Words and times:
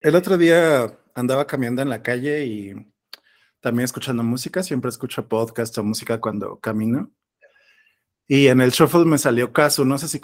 El 0.00 0.14
otro 0.14 0.38
día 0.38 0.90
andaba 1.14 1.46
caminando 1.46 1.82
en 1.82 1.90
la 1.90 2.02
calle 2.02 2.46
y 2.46 2.74
también 3.60 3.84
escuchando 3.84 4.22
música. 4.22 4.62
Siempre 4.62 4.88
escucho 4.88 5.28
podcast 5.28 5.76
o 5.76 5.84
música 5.84 6.18
cuando 6.18 6.58
camino. 6.58 7.10
Y 8.26 8.46
en 8.46 8.62
el 8.62 8.70
shuffle 8.70 9.04
me 9.04 9.18
salió 9.18 9.52
Casu. 9.52 9.84
No 9.84 9.98
sé 9.98 10.08
si 10.08 10.18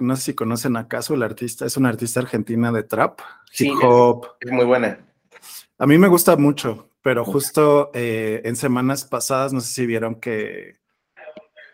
no 0.00 0.16
sé 0.16 0.22
si 0.22 0.34
conocen 0.34 0.76
a 0.76 0.88
Casu, 0.88 1.14
el 1.14 1.22
artista. 1.22 1.64
Es 1.66 1.76
una 1.76 1.90
artista 1.90 2.18
argentina 2.18 2.72
de 2.72 2.82
trap, 2.82 3.20
hip 3.56 3.74
hop. 3.80 4.26
Es 4.40 4.50
muy 4.50 4.64
buena. 4.64 4.98
A 5.78 5.86
mí 5.86 5.98
me 5.98 6.08
gusta 6.08 6.34
mucho, 6.36 6.90
pero 7.00 7.24
justo 7.24 7.92
eh, 7.94 8.40
en 8.44 8.56
semanas 8.56 9.04
pasadas, 9.04 9.52
no 9.52 9.60
sé 9.60 9.72
si 9.72 9.86
vieron 9.86 10.16
que 10.16 10.78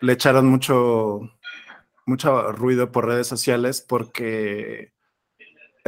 le 0.00 0.12
echaron 0.12 0.46
mucho, 0.46 1.20
mucho 2.04 2.52
ruido 2.52 2.92
por 2.92 3.06
redes 3.06 3.26
sociales 3.26 3.80
porque 3.80 4.92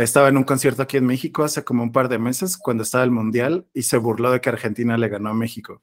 estaba 0.03 0.29
en 0.29 0.37
un 0.37 0.45
concierto 0.45 0.83
aquí 0.83 0.97
en 0.97 1.07
México 1.07 1.45
hace 1.45 1.65
como 1.65 1.83
un 1.83 1.93
par 1.93 2.09
de 2.09 2.19
meses 2.19 2.57
cuando 2.57 2.83
estaba 2.83 3.05
el 3.05 3.11
Mundial 3.11 3.67
y 3.75 3.83
se 3.83 3.97
burló 3.97 4.31
de 4.33 4.41
que 4.41 4.49
Argentina 4.49 4.97
le 4.97 5.09
ganó 5.09 5.31
a 5.31 5.35
México. 5.35 5.83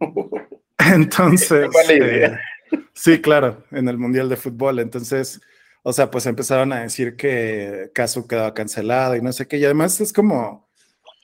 Entonces, 0.78 1.68
eh, 1.90 2.36
sí, 2.92 3.20
claro, 3.20 3.64
en 3.70 3.88
el 3.88 3.98
Mundial 3.98 4.28
de 4.28 4.36
Fútbol. 4.36 4.78
Entonces, 4.80 5.40
o 5.82 5.92
sea, 5.92 6.10
pues 6.10 6.26
empezaron 6.26 6.72
a 6.72 6.80
decir 6.80 7.16
que 7.16 7.90
Caso 7.94 8.26
quedaba 8.26 8.54
cancelado 8.54 9.16
y 9.16 9.22
no 9.22 9.32
sé 9.32 9.46
qué. 9.46 9.58
Y 9.58 9.64
además 9.64 10.00
es 10.00 10.12
como 10.12 10.68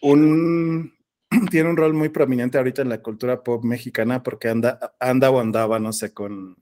un, 0.02 0.94
tiene 1.50 1.70
un 1.70 1.76
rol 1.76 1.94
muy 1.94 2.08
prominente 2.08 2.58
ahorita 2.58 2.82
en 2.82 2.88
la 2.88 3.02
cultura 3.02 3.42
pop 3.42 3.64
mexicana 3.64 4.22
porque 4.22 4.48
anda, 4.48 4.94
anda 5.00 5.30
o 5.30 5.40
andaba, 5.40 5.78
no 5.78 5.92
sé, 5.92 6.12
con 6.12 6.56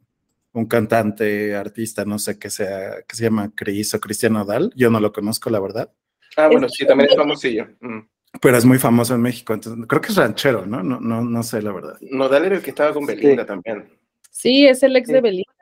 un 0.57 0.65
cantante, 0.65 1.55
artista, 1.55 2.07
no 2.07 2.19
sé 2.19 2.39
qué 2.39 2.49
sea, 2.49 3.03
que 3.07 3.15
se 3.15 3.25
llama 3.25 3.53
Cris 3.55 3.93
o 3.93 4.01
Cristiano 4.01 4.43
Dal. 4.45 4.73
Yo 4.75 4.91
no 4.91 5.01
lo 5.01 5.13
conozco, 5.13 5.51
la 5.51 5.61
verdad. 5.61 5.93
Ah, 6.35 6.49
bueno, 6.49 6.67
sí, 6.69 6.87
también 6.87 7.11
es 7.11 7.17
famosillo. 7.17 7.67
Mm. 7.81 8.01
Pero 8.41 8.57
es 8.57 8.65
muy 8.65 8.79
famoso 8.79 9.15
en 9.15 9.21
México, 9.21 9.53
entonces 9.53 9.85
creo 9.87 10.01
que 10.01 10.09
es 10.09 10.17
ranchero, 10.17 10.65
¿no? 10.65 10.83
No, 10.83 10.99
no, 10.99 11.23
no 11.23 11.43
sé, 11.43 11.61
la 11.61 11.73
verdad. 11.73 11.99
Nodal 12.01 12.47
era 12.47 12.57
el 12.57 12.63
que 12.63 12.71
estaba 12.71 12.95
con 12.95 13.05
Belinda 13.05 13.45
también. 13.45 13.87
Sí, 14.31 14.67
es 14.67 14.83
el 14.83 14.97
ex 14.97 15.09
de 15.09 15.21
Belinda. 15.21 15.53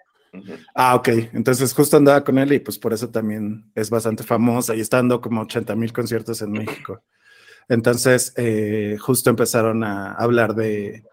Ah, 0.75 0.95
ok. 0.95 1.09
Entonces 1.33 1.73
justo 1.73 1.97
andaba 1.97 2.23
con 2.23 2.39
él 2.39 2.53
y 2.53 2.61
pues 2.61 2.79
por 2.79 2.93
eso 2.93 3.09
también 3.11 3.71
es 3.75 3.91
bastante 3.91 4.23
famosa 4.23 4.75
y 4.75 4.81
está 4.81 4.99
dando 4.99 5.21
como 5.21 5.43
80 5.43 5.75
mil 5.77 5.93
conciertos 5.93 6.41
en 6.43 6.53
México. 6.53 7.03
Entonces, 7.69 8.33
eh, 8.37 8.97
justo 9.01 9.31
empezaron 9.31 9.85
a 9.85 10.13
hablar 10.13 10.55
de, 10.55 11.05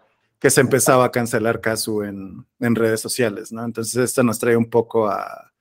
que 0.42 0.50
se 0.50 0.59
empezaba 0.59 1.06
a 1.06 1.11
cancelar 1.11 1.61
Casu 1.61 2.02
en, 2.02 2.47
en, 2.59 2.75
redes 2.75 3.00
sociales, 3.00 3.52
¿no? 3.52 3.64
Entonces 3.64 3.95
esto 3.97 4.23
nos 4.23 4.39
trae 4.39 4.58
un 4.58 4.72
poco 4.72 5.08
a, 5.08 5.53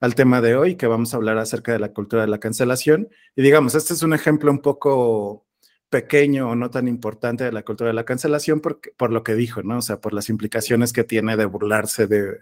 al 0.00 0.14
tema 0.14 0.40
de 0.40 0.54
hoy, 0.54 0.76
que 0.76 0.86
vamos 0.86 1.12
a 1.12 1.16
hablar 1.16 1.38
acerca 1.38 1.72
de 1.72 1.80
la 1.80 1.92
cultura 1.92 2.22
de 2.22 2.28
la 2.28 2.38
cancelación. 2.38 3.08
Y 3.34 3.42
digamos, 3.42 3.74
este 3.74 3.94
es 3.94 4.02
un 4.04 4.14
ejemplo 4.14 4.52
un 4.52 4.60
poco 4.60 5.44
pequeño 5.90 6.50
o 6.50 6.54
no 6.54 6.70
tan 6.70 6.86
importante 6.86 7.42
de 7.42 7.52
la 7.52 7.64
cultura 7.64 7.88
de 7.88 7.94
la 7.94 8.04
cancelación 8.04 8.60
por, 8.60 8.80
por 8.96 9.10
lo 9.10 9.24
que 9.24 9.34
dijo, 9.34 9.64
¿no? 9.64 9.78
O 9.78 9.82
sea, 9.82 10.00
por 10.00 10.14
las 10.14 10.28
implicaciones 10.28 10.92
que 10.92 11.02
tiene 11.02 11.36
de 11.36 11.46
burlarse 11.46 12.06
de, 12.06 12.36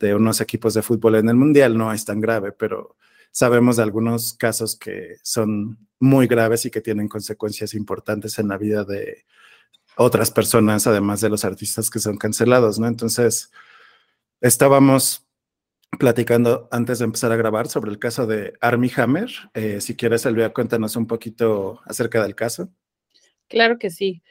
de 0.00 0.14
unos 0.16 0.40
equipos 0.40 0.74
de 0.74 0.82
fútbol 0.82 1.14
en 1.14 1.28
el 1.28 1.36
Mundial, 1.36 1.78
no 1.78 1.92
es 1.92 2.04
tan 2.04 2.20
grave, 2.20 2.50
pero 2.50 2.96
sabemos 3.30 3.76
de 3.76 3.84
algunos 3.84 4.34
casos 4.34 4.76
que 4.76 5.18
son 5.22 5.78
muy 6.00 6.26
graves 6.26 6.66
y 6.66 6.72
que 6.72 6.80
tienen 6.80 7.06
consecuencias 7.06 7.74
importantes 7.74 8.36
en 8.40 8.48
la 8.48 8.58
vida 8.58 8.82
de 8.82 9.26
otras 10.00 10.30
personas, 10.30 10.86
además 10.86 11.20
de 11.20 11.28
los 11.28 11.44
artistas 11.44 11.90
que 11.90 11.98
son 11.98 12.16
cancelados, 12.16 12.78
¿no? 12.78 12.86
Entonces, 12.86 13.50
estábamos 14.40 15.26
platicando 15.98 16.68
antes 16.70 17.00
de 17.00 17.04
empezar 17.04 17.32
a 17.32 17.36
grabar 17.36 17.68
sobre 17.68 17.90
el 17.90 17.98
caso 17.98 18.26
de 18.26 18.54
Army 18.62 18.90
Hammer. 18.96 19.30
Eh, 19.52 19.82
si 19.82 19.96
quieres, 19.96 20.24
Elvia, 20.24 20.54
cuéntanos 20.54 20.96
un 20.96 21.06
poquito 21.06 21.82
acerca 21.84 22.22
del 22.22 22.34
caso. 22.34 22.70
Claro 23.46 23.78
que 23.78 23.90
sí. 23.90 24.22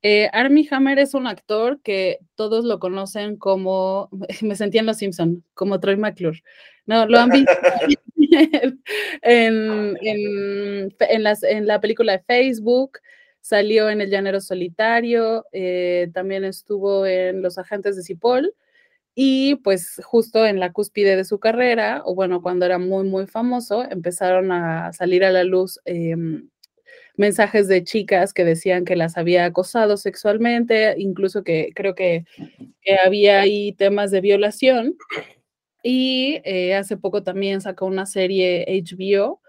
Eh, 0.00 0.30
Army 0.32 0.66
Hammer 0.70 0.98
es 0.98 1.12
un 1.12 1.26
actor 1.26 1.82
que 1.82 2.20
todos 2.34 2.64
lo 2.64 2.78
conocen 2.78 3.36
como, 3.36 4.08
me 4.40 4.56
sentí 4.56 4.78
en 4.78 4.86
Los 4.86 4.96
Simpson, 4.96 5.44
como 5.52 5.78
Troy 5.78 5.98
McClure. 5.98 6.42
No, 6.86 7.06
lo 7.06 7.18
han 7.18 7.28
visto 7.28 7.52
en, 9.20 9.94
en, 10.00 10.94
en 10.98 11.66
la 11.66 11.80
película 11.82 12.12
de 12.12 12.20
Facebook, 12.20 12.92
Salió 13.48 13.88
en 13.88 14.02
El 14.02 14.10
Llanero 14.10 14.42
Solitario, 14.42 15.46
eh, 15.52 16.10
también 16.12 16.44
estuvo 16.44 17.06
en 17.06 17.40
Los 17.40 17.56
Agentes 17.56 17.96
de 17.96 18.02
Cipoll 18.02 18.52
y 19.14 19.54
pues 19.64 20.02
justo 20.04 20.44
en 20.44 20.60
la 20.60 20.70
cúspide 20.70 21.16
de 21.16 21.24
su 21.24 21.40
carrera, 21.40 22.02
o 22.04 22.14
bueno, 22.14 22.42
cuando 22.42 22.66
era 22.66 22.76
muy, 22.76 23.04
muy 23.04 23.26
famoso, 23.26 23.90
empezaron 23.90 24.52
a 24.52 24.92
salir 24.92 25.24
a 25.24 25.30
la 25.30 25.44
luz 25.44 25.80
em, 25.86 26.50
mensajes 27.16 27.68
de 27.68 27.84
chicas 27.84 28.34
que 28.34 28.44
decían 28.44 28.84
que 28.84 28.96
las 28.96 29.16
había 29.16 29.46
acosado 29.46 29.96
sexualmente, 29.96 30.96
incluso 30.98 31.42
que 31.42 31.70
creo 31.74 31.94
que, 31.94 32.26
había 33.02 33.40
ahí 33.40 33.72
temas 33.72 34.10
de 34.10 34.20
violación. 34.20 34.94
Y 35.82 36.42
eh, 36.44 36.74
hace 36.74 36.98
poco 36.98 37.22
también 37.22 37.62
sacó 37.62 37.86
una 37.86 38.04
serie 38.04 38.66
HBO 38.68 39.40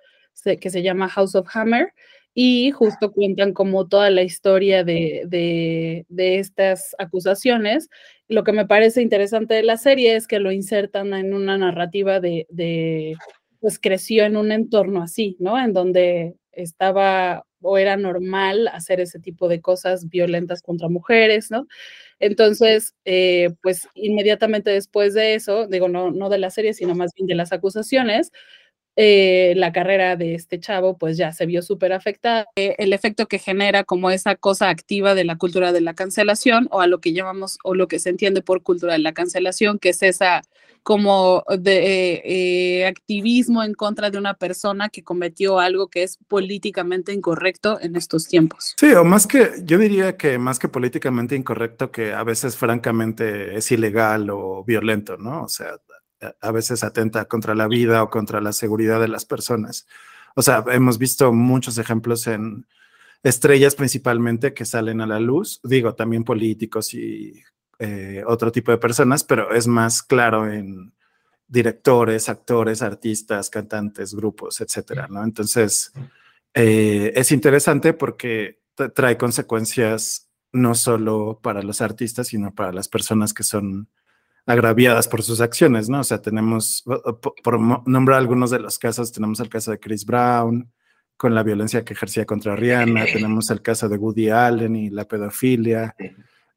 que 0.45 0.69
se 0.69 0.83
llama 0.83 1.09
House 1.09 1.35
of 1.35 1.49
Hammer, 1.53 1.93
y 2.33 2.71
justo 2.71 3.11
cuentan 3.11 3.53
como 3.53 3.87
toda 3.87 4.09
la 4.09 4.23
historia 4.23 4.83
de, 4.83 5.23
de, 5.27 6.37
estas 6.39 6.95
acusaciones. 6.99 7.89
Lo 8.27 8.43
que 8.43 8.51
me 8.51 8.65
parece 8.65 9.01
interesante 9.01 9.55
de 9.55 9.63
la 9.63 9.77
serie 9.77 10.15
es 10.15 10.27
que 10.27 10.39
lo 10.39 10.51
insertan 10.51 11.13
en 11.13 11.33
una 11.33 11.57
narrativa 11.57 12.19
de, 12.19 12.45
de, 12.49 13.15
pues 13.59 13.79
creció 13.79 14.25
en 14.25 14.37
un 14.37 14.51
entorno 14.51 15.01
así, 15.01 15.35
¿no? 15.39 15.59
En 15.59 15.73
donde 15.73 16.35
estaba 16.51 17.45
o 17.61 17.77
era 17.77 17.97
normal 17.97 18.67
hacer 18.69 18.99
ese 19.01 19.19
tipo 19.19 19.47
de 19.47 19.61
cosas 19.61 20.07
violentas 20.07 20.61
contra 20.61 20.87
mujeres, 20.87 21.51
¿no? 21.51 21.67
Entonces, 22.19 22.95
eh, 23.05 23.49
pues 23.61 23.87
inmediatamente 23.95 24.71
después 24.71 25.13
de 25.13 25.35
eso, 25.35 25.67
digo, 25.67 25.89
no, 25.89 26.11
no 26.11 26.29
de 26.29 26.37
la 26.37 26.51
serie, 26.51 26.73
sino 26.73 26.95
más 26.95 27.13
bien 27.13 27.27
de 27.27 27.35
las 27.35 27.51
acusaciones, 27.51 28.31
eh, 29.01 29.53
la 29.55 29.71
carrera 29.71 30.17
de 30.17 30.35
este 30.35 30.59
chavo 30.59 30.97
pues 30.97 31.15
ya 31.15 31.31
se 31.31 31.45
vio 31.45 31.61
súper 31.61 31.93
afectada. 31.93 32.47
Eh, 32.57 32.75
el 32.79 32.91
efecto 32.91 33.27
que 33.27 33.39
genera 33.39 33.85
como 33.85 34.11
esa 34.11 34.35
cosa 34.35 34.67
activa 34.67 35.15
de 35.15 35.23
la 35.23 35.37
cultura 35.37 35.71
de 35.71 35.79
la 35.79 35.93
cancelación 35.93 36.67
o 36.69 36.81
a 36.81 36.87
lo 36.87 36.99
que 36.99 37.13
llamamos 37.13 37.59
o 37.63 37.75
lo 37.75 37.87
que 37.87 37.99
se 37.99 38.09
entiende 38.09 38.41
por 38.41 38.61
cultura 38.61 38.91
de 38.91 38.99
la 38.99 39.13
cancelación, 39.13 39.79
que 39.79 39.89
es 39.89 40.03
esa 40.03 40.41
como 40.83 41.45
de 41.57 42.21
eh, 42.25 42.87
activismo 42.87 43.63
en 43.63 43.73
contra 43.73 44.09
de 44.09 44.17
una 44.17 44.33
persona 44.33 44.89
que 44.89 45.01
cometió 45.01 45.59
algo 45.59 45.87
que 45.87 46.03
es 46.03 46.17
políticamente 46.27 47.13
incorrecto 47.13 47.79
en 47.79 47.95
estos 47.95 48.27
tiempos. 48.27 48.75
Sí, 48.77 48.91
o 48.91 49.05
más 49.05 49.27
que, 49.27 49.51
yo 49.63 49.77
diría 49.77 50.17
que 50.17 50.37
más 50.37 50.59
que 50.59 50.67
políticamente 50.67 51.37
incorrecto, 51.37 51.89
que 51.89 52.11
a 52.11 52.23
veces 52.23 52.57
francamente 52.57 53.55
es 53.55 53.71
ilegal 53.71 54.29
o 54.29 54.63
violento, 54.65 55.15
¿no? 55.15 55.43
O 55.43 55.47
sea, 55.47 55.77
a 56.41 56.51
veces 56.51 56.83
atenta 56.83 57.25
contra 57.25 57.55
la 57.55 57.67
vida 57.67 58.03
o 58.03 58.09
contra 58.09 58.41
la 58.41 58.53
seguridad 58.53 58.99
de 58.99 59.07
las 59.07 59.25
personas. 59.25 59.87
O 60.35 60.41
sea, 60.41 60.63
hemos 60.71 60.97
visto 60.97 61.33
muchos 61.33 61.77
ejemplos 61.77 62.27
en 62.27 62.65
estrellas 63.23 63.75
principalmente 63.75 64.53
que 64.53 64.65
salen 64.65 65.01
a 65.01 65.07
la 65.07 65.19
luz, 65.19 65.59
digo, 65.63 65.95
también 65.95 66.23
políticos 66.23 66.93
y 66.93 67.43
eh, 67.79 68.23
otro 68.25 68.51
tipo 68.51 68.71
de 68.71 68.77
personas, 68.77 69.23
pero 69.23 69.53
es 69.53 69.67
más 69.67 70.03
claro 70.03 70.51
en 70.51 70.93
directores, 71.47 72.29
actores, 72.29 72.81
artistas, 72.81 73.49
cantantes, 73.49 74.13
grupos, 74.13 74.61
etcétera, 74.61 75.07
¿no? 75.09 75.23
Entonces, 75.23 75.91
eh, 76.53 77.11
es 77.15 77.31
interesante 77.31 77.93
porque 77.93 78.59
trae 78.93 79.17
consecuencias 79.17 80.29
no 80.51 80.75
solo 80.75 81.39
para 81.41 81.61
los 81.63 81.81
artistas, 81.81 82.27
sino 82.27 82.53
para 82.53 82.71
las 82.71 82.87
personas 82.87 83.33
que 83.33 83.43
son 83.43 83.89
agraviadas 84.49 85.07
por 85.07 85.21
sus 85.21 85.41
acciones, 85.41 85.89
¿no? 85.89 85.99
O 85.99 86.03
sea, 86.03 86.23
tenemos, 86.23 86.83
por 87.43 87.59
nombrar 87.87 88.17
algunos 88.17 88.49
de 88.49 88.57
los 88.57 88.79
casos, 88.79 89.11
tenemos 89.11 89.39
el 89.41 89.47
caso 89.47 89.69
de 89.69 89.79
Chris 89.79 90.03
Brown 90.05 90.73
con 91.17 91.35
la 91.35 91.43
violencia 91.43 91.85
que 91.85 91.93
ejercía 91.93 92.25
contra 92.25 92.55
Rihanna, 92.55 93.05
tenemos 93.05 93.51
el 93.51 93.61
caso 93.61 93.87
de 93.87 93.97
Woody 93.97 94.31
Allen 94.31 94.75
y 94.75 94.89
la 94.89 95.05
pedofilia, 95.05 95.95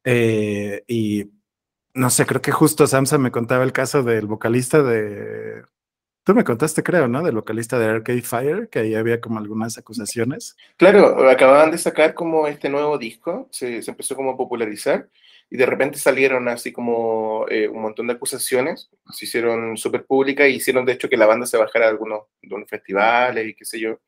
eh, 0.03 0.83
y 0.87 1.29
no 1.93 2.09
sé, 2.09 2.25
creo 2.25 2.41
que 2.41 2.51
justo 2.51 2.87
Samsa 2.87 3.19
me 3.19 3.29
contaba 3.29 3.63
el 3.63 3.71
caso 3.71 4.01
del 4.01 4.25
vocalista 4.25 4.81
de... 4.81 5.61
Tú 6.23 6.33
me 6.33 6.43
contaste, 6.43 6.81
creo, 6.81 7.07
¿no? 7.07 7.21
Del 7.21 7.35
vocalista 7.35 7.77
de 7.77 7.85
Arcade 7.85 8.21
Fire, 8.23 8.69
que 8.69 8.79
ahí 8.79 8.95
había 8.95 9.21
como 9.21 9.37
algunas 9.37 9.77
acusaciones. 9.77 10.55
Claro, 10.77 11.29
acababan 11.29 11.69
de 11.69 11.77
sacar 11.77 12.15
como 12.15 12.47
este 12.47 12.69
nuevo 12.69 12.97
disco, 12.97 13.49
se, 13.51 13.83
se 13.83 13.91
empezó 13.91 14.15
como 14.15 14.31
a 14.31 14.37
popularizar, 14.37 15.09
y 15.53 15.57
de 15.57 15.67
repente 15.67 15.99
salieron 15.99 16.47
así 16.47 16.71
como 16.71 17.45
eh, 17.47 17.67
un 17.67 17.83
montón 17.83 18.07
de 18.07 18.13
acusaciones, 18.13 18.89
se 19.11 19.25
hicieron 19.25 19.77
súper 19.77 20.03
públicas 20.03 20.49
y 20.49 20.55
hicieron 20.55 20.83
de 20.83 20.93
hecho 20.93 21.07
que 21.07 21.15
la 21.15 21.27
banda 21.27 21.45
se 21.45 21.57
bajara 21.57 21.85
de 21.85 21.91
algunos, 21.91 22.23
de 22.41 22.55
unos 22.55 22.67
festivales 22.67 23.47
y 23.47 23.53
qué 23.53 23.63
sé 23.63 23.79
yo. 23.79 23.99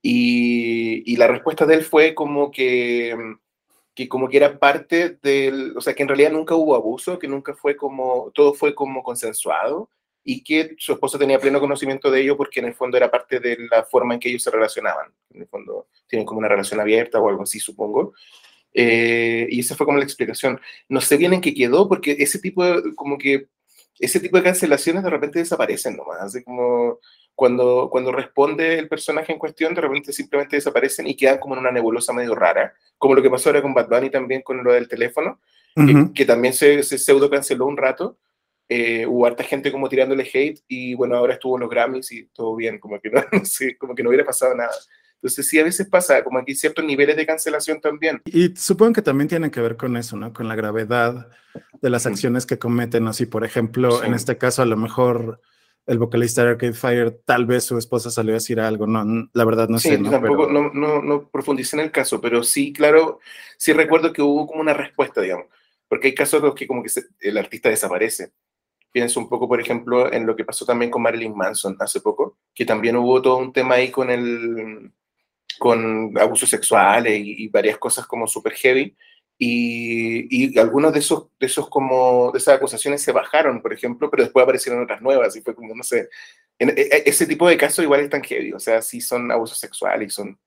Y, 0.00 1.02
y, 1.12 1.16
la 1.16 1.26
respuesta 1.26 1.66
de 1.66 1.74
él 1.74 1.82
fue 1.82 2.14
como 2.14 2.52
que, 2.52 3.16
que 3.96 4.08
como 4.08 4.28
que 4.28 4.36
era 4.36 4.60
parte 4.60 5.18
del, 5.20 5.76
o 5.76 5.80
sea, 5.80 5.92
que 5.94 6.04
en 6.04 6.08
realidad 6.08 6.30
nunca 6.30 6.54
hubo 6.54 6.76
abuso, 6.76 7.18
que 7.18 7.26
nunca 7.26 7.52
fue 7.54 7.76
como, 7.76 8.30
todo 8.32 8.54
fue 8.54 8.72
como 8.72 9.02
consensuado, 9.02 9.90
y 10.22 10.44
que 10.44 10.76
su 10.78 10.92
esposa 10.92 11.18
tenía 11.18 11.40
pleno 11.40 11.58
conocimiento 11.58 12.12
de 12.12 12.20
ello 12.20 12.36
porque 12.36 12.60
en 12.60 12.66
el 12.66 12.74
fondo 12.74 12.96
era 12.96 13.10
parte 13.10 13.40
de 13.40 13.56
la 13.68 13.82
forma 13.82 14.14
en 14.14 14.20
que 14.20 14.28
ellos 14.28 14.44
se 14.44 14.52
relacionaban. 14.52 15.12
En 15.30 15.42
el 15.42 15.48
fondo 15.48 15.88
tienen 16.06 16.26
como 16.26 16.38
una 16.38 16.48
relación 16.48 16.78
abierta 16.78 17.18
o 17.18 17.28
algo 17.28 17.42
así, 17.42 17.58
supongo. 17.58 18.12
Eh, 18.72 19.46
y 19.50 19.60
esa 19.60 19.74
fue 19.74 19.86
como 19.86 19.98
la 19.98 20.04
explicación. 20.04 20.60
No 20.88 21.00
sé 21.00 21.16
bien 21.16 21.32
en 21.32 21.40
qué 21.40 21.54
quedó 21.54 21.88
porque 21.88 22.16
ese 22.18 22.38
tipo 22.38 22.64
de, 22.64 22.94
como 22.94 23.18
que, 23.18 23.48
ese 23.98 24.20
tipo 24.20 24.36
de 24.36 24.42
cancelaciones 24.42 25.02
de 25.02 25.10
repente 25.10 25.38
desaparecen 25.38 25.96
nomás, 25.96 26.20
así 26.22 26.42
como 26.42 26.98
cuando, 27.34 27.88
cuando 27.90 28.12
responde 28.12 28.78
el 28.78 28.88
personaje 28.88 29.32
en 29.32 29.38
cuestión, 29.38 29.74
de 29.74 29.80
repente 29.80 30.12
simplemente 30.12 30.56
desaparecen 30.56 31.06
y 31.06 31.16
quedan 31.16 31.38
como 31.38 31.54
en 31.54 31.60
una 31.60 31.72
nebulosa 31.72 32.12
medio 32.12 32.34
rara, 32.34 32.74
como 32.98 33.14
lo 33.14 33.22
que 33.22 33.30
pasó 33.30 33.48
ahora 33.48 33.62
con 33.62 33.74
Bad 33.74 33.88
Bunny 33.88 34.10
también 34.10 34.42
con 34.42 34.62
lo 34.62 34.72
del 34.72 34.88
teléfono, 34.88 35.40
que, 36.14 36.24
también 36.24 36.52
se, 36.52 36.82
se 36.82 36.98
pseudo 36.98 37.30
canceló 37.30 37.66
un 37.66 37.76
rato, 37.76 38.18
eh, 38.68 39.04
hubo 39.04 39.26
harta 39.26 39.42
gente 39.42 39.72
como 39.72 39.88
tirándole 39.88 40.28
hate 40.32 40.60
y 40.68 40.94
bueno, 40.94 41.16
ahora 41.16 41.34
estuvo 41.34 41.56
en 41.56 41.62
los 41.62 41.70
Grammys 41.70 42.12
y 42.12 42.26
todo 42.26 42.54
bien, 42.54 42.78
como 42.78 43.00
que 43.00 43.10
no, 43.10 43.20
como 43.78 43.94
que 43.96 44.02
no 44.02 44.10
hubiera 44.10 44.24
pasado 44.24 44.54
nada. 44.54 44.72
Entonces 45.22 45.48
sí, 45.48 45.58
a 45.58 45.64
veces 45.64 45.86
pasa, 45.86 46.24
como 46.24 46.38
aquí 46.38 46.54
ciertos 46.54 46.84
niveles 46.84 47.14
de 47.16 47.26
cancelación 47.26 47.80
también. 47.80 48.22
Y 48.24 48.56
supongo 48.56 48.94
que 48.94 49.02
también 49.02 49.28
tienen 49.28 49.50
que 49.50 49.60
ver 49.60 49.76
con 49.76 49.96
eso, 49.98 50.16
¿no? 50.16 50.32
Con 50.32 50.48
la 50.48 50.54
gravedad 50.54 51.28
de 51.82 51.90
las 51.90 52.06
acciones 52.06 52.46
que 52.46 52.58
cometen, 52.58 53.06
así, 53.06 53.26
por 53.26 53.44
ejemplo, 53.44 54.02
en 54.02 54.14
este 54.14 54.38
caso 54.38 54.62
a 54.62 54.66
lo 54.66 54.78
mejor 54.78 55.40
el 55.86 55.98
vocalista 55.98 56.42
de 56.42 56.50
Arcade 56.50 56.72
Fire, 56.72 57.20
tal 57.24 57.44
vez 57.44 57.64
su 57.64 57.76
esposa 57.76 58.10
salió 58.10 58.32
a 58.32 58.34
decir 58.34 58.60
algo, 58.60 58.86
no, 58.86 59.28
la 59.32 59.44
verdad 59.44 59.68
no 59.68 59.78
sé. 59.78 59.98
¿no? 59.98 60.10
tampoco, 60.10 60.48
no, 60.50 60.70
no, 60.72 61.02
no 61.02 61.28
profundicé 61.28 61.76
en 61.76 61.82
el 61.82 61.90
caso, 61.90 62.20
pero 62.20 62.42
sí, 62.42 62.72
claro, 62.72 63.18
sí 63.58 63.72
recuerdo 63.72 64.12
que 64.12 64.22
hubo 64.22 64.46
como 64.46 64.60
una 64.60 64.72
respuesta, 64.72 65.20
digamos, 65.20 65.46
porque 65.88 66.08
hay 66.08 66.14
casos 66.14 66.40
en 66.40 66.46
los 66.46 66.54
que 66.54 66.66
como 66.66 66.82
que 66.82 66.90
el 67.20 67.36
artista 67.36 67.68
desaparece 67.68 68.32
Pienso 68.92 69.20
un 69.20 69.28
poco, 69.28 69.46
por 69.46 69.60
ejemplo, 69.60 70.12
en 70.12 70.26
lo 70.26 70.34
que 70.34 70.44
pasó 70.44 70.64
también 70.64 70.90
con 70.90 71.02
Marilyn 71.02 71.36
Manson 71.36 71.76
hace 71.78 72.00
poco, 72.00 72.38
que 72.52 72.64
también 72.64 72.96
hubo 72.96 73.22
todo 73.22 73.36
un 73.36 73.52
tema 73.52 73.76
ahí 73.76 73.90
con 73.90 74.10
el 74.10 74.92
con 75.60 76.18
abusos 76.18 76.50
sexuales 76.50 77.22
y, 77.24 77.46
varias 77.48 77.78
cosas 77.78 78.06
como 78.06 78.26
super 78.26 78.54
heavy. 78.54 78.96
Y, 79.38 80.54
y, 80.54 80.58
algunos 80.58 80.92
de 80.92 80.98
esos, 80.98 81.28
de 81.38 81.46
esos 81.46 81.68
como, 81.68 82.32
de 82.32 82.38
esas 82.38 82.56
acusaciones 82.56 83.02
se 83.02 83.12
bajaron, 83.12 83.62
por 83.62 83.72
ejemplo, 83.72 84.10
pero 84.10 84.24
después 84.24 84.42
aparecieron 84.42 84.82
otras 84.82 85.00
nuevas 85.00 85.36
y 85.36 85.42
fue 85.42 85.54
como, 85.54 85.74
no 85.74 85.82
sé, 85.84 86.08
en, 86.58 86.70
e, 86.70 86.72
e, 86.82 87.02
ese 87.06 87.26
tipo 87.26 87.48
de 87.48 87.56
casos 87.56 87.84
igual 87.84 88.00
están 88.00 88.22
heavy, 88.22 88.52
o 88.52 88.60
sea, 88.60 88.82
sí 88.82 89.00
son 89.00 89.30
abusos 89.30 89.58
sexuales 89.58 90.08
y 90.08 90.14
son, 90.14 90.38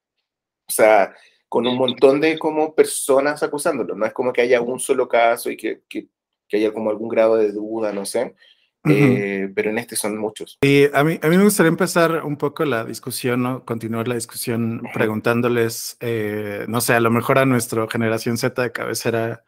o 0.68 0.72
sea, 0.72 1.16
con 1.50 1.66
un 1.68 1.78
montón 1.78 2.22
de 2.22 2.38
como 2.38 2.76
personas 2.76 3.42
acusándolo, 3.44 3.96
no 3.96 4.06
es 4.06 4.14
como 4.14 4.34
que 4.34 4.42
haya 4.42 4.62
un 4.62 4.80
solo 4.80 5.08
caso 5.08 5.50
y 5.50 5.58
que, 5.58 5.82
que 5.90 6.08
que 6.54 6.58
haya 6.58 6.72
como 6.72 6.92
algún 6.92 7.10
grado 7.10 7.36
de 7.36 7.52
duda, 7.52 7.92
no 7.92 8.06
sé. 8.06 8.36
Eh, 8.86 9.50
pero 9.56 9.70
en 9.70 9.78
este 9.78 9.96
son 9.96 10.18
muchos. 10.18 10.58
Y 10.62 10.86
a 10.94 11.04
mí, 11.04 11.20
a 11.22 11.28
mí 11.28 11.38
me 11.38 11.44
gustaría 11.44 11.70
empezar 11.70 12.24
un 12.24 12.36
poco 12.38 12.66
la 12.66 12.84
discusión, 12.84 13.44
¿no? 13.44 13.64
Continuar 13.64 14.08
la 14.08 14.16
discusión 14.16 14.82
preguntándoles, 14.94 15.98
eh, 16.02 16.66
no 16.68 16.82
sé, 16.82 16.94
a 16.94 17.00
lo 17.00 17.10
mejor 17.10 17.40
a 17.40 17.46
nuestra 17.46 17.88
generación 17.90 18.38
Z 18.38 18.62
de 18.62 18.72
cabecera, 18.72 19.44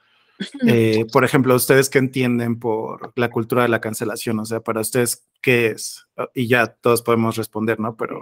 eh, 0.68 1.06
por 1.12 1.26
ejemplo, 1.26 1.54
¿ustedes 1.56 1.90
qué 1.90 2.00
entienden 2.00 2.60
por 2.60 3.12
la 3.16 3.30
cultura 3.30 3.64
de 3.64 3.70
la 3.70 3.82
cancelación? 3.82 4.40
O 4.40 4.46
sea, 4.46 4.62
para 4.62 4.82
ustedes, 4.82 5.28
¿qué 5.42 5.68
es? 5.68 6.08
Y 6.34 6.48
ya 6.48 6.68
todos 6.68 7.02
podemos 7.02 7.36
responder, 7.36 7.80
¿no? 7.80 7.98
Pero 7.98 8.22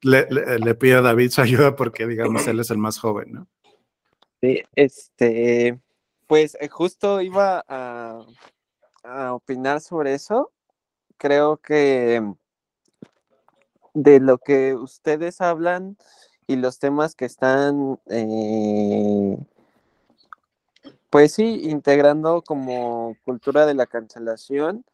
le, 0.00 0.26
le 0.30 0.74
pido 0.74 0.98
a 0.98 1.02
David 1.02 1.30
su 1.30 1.42
ayuda 1.42 1.76
porque, 1.76 2.06
digamos, 2.06 2.46
él 2.46 2.60
es 2.60 2.70
el 2.70 2.78
más 2.78 2.98
joven, 2.98 3.32
¿no? 3.32 3.48
Sí, 4.44 4.62
este, 4.74 5.80
pues 6.26 6.56
justo 6.70 7.22
iba 7.22 7.64
a, 7.66 8.26
opinar 9.32 9.80
sobre 9.80 10.14
eso. 10.14 10.52
Creo 11.18 11.56
que 11.58 12.22
de 13.94 14.20
lo 14.20 14.38
que 14.38 14.74
ustedes 14.74 15.40
hablan 15.40 15.96
y 16.46 16.56
los 16.56 16.78
temas 16.78 17.14
que 17.14 17.24
están, 17.24 17.98
eh, 18.10 19.38
pues 21.10 21.32
sí, 21.32 21.60
integrando 21.70 22.42
como 22.42 23.16
cultura 23.24 23.66
de 23.66 23.74
la 23.74 23.86
cancelación, 23.86 24.84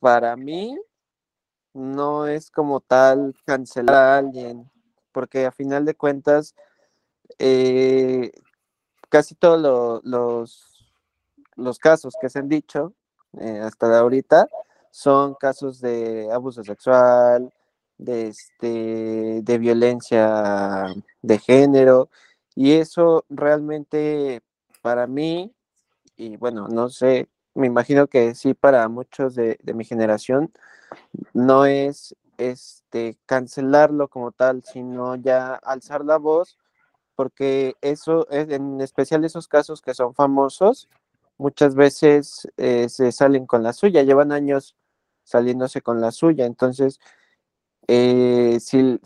para 0.00 0.36
mí 0.36 0.78
no 1.74 2.26
es 2.26 2.50
como 2.50 2.80
tal 2.80 3.34
cancelar 3.44 3.94
a 3.96 4.18
alguien, 4.18 4.70
porque 5.12 5.46
a 5.46 5.52
final 5.52 5.84
de 5.84 5.94
cuentas, 5.94 6.54
eh, 7.38 8.32
casi 9.08 9.34
todos 9.34 10.02
los, 10.04 10.94
los 11.56 11.78
casos 11.78 12.14
que 12.20 12.28
se 12.28 12.38
han 12.38 12.48
dicho 12.48 12.94
eh, 13.38 13.60
hasta 13.60 13.98
ahorita 13.98 14.48
son 14.94 15.34
casos 15.34 15.80
de 15.80 16.30
abuso 16.32 16.62
sexual, 16.62 17.52
de, 17.98 18.28
este, 18.28 19.42
de 19.42 19.58
violencia 19.58 20.94
de 21.20 21.38
género, 21.40 22.10
y 22.54 22.74
eso 22.74 23.24
realmente 23.28 24.40
para 24.82 25.08
mí, 25.08 25.52
y 26.16 26.36
bueno, 26.36 26.68
no 26.68 26.90
sé, 26.90 27.28
me 27.54 27.66
imagino 27.66 28.06
que 28.06 28.36
sí 28.36 28.54
para 28.54 28.88
muchos 28.88 29.34
de, 29.34 29.58
mi 29.74 29.84
generación, 29.84 30.52
no 31.32 31.66
es 31.66 32.14
este 32.38 33.18
cancelarlo 33.26 34.06
como 34.06 34.30
tal, 34.30 34.62
sino 34.64 35.16
ya 35.16 35.54
alzar 35.56 36.04
la 36.04 36.18
voz 36.18 36.56
porque 37.16 37.74
eso, 37.80 38.28
en 38.30 38.80
especial 38.80 39.24
esos 39.24 39.48
casos 39.48 39.82
que 39.82 39.94
son 39.94 40.14
famosos, 40.14 40.88
muchas 41.36 41.74
veces 41.74 42.48
eh, 42.58 42.88
se 42.88 43.10
salen 43.12 43.46
con 43.46 43.64
la 43.64 43.72
suya, 43.72 44.02
llevan 44.02 44.30
años 44.30 44.76
saliéndose 45.24 45.82
con 45.82 46.00
la 46.00 46.12
suya. 46.12 46.46
Entonces, 46.46 47.00
eh, 47.88 48.58
si, 48.60 48.98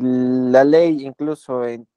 la 0.00 0.64
ley 0.64 1.04
incluso 1.06 1.66
en 1.66 1.88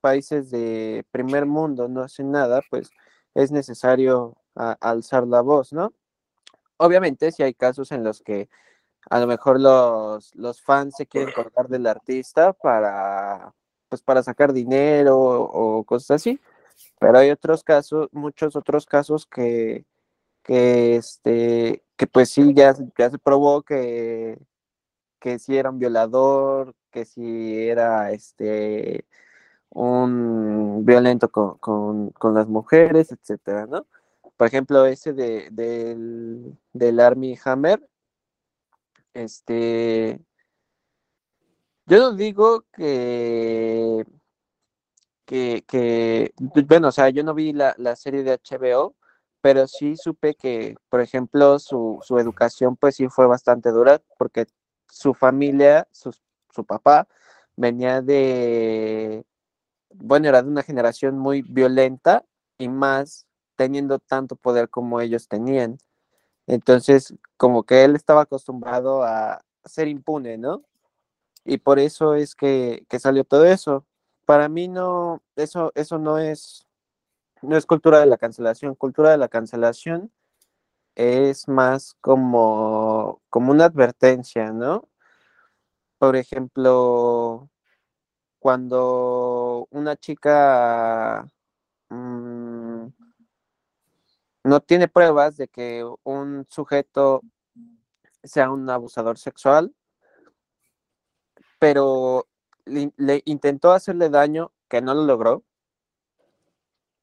países 0.00 0.50
de 0.50 1.04
primer 1.10 1.46
mundo 1.46 1.88
no 1.88 2.02
hace 2.02 2.24
nada, 2.24 2.62
pues 2.70 2.90
es 3.34 3.52
necesario 3.52 4.36
alzar 4.54 5.26
la 5.26 5.42
voz, 5.42 5.72
¿no? 5.72 5.92
Obviamente, 6.78 7.32
si 7.32 7.42
hay 7.42 7.54
casos 7.54 7.92
en 7.92 8.04
los 8.04 8.22
que 8.22 8.48
a 9.10 9.20
lo 9.20 9.26
mejor 9.26 9.60
los, 9.60 10.34
los 10.34 10.62
fans 10.62 10.96
se 10.96 11.06
quieren 11.06 11.32
colgar 11.34 11.68
del 11.68 11.86
artista 11.86 12.52
para 12.52 13.54
pues 13.88 14.02
para 14.02 14.22
sacar 14.22 14.52
dinero 14.52 15.16
o, 15.18 15.84
cosas 15.84 16.22
así. 16.22 16.40
Pero 16.98 17.18
hay 17.18 17.30
otros 17.30 17.64
casos, 17.64 18.08
muchos 18.12 18.56
otros 18.56 18.86
casos 18.86 19.26
que, 19.26 19.84
que 20.42 20.96
este, 20.96 21.84
que 21.96 22.06
pues 22.06 22.30
sí, 22.30 22.54
ya, 22.54 22.74
ya 22.98 23.10
se 23.10 23.18
probó 23.18 23.62
que, 23.62 24.38
que 25.20 25.38
sí 25.38 25.56
era 25.56 25.70
un 25.70 25.78
violador, 25.78 26.74
que 26.90 27.04
sí 27.04 27.68
era 27.68 28.12
este 28.12 29.06
un 29.70 30.84
violento 30.84 31.30
con, 31.30 31.58
con, 31.58 32.10
con 32.10 32.34
las 32.34 32.48
mujeres, 32.48 33.12
etcétera, 33.12 33.66
¿no? 33.66 33.86
Por 34.36 34.46
ejemplo, 34.48 34.86
ese 34.86 35.12
de, 35.12 35.48
del, 35.50 36.58
del 36.72 37.00
Army 37.00 37.38
Hammer, 37.44 37.80
este, 39.14 40.20
yo 41.86 41.98
no 41.98 42.12
digo 42.12 42.64
que, 42.72 44.04
que, 45.24 46.32
bueno, 46.66 46.88
o 46.88 46.92
sea, 46.92 47.08
yo 47.10 47.22
no 47.24 47.34
vi 47.34 47.52
la, 47.52 47.74
serie 47.96 48.22
de 48.22 48.38
HBO, 48.38 48.94
pero 49.46 49.68
sí 49.68 49.96
supe 49.96 50.34
que, 50.34 50.74
por 50.88 51.00
ejemplo, 51.00 51.60
su, 51.60 52.00
educación 52.18 52.74
pues 52.74 52.96
sí 52.96 53.06
fue 53.08 53.28
bastante 53.28 53.70
dura, 53.70 54.02
porque 54.18 54.46
su 54.88 55.14
familia, 55.14 55.86
su, 55.92 56.12
su 56.52 56.64
papá, 56.64 57.06
venía 57.54 58.02
de, 58.02 59.24
bueno, 59.94 60.26
era 60.28 60.42
de 60.42 60.48
una 60.48 60.64
generación 60.64 61.16
muy 61.16 61.42
violenta 61.42 62.24
y 62.58 62.68
más 62.68 63.24
teniendo 63.54 64.00
tanto 64.00 64.34
poder 64.34 64.68
como 64.68 65.00
ellos 65.00 65.28
tenían. 65.28 65.78
Entonces, 66.48 67.14
como 67.36 67.62
que 67.62 67.84
él 67.84 67.94
estaba 67.94 68.22
acostumbrado 68.22 69.04
a 69.04 69.44
ser 69.64 69.86
impune, 69.86 70.38
¿no? 70.38 70.64
y 71.44 71.58
por 71.58 71.78
eso 71.78 72.14
es 72.16 72.34
que, 72.34 72.84
salió 72.98 73.22
todo 73.22 73.44
eso. 73.44 73.86
Para 74.24 74.48
mí 74.48 74.66
no, 74.66 75.22
eso, 75.36 75.70
eso 75.76 75.98
no 75.98 76.18
es, 76.18 76.65
no 77.46 77.56
es 77.56 77.66
cultura 77.66 78.00
de 78.00 78.06
la 78.06 78.18
cancelación. 78.18 78.74
Cultura 78.74 79.10
de 79.10 79.18
la 79.18 79.28
cancelación 79.28 80.12
es 80.94 81.48
más 81.48 81.96
como, 82.00 83.22
como 83.30 83.52
una 83.52 83.66
advertencia, 83.66 84.52
¿no? 84.52 84.88
Por 85.98 86.16
ejemplo, 86.16 87.48
cuando 88.38 89.66
una 89.70 89.96
chica 89.96 91.26
mm, 91.88 92.86
no 94.44 94.60
tiene 94.60 94.88
pruebas 94.88 95.36
de 95.36 95.48
que 95.48 95.84
un 96.04 96.46
sujeto 96.48 97.22
sea 98.22 98.50
un 98.50 98.68
abusador 98.70 99.18
sexual, 99.18 99.74
pero 101.58 102.28
le, 102.64 103.22
intentó 103.24 103.72
hacerle 103.72 104.10
daño 104.10 104.52
que 104.68 104.82
no 104.82 104.94
lo 104.94 105.04
logró. 105.04 105.44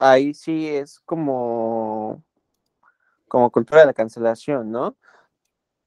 Ahí 0.03 0.33
sí 0.33 0.67
es 0.67 0.99
como, 1.01 2.23
como 3.27 3.51
cultura 3.51 3.81
de 3.81 3.87
la 3.87 3.93
cancelación, 3.93 4.71
¿no? 4.71 4.97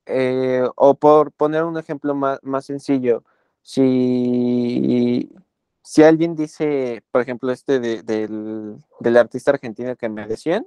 eh, 0.07 0.65
o 0.77 0.95
por 0.95 1.33
poner 1.33 1.65
un 1.65 1.79
ejemplo 1.79 2.15
más, 2.15 2.39
más 2.43 2.65
sencillo, 2.65 3.25
si, 3.63 5.31
si 5.83 6.03
alguien 6.05 6.37
dice, 6.37 7.05
por 7.11 7.21
ejemplo, 7.23 7.51
este 7.53 7.81
de, 7.81 8.03
del, 8.03 8.77
del, 9.01 9.17
artista 9.17 9.51
argentino 9.51 9.97
que 9.97 10.09
me 10.09 10.27
decían, 10.27 10.67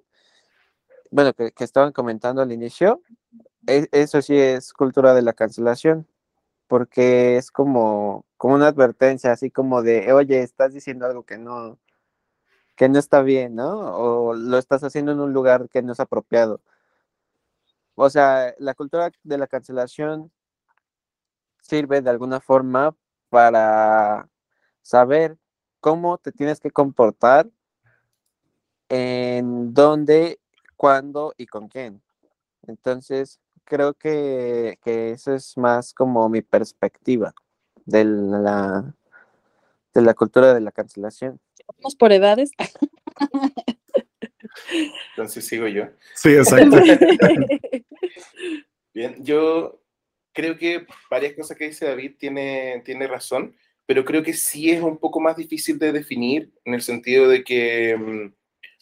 bueno, 1.11 1.33
que, 1.33 1.51
estaban 1.59 1.93
comentando 1.93 2.41
al 2.41 2.51
inicio, 2.51 3.01
es, 3.67 3.89
eso 3.91 4.21
sí 4.21 4.37
es 4.37 4.73
cultura 4.73 5.13
de 5.13 5.21
la 5.21 5.33
cancelación, 5.33 6.07
porque 6.67 7.37
es 7.37 7.51
como, 7.51 8.25
como 8.37 8.55
una 8.55 8.67
advertencia, 8.67 9.31
así 9.31 9.51
como 9.51 9.81
de, 9.83 10.13
oye, 10.13 10.41
estás 10.41 10.73
diciendo 10.73 11.05
algo 11.05 11.23
que 11.23 11.37
no, 11.37 11.79
que 12.79 12.87
no 12.87 12.97
está 12.97 13.21
bien, 13.21 13.55
¿no? 13.55 13.93
O 13.97 14.33
lo 14.33 14.57
estás 14.57 14.85
haciendo 14.85 15.11
en 15.11 15.19
un 15.19 15.33
lugar 15.33 15.67
que 15.67 15.81
no 15.81 15.91
es 15.91 15.99
apropiado. 15.99 16.61
O 17.95 18.09
sea, 18.09 18.55
la 18.57 18.73
cultura 18.73 19.11
de 19.21 19.37
la 19.37 19.47
cancelación 19.47 20.31
sirve 21.59 22.01
de 22.01 22.09
alguna 22.09 22.39
forma 22.39 22.95
para 23.27 24.29
saber 24.81 25.37
cómo 25.81 26.19
te 26.19 26.31
tienes 26.31 26.61
que 26.61 26.71
comportar, 26.71 27.49
en 28.87 29.73
dónde, 29.73 30.39
cuándo 30.77 31.33
y 31.35 31.47
con 31.47 31.67
quién. 31.67 32.01
Entonces, 32.65 33.41
creo 33.65 33.93
que, 33.93 34.79
que 34.81 35.11
eso 35.11 35.33
es 35.33 35.57
más 35.57 35.93
como 35.93 36.29
mi 36.29 36.41
perspectiva 36.41 37.33
de 37.85 38.05
la, 38.05 38.95
de 39.93 40.01
la 40.01 40.13
cultura 40.13 40.53
de 40.53 40.61
la 40.61 40.71
cancelación. 40.71 41.41
¿Vamos 41.77 41.95
por 41.95 42.11
edades? 42.11 42.51
Entonces 45.11 45.45
sigo 45.45 45.67
yo. 45.67 45.85
Sí, 46.15 46.29
exacto. 46.29 46.77
Bien, 48.93 49.15
yo 49.23 49.81
creo 50.33 50.57
que 50.57 50.85
varias 51.09 51.33
cosas 51.33 51.57
que 51.57 51.67
dice 51.67 51.85
David 51.85 52.15
tiene, 52.17 52.81
tiene 52.85 53.07
razón, 53.07 53.55
pero 53.85 54.05
creo 54.05 54.23
que 54.23 54.33
sí 54.33 54.71
es 54.71 54.81
un 54.81 54.97
poco 54.97 55.19
más 55.19 55.35
difícil 55.35 55.79
de 55.79 55.91
definir 55.91 56.51
en 56.65 56.73
el 56.73 56.81
sentido 56.81 57.27
de 57.27 57.43
que 57.43 57.95
mm, 57.97 58.33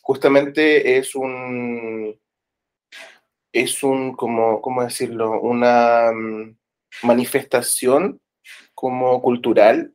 justamente 0.01 0.97
es 0.97 1.15
un, 1.15 2.19
es 3.51 3.83
un, 3.83 4.15
como, 4.15 4.61
¿cómo 4.61 4.83
decirlo? 4.83 5.41
Una 5.41 6.11
mm, 6.11 6.57
manifestación 7.03 8.21
como 8.73 9.21
cultural 9.21 9.93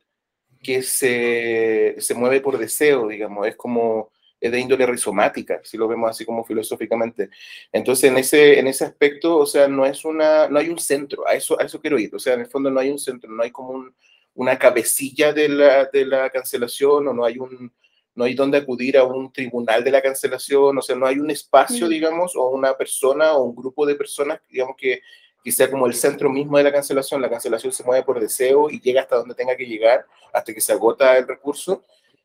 que 0.62 0.82
se, 0.82 1.96
se 1.98 2.14
mueve 2.14 2.40
por 2.40 2.58
deseo, 2.58 3.08
digamos, 3.08 3.46
es 3.46 3.56
como 3.56 4.10
es 4.42 4.50
de 4.50 4.58
índole 4.58 4.84
rizomática, 4.86 5.60
si 5.62 5.78
lo 5.78 5.86
vemos 5.86 6.10
así 6.10 6.24
como 6.24 6.44
filosóficamente. 6.44 7.30
Entonces, 7.70 8.10
en 8.10 8.18
ese, 8.18 8.58
en 8.58 8.66
ese 8.66 8.84
aspecto, 8.84 9.36
o 9.36 9.46
sea, 9.46 9.68
no 9.68 9.86
es 9.86 10.04
una, 10.04 10.48
no 10.48 10.58
hay 10.58 10.68
un 10.68 10.78
centro, 10.80 11.26
a 11.28 11.34
eso, 11.34 11.58
a 11.60 11.64
eso 11.64 11.80
quiero 11.80 11.96
ir, 11.96 12.12
o 12.12 12.18
sea, 12.18 12.34
en 12.34 12.40
el 12.40 12.48
fondo 12.48 12.68
no 12.68 12.80
hay 12.80 12.90
un 12.90 12.98
centro, 12.98 13.30
no 13.30 13.40
hay 13.40 13.52
como 13.52 13.70
un, 13.70 13.94
una 14.34 14.58
cabecilla 14.58 15.32
de 15.32 15.48
la, 15.48 15.84
de 15.84 16.04
la 16.04 16.28
cancelación 16.28 17.06
o 17.06 17.12
no 17.14 17.24
hay 17.24 17.38
un, 17.38 17.72
no 18.16 18.24
hay 18.24 18.34
donde 18.34 18.58
acudir 18.58 18.98
a 18.98 19.04
un 19.04 19.32
tribunal 19.32 19.84
de 19.84 19.92
la 19.92 20.02
cancelación, 20.02 20.76
o 20.76 20.82
sea, 20.82 20.96
no 20.96 21.06
hay 21.06 21.20
un 21.20 21.30
espacio, 21.30 21.88
digamos, 21.88 22.34
o 22.34 22.48
una 22.50 22.76
persona 22.76 23.34
o 23.34 23.44
un 23.44 23.54
grupo 23.54 23.86
de 23.86 23.94
personas, 23.94 24.40
digamos, 24.48 24.74
que, 24.76 25.02
que 25.42 25.52
sea 25.52 25.70
como 25.70 25.86
el 25.86 25.94
centro 25.94 26.30
mismo 26.30 26.56
de 26.58 26.64
la 26.64 26.72
cancelación. 26.72 27.20
La 27.20 27.30
cancelación 27.30 27.72
se 27.72 27.84
mueve 27.84 28.04
por 28.04 28.20
deseo 28.20 28.70
y 28.70 28.80
llega 28.80 29.02
hasta 29.02 29.16
donde 29.16 29.34
tenga 29.34 29.56
que 29.56 29.66
llegar, 29.66 30.06
hasta 30.32 30.54
que 30.54 30.60
se 30.60 30.72
agota 30.72 31.16
el 31.16 31.26
recurso. 31.26 31.82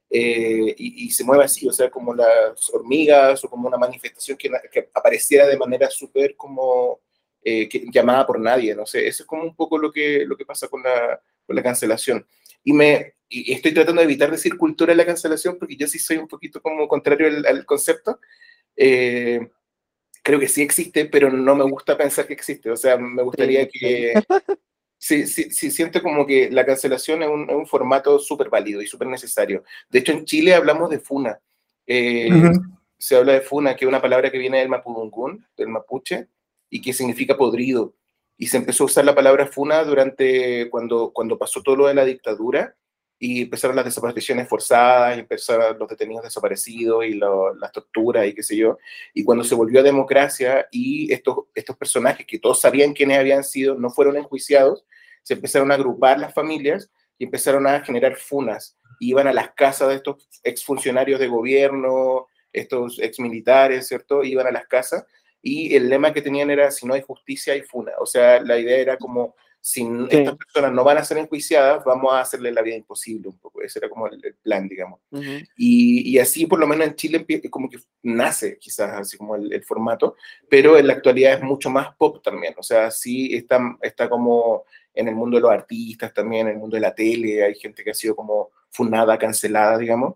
Eh, 0.10 0.74
y, 0.78 1.12
se 1.12 1.26
mueve 1.26 1.44
así, 1.44 1.68
o 1.68 1.72
sea, 1.74 1.90
como 1.90 2.14
las 2.14 2.70
hormigas 2.72 3.44
o 3.44 3.50
como 3.50 3.68
una 3.68 3.78
manifestación 3.78 4.38
que, 4.38 4.50
que 4.72 4.90
apareciera 4.94 5.46
de 5.46 5.58
manera 5.58 5.90
súper 5.90 6.38
como 6.38 7.02
eh, 7.44 7.68
llamada 7.92 8.26
por 8.26 8.40
nadie, 8.40 8.74
no 8.74 8.86
sé, 8.86 9.06
eso 9.08 9.24
es 9.24 9.28
como 9.28 9.44
un 9.44 9.56
poco 9.56 9.78
lo 9.78 9.92
que, 9.92 10.26
lo 10.26 10.38
que 10.38 10.46
pasa 10.46 10.70
con 10.70 10.82
la, 10.84 11.22
con 11.46 11.56
la 11.56 11.64
cancelación. 11.64 12.26
Y, 12.64 12.72
me, 12.72 13.16
y 13.28 13.52
estoy 13.54 13.74
tratando 13.74 14.00
de 14.00 14.06
evitar 14.06 14.32
decir 14.32 14.58
cultura 14.58 14.92
de 14.94 14.98
la 14.98 15.06
cancelación 15.06 15.58
porque 15.60 15.76
yo 15.76 15.88
sí 15.88 16.00
soy 16.00 16.18
un 16.18 16.28
poquito 16.28 16.62
como 16.62 16.88
contrario 16.88 17.28
al, 17.28 17.46
al 17.46 17.66
concepto. 17.66 18.20
Eh, 18.76 19.40
creo 20.28 20.42
que 20.42 20.50
sí 20.50 20.62
existe, 20.62 21.06
pero 21.06 21.32
no 21.32 21.56
me 21.56 21.64
gusta 21.64 21.98
pensar 21.98 22.28
que 22.28 22.34
existe, 22.34 22.70
o 22.70 22.76
sea, 22.76 22.98
me 22.98 23.24
gustaría 23.24 23.66
que 23.66 24.14
sí, 24.98 25.26
sí, 25.26 25.52
sí, 25.52 25.72
siento 25.72 26.04
como 26.04 26.28
que 26.28 26.52
la 26.52 26.66
cancelación 26.66 27.24
es 27.24 27.30
un, 27.30 27.50
es 27.50 27.56
un 27.56 27.66
formato 27.66 28.20
súper 28.20 28.50
válido 28.50 28.82
y 28.82 28.88
súper 28.88 29.08
necesario. 29.08 29.64
De 29.90 30.00
hecho, 30.00 30.12
en 30.12 30.26
Chile 30.26 30.54
hablamos 30.54 30.90
de 30.90 31.00
funa. 31.00 31.40
Eh, 31.86 32.28
uh 32.30 32.36
-huh. 32.36 32.78
Se 32.98 33.16
habla 33.16 33.34
de 33.34 33.42
funa, 33.42 33.74
que 33.74 33.86
es 33.86 33.90
una 33.90 34.02
palabra 34.02 34.30
que 34.30 34.38
viene 34.38 34.60
del 34.60 34.68
mapudungún, 34.68 35.46
del 35.56 35.70
mapuche, 35.70 36.28
y 36.70 36.82
que 36.82 36.92
significa 36.92 37.38
podrido. 37.38 37.94
Y 38.38 38.48
se 38.48 38.58
empezó 38.58 38.84
a 38.84 38.88
usar 38.88 39.06
la 39.06 39.16
palabra 39.16 39.48
funa 39.48 39.82
durante 39.86 40.70
cuando, 40.70 41.12
cuando 41.14 41.38
pasó 41.38 41.62
todo 41.62 41.78
lo 41.78 41.88
de 41.88 41.94
la 41.94 42.04
dictadura 42.04 42.76
y 43.20 43.44
empezaron 43.44 43.76
las 43.76 43.86
desapariciones 43.86 44.48
forzadas, 44.48 45.18
y 45.18 45.22
empezaron 45.22 45.78
los 45.80 45.90
detenidos 45.90 46.24
desaparecidos 46.24 47.06
y 47.06 47.14
lo, 47.14 47.56
las 47.56 47.72
torturas 47.72 48.28
y 48.28 48.34
qué 48.34 48.44
sé 48.44 48.56
yo. 48.56 48.78
Y 49.14 49.24
cuando 49.24 49.44
se 49.44 49.56
volvió 49.56 49.80
a 49.80 49.84
democracia 49.84 50.68
y 50.72 51.12
estos, 51.12 51.46
estos 51.56 51.76
personajes 51.78 52.26
que 52.26 52.40
todos 52.40 52.62
sabían 52.62 52.94
quiénes 52.94 53.20
habían 53.20 53.44
sido 53.44 53.76
no 53.76 53.90
fueron 53.90 54.18
enjuiciados, 54.18 54.86
se 55.24 55.34
empezaron 55.34 55.72
a 55.72 55.76
agrupar 55.76 56.20
las 56.20 56.34
familias 56.34 56.92
y 57.18 57.26
empezaron 57.26 57.66
a 57.68 57.82
generar 57.82 58.16
funas. 58.16 58.78
Iban 59.00 59.28
a 59.28 59.34
las 59.34 59.52
casas 59.52 59.90
de 59.90 59.96
estos 59.96 60.28
exfuncionarios 60.44 61.20
de 61.20 61.28
gobierno, 61.28 62.28
estos 62.54 63.00
exmilitares, 63.00 63.88
¿cierto? 63.88 64.24
Iban 64.24 64.48
a 64.48 64.52
las 64.52 64.68
casas 64.68 65.06
y 65.42 65.76
el 65.76 65.90
lema 65.90 66.14
que 66.14 66.22
tenían 66.22 66.50
era 66.50 66.72
si 66.72 66.86
no 66.86 66.94
hay 66.94 67.02
justicia 67.02 67.54
hay 67.54 67.62
funa. 67.62 67.94
O 68.00 68.06
sea, 68.06 68.42
la 68.42 68.58
idea 68.58 68.78
era 68.78 68.98
como 68.98 69.36
si 69.68 69.82
sí. 69.82 69.88
estas 70.12 70.38
personas 70.38 70.72
no 70.72 70.82
van 70.86 70.98
a 70.98 71.04
ser 71.04 71.18
enjuiciadas, 71.18 71.84
vamos 71.84 72.14
a 72.14 72.22
hacerle 72.22 72.54
la 72.54 72.62
vida 72.62 72.78
imposible 72.78 73.28
un 73.28 73.38
poco. 73.38 73.62
Ese 73.62 73.80
era 73.80 73.90
como 73.90 74.08
el, 74.08 74.18
el 74.24 74.36
plan, 74.36 74.66
digamos. 74.66 75.02
Uh 75.12 75.20
-huh. 75.20 75.50
y, 75.58 76.10
y, 76.10 76.20
así, 76.20 76.46
por 76.46 76.58
lo 76.58 76.68
menos 76.68 76.88
en 76.88 76.96
Chile, 76.96 77.26
como 77.50 77.70
que 77.70 77.78
nace 78.02 78.58
quizás 78.58 78.94
así 78.94 79.18
como 79.18 79.36
el, 79.36 79.52
el, 79.52 79.62
formato, 79.66 80.16
pero 80.50 80.78
en 80.78 80.88
la 80.88 80.94
actualidad 80.94 81.34
es 81.34 81.44
mucho 81.44 81.70
más 81.70 81.94
pop 81.98 82.24
también. 82.24 82.54
O 82.58 82.64
sea, 82.64 82.90
sí 82.92 83.36
está, 83.36 83.60
está 83.82 84.08
como 84.08 84.64
en 84.94 85.10
el 85.10 85.16
mundo 85.16 85.36
de 85.36 85.42
los 85.42 85.52
artistas 85.52 86.14
también, 86.14 86.48
en 86.48 86.54
el 86.54 86.60
mundo 86.60 86.78
de 86.78 86.82
la 86.82 86.96
tele, 86.96 87.44
hay 87.44 87.56
gente 87.56 87.84
que 87.84 87.92
ha 87.92 87.94
sido 87.94 88.16
como 88.16 88.52
funada, 88.70 89.18
cancelada, 89.18 89.78
digamos. 89.78 90.16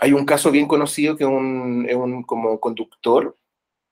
Hay 0.00 0.12
un 0.12 0.24
caso 0.24 0.50
bien 0.50 0.66
conocido 0.66 1.16
que 1.16 1.22
es 1.22 1.30
un, 1.30 1.88
un 1.94 2.22
como 2.24 2.58
conductor 2.58 3.36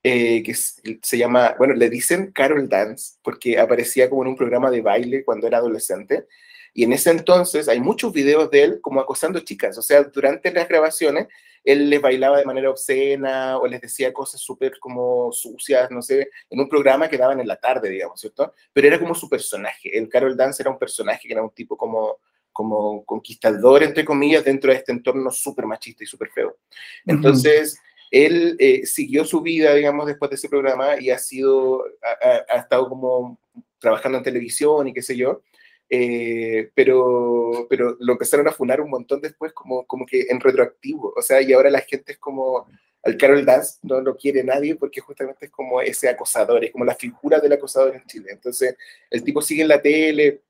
eh, 0.09 0.41
que 0.41 0.53
se 0.53 1.17
llama, 1.17 1.53
bueno, 1.57 1.73
le 1.73 1.89
dicen 1.89 2.31
Carol 2.31 2.69
Dance, 2.69 3.17
porque 3.21 3.59
aparecía 3.59 4.09
como 4.09 4.21
en 4.21 4.29
un 4.29 4.37
programa 4.37 4.71
de 4.71 4.79
baile 4.79 5.25
cuando 5.25 5.47
era 5.47 5.57
adolescente. 5.57 6.27
Y 6.73 6.85
en 6.85 6.93
ese 6.93 7.11
entonces 7.11 7.67
hay 7.67 7.81
muchos 7.81 8.13
videos 8.13 8.49
de 8.49 8.63
él 8.63 8.79
como 8.81 9.01
acosando 9.01 9.41
chicas. 9.41 9.77
O 9.77 9.81
sea, 9.81 10.03
durante 10.03 10.49
las 10.53 10.69
grabaciones, 10.69 11.27
él 11.61 11.89
les 11.89 12.01
bailaba 12.01 12.37
de 12.37 12.45
manera 12.45 12.69
obscena 12.69 13.57
o 13.57 13.67
les 13.67 13.81
decía 13.81 14.13
cosas 14.13 14.39
súper 14.39 14.79
como 14.79 15.29
sucias, 15.33 15.91
no 15.91 16.01
sé, 16.01 16.29
en 16.49 16.59
un 16.61 16.69
programa 16.69 17.09
que 17.09 17.17
daban 17.17 17.41
en 17.41 17.47
la 17.47 17.57
tarde, 17.57 17.89
digamos, 17.89 18.21
¿cierto? 18.21 18.53
Pero 18.71 18.87
era 18.87 18.99
como 18.99 19.13
su 19.13 19.27
personaje. 19.27 19.97
El 19.97 20.07
Carol 20.07 20.37
Dance 20.37 20.63
era 20.63 20.71
un 20.71 20.79
personaje 20.79 21.27
que 21.27 21.33
era 21.33 21.43
un 21.43 21.51
tipo 21.51 21.75
como 21.75 22.19
como 22.53 23.05
conquistador, 23.05 23.83
entre 23.83 24.03
comillas, 24.05 24.43
dentro 24.43 24.71
de 24.71 24.77
este 24.77 24.91
entorno 24.91 25.29
súper 25.29 25.65
machista 25.67 26.03
y 26.03 26.07
súper 26.07 26.29
feo. 26.29 26.57
Entonces, 27.05 27.73
uh 27.73 27.77
-huh 27.77 27.86
él 28.11 28.55
eh, 28.59 28.85
siguió 28.85 29.25
su 29.25 29.41
vida, 29.41 29.73
digamos, 29.73 30.07
después 30.07 30.29
de 30.29 30.35
ese 30.35 30.49
programa 30.49 30.99
y 30.99 31.09
ha 31.09 31.17
sido, 31.17 31.83
ha, 32.23 32.53
ha 32.53 32.57
estado 32.57 32.89
como 32.89 33.39
trabajando 33.79 34.17
en 34.17 34.23
televisión 34.23 34.87
y 34.87 34.93
qué 34.93 35.01
sé 35.01 35.15
yo, 35.15 35.41
eh, 35.89 36.69
pero, 36.75 37.65
pero 37.69 37.95
lo 37.99 38.13
empezaron 38.13 38.47
a 38.47 38.51
funar 38.51 38.81
un 38.81 38.89
montón 38.89 39.21
después 39.21 39.53
como, 39.53 39.85
como 39.85 40.05
que 40.05 40.27
en 40.29 40.39
retroactivo, 40.39 41.13
o 41.15 41.21
sea, 41.21 41.41
y 41.41 41.53
ahora 41.53 41.69
la 41.69 41.79
gente 41.79 42.13
es 42.13 42.17
como, 42.17 42.67
al 43.03 43.17
Carol 43.17 43.45
Dance 43.45 43.79
no 43.83 44.01
lo 44.01 44.17
quiere 44.17 44.43
nadie 44.43 44.75
porque 44.75 44.99
justamente 44.99 45.45
es 45.45 45.51
como 45.51 45.81
ese 45.81 46.09
acosador, 46.09 46.65
es 46.65 46.71
como 46.71 46.83
la 46.83 46.95
figura 46.95 47.39
del 47.39 47.53
acosador 47.53 47.95
en 47.95 48.05
Chile, 48.05 48.29
entonces 48.31 48.75
el 49.09 49.23
tipo 49.23 49.41
sigue 49.41 49.61
en 49.61 49.69
la 49.69 49.81
tele, 49.81 50.41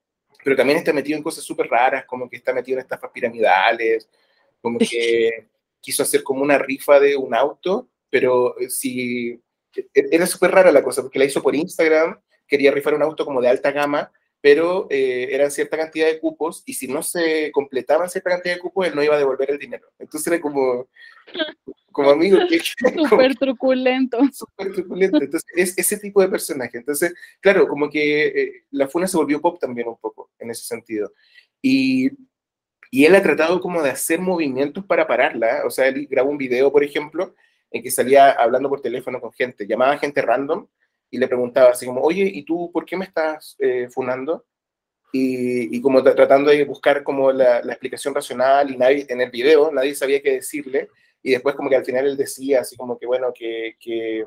pero 0.44 0.56
también 0.56 0.80
está 0.80 0.92
metido 0.94 1.18
en 1.18 1.24
cosas 1.24 1.44
súper 1.44 1.68
raras, 1.68 2.06
como 2.06 2.30
que 2.30 2.38
está 2.38 2.54
metido 2.54 2.78
en 2.78 2.84
estafas 2.84 3.12
piramidales, 3.12 4.10
como 4.62 4.80
que 4.80 5.48
quiso 5.82 6.04
hacer 6.04 6.24
como 6.24 6.42
una 6.42 6.58
rifa 6.58 7.00
de 7.00 7.16
un 7.16 7.34
auto, 7.36 7.90
pero 8.10 8.56
si 8.70 9.42
era 9.94 10.26
súper 10.26 10.52
rara 10.52 10.72
la 10.72 10.84
cosa, 10.84 11.02
porque 11.02 11.20
la 11.20 11.26
hizo 11.26 11.42
por 11.42 11.56
Instagram, 11.56 12.20
quería 12.48 12.72
rifar 12.72 12.94
un 12.94 13.04
auto 13.04 13.26
como 13.26 13.42
de 13.42 13.50
alta 13.50 13.72
gama, 13.72 14.12
pero 14.42 14.88
eh, 14.90 15.30
eran 15.32 15.52
cierta 15.52 15.78
cantidad 15.78 16.08
de 16.08 16.20
cupos 16.20 16.64
y 16.66 16.74
si 16.74 16.88
no 16.88 17.02
se 17.04 17.52
completaban 17.52 18.10
cierta 18.10 18.30
cantidad 18.30 18.56
de 18.56 18.62
cupos, 18.62 18.88
él 18.88 18.96
no 18.96 19.04
iba 19.04 19.16
a 19.16 19.20
devolver 19.20 19.52
el 19.52 19.58
dinero. 19.58 19.88
Entonces 19.98 20.32
era 20.32 20.42
como, 20.42 20.88
como 21.92 22.12
amigo. 22.12 22.38
Súper 23.10 23.36
truculento. 23.36 24.20
Súper 24.32 24.72
truculento. 24.74 25.18
Entonces 25.18 25.50
es 25.56 25.78
ese 25.78 25.98
tipo 25.98 26.22
de 26.22 26.30
personaje. 26.30 26.78
Entonces, 26.78 27.14
claro, 27.42 27.68
como 27.68 27.90
que 27.90 28.28
eh, 28.28 28.52
la 28.72 28.88
funa 28.88 29.08
se 29.08 29.18
volvió 29.18 29.42
pop 29.42 29.60
también 29.60 29.88
un 29.88 29.98
poco 29.98 30.32
en 30.40 30.52
ese 30.52 30.64
sentido. 30.64 31.12
Y 31.62 32.12
y 32.91 33.06
él 33.06 33.15
ha 33.15 33.24
tratado 33.24 33.60
como 33.60 33.82
de 33.82 33.91
hacer 33.91 34.20
movimientos 34.20 34.86
para 34.86 35.08
pararla. 35.08 35.63
O 35.65 35.70
sea, 35.70 35.88
él 35.88 36.08
grabó 36.10 36.29
un 36.29 36.38
video, 36.38 36.72
por 36.72 36.84
ejemplo, 36.84 37.36
en 37.72 37.84
que 37.84 37.91
salía 37.91 38.32
hablando 38.32 38.70
por 38.70 38.82
teléfono 38.82 39.20
con 39.20 39.32
gente, 39.32 39.67
llamaba 39.67 39.94
a 39.94 39.98
gente 39.98 40.22
random 40.22 40.67
y 41.10 41.17
le 41.17 41.27
preguntaba 41.27 41.72
así 41.72 41.86
como, 41.86 42.01
oye, 42.01 42.24
¿y 42.24 42.44
tú 42.44 42.72
por 42.72 42.86
qué 42.86 42.98
me 42.98 43.06
estás 43.06 43.56
eh, 43.60 43.88
funando? 43.89 44.46
Y, 45.13 45.82
como 45.82 46.03
tratando 46.03 46.51
de 46.51 46.63
buscar 46.65 47.01
como 47.03 47.32
la, 47.32 47.62
la, 47.63 47.74
explicación 47.74 48.13
racional 48.13 48.70
y 48.70 48.77
nadie, 48.77 49.06
en 49.08 49.22
el 49.22 49.32
video 49.32 49.72
nadie 49.72 49.96
sabía 49.96 50.22
qué 50.22 50.34
decirle 50.34 50.89
y 51.24 51.32
después 51.32 51.56
como 51.56 51.70
que 51.70 51.77
al 51.77 51.86
final 51.86 52.06
él 52.06 52.17
decía 52.17 52.62
así 52.62 52.75
como 52.75 53.00
que 53.00 53.08
bueno, 53.08 53.34
que, 53.34 53.77
que, 53.79 54.25